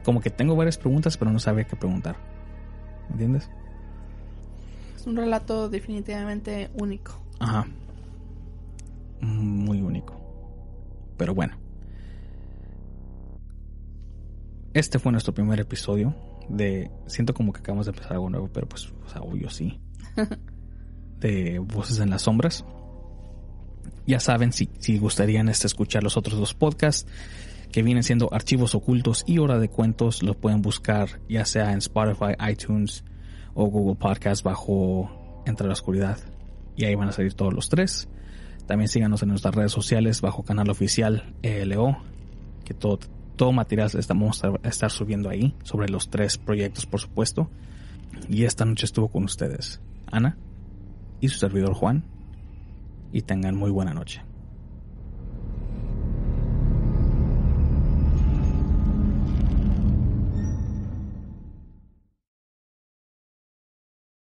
Como 0.03 0.19
que 0.19 0.29
tengo 0.29 0.55
varias 0.55 0.77
preguntas, 0.77 1.17
pero 1.17 1.31
no 1.31 1.39
sabía 1.39 1.65
qué 1.65 1.75
preguntar. 1.75 2.15
¿Entiendes? 3.09 3.49
Es 4.95 5.05
un 5.05 5.15
relato 5.15 5.69
definitivamente 5.69 6.69
único. 6.75 7.19
Ajá. 7.39 7.67
Muy 9.19 9.81
único. 9.81 10.19
Pero 11.17 11.33
bueno. 11.35 11.55
Este 14.73 14.99
fue 14.99 15.11
nuestro 15.11 15.33
primer 15.33 15.59
episodio 15.59 16.15
de... 16.49 16.89
Siento 17.07 17.33
como 17.33 17.51
que 17.51 17.59
acabamos 17.59 17.85
de 17.85 17.91
empezar 17.91 18.13
algo 18.13 18.29
nuevo, 18.29 18.49
pero 18.51 18.67
pues, 18.67 18.93
o 19.05 19.09
sea, 19.09 19.21
obvio 19.21 19.49
sí. 19.49 19.79
de 21.19 21.59
Voces 21.59 21.99
en 21.99 22.09
las 22.09 22.23
Sombras. 22.23 22.65
Ya 24.05 24.19
saben, 24.19 24.51
si, 24.51 24.69
si 24.79 24.97
gustarían 24.97 25.49
este, 25.49 25.67
escuchar 25.67 26.03
los 26.03 26.17
otros 26.17 26.39
dos 26.39 26.53
podcasts, 26.53 27.05
que 27.71 27.83
vienen 27.83 28.03
siendo 28.03 28.33
Archivos 28.33 28.75
Ocultos 28.75 29.23
y 29.25 29.37
Hora 29.39 29.57
de 29.57 29.69
Cuentos, 29.69 30.23
lo 30.23 30.33
pueden 30.33 30.61
buscar 30.61 31.21
ya 31.29 31.45
sea 31.45 31.71
en 31.71 31.77
Spotify, 31.77 32.33
iTunes 32.49 33.03
o 33.53 33.65
Google 33.65 33.95
Podcast 33.95 34.43
bajo 34.43 35.43
Entre 35.45 35.67
la 35.67 35.73
Oscuridad. 35.73 36.17
Y 36.75 36.85
ahí 36.85 36.95
van 36.95 37.09
a 37.09 37.11
salir 37.11 37.33
todos 37.33 37.53
los 37.53 37.69
tres. 37.69 38.09
También 38.65 38.87
síganos 38.87 39.23
en 39.23 39.29
nuestras 39.29 39.55
redes 39.55 39.71
sociales 39.71 40.21
bajo 40.21 40.43
canal 40.43 40.69
oficial 40.69 41.33
ELO, 41.41 41.97
que 42.65 42.73
todo, 42.73 42.99
todo 43.35 43.51
material 43.51 43.89
estamos 43.97 44.43
a 44.43 44.53
estar 44.63 44.91
subiendo 44.91 45.29
ahí, 45.29 45.55
sobre 45.63 45.89
los 45.89 46.09
tres 46.09 46.37
proyectos, 46.37 46.85
por 46.85 46.99
supuesto. 46.99 47.49
Y 48.29 48.43
esta 48.43 48.65
noche 48.65 48.85
estuvo 48.85 49.07
con 49.07 49.23
ustedes 49.23 49.81
Ana 50.11 50.37
y 51.19 51.29
su 51.29 51.39
servidor 51.39 51.73
Juan. 51.73 52.03
Y 53.11 53.23
tengan 53.23 53.55
muy 53.55 53.71
buena 53.71 53.93
noche. 53.93 54.21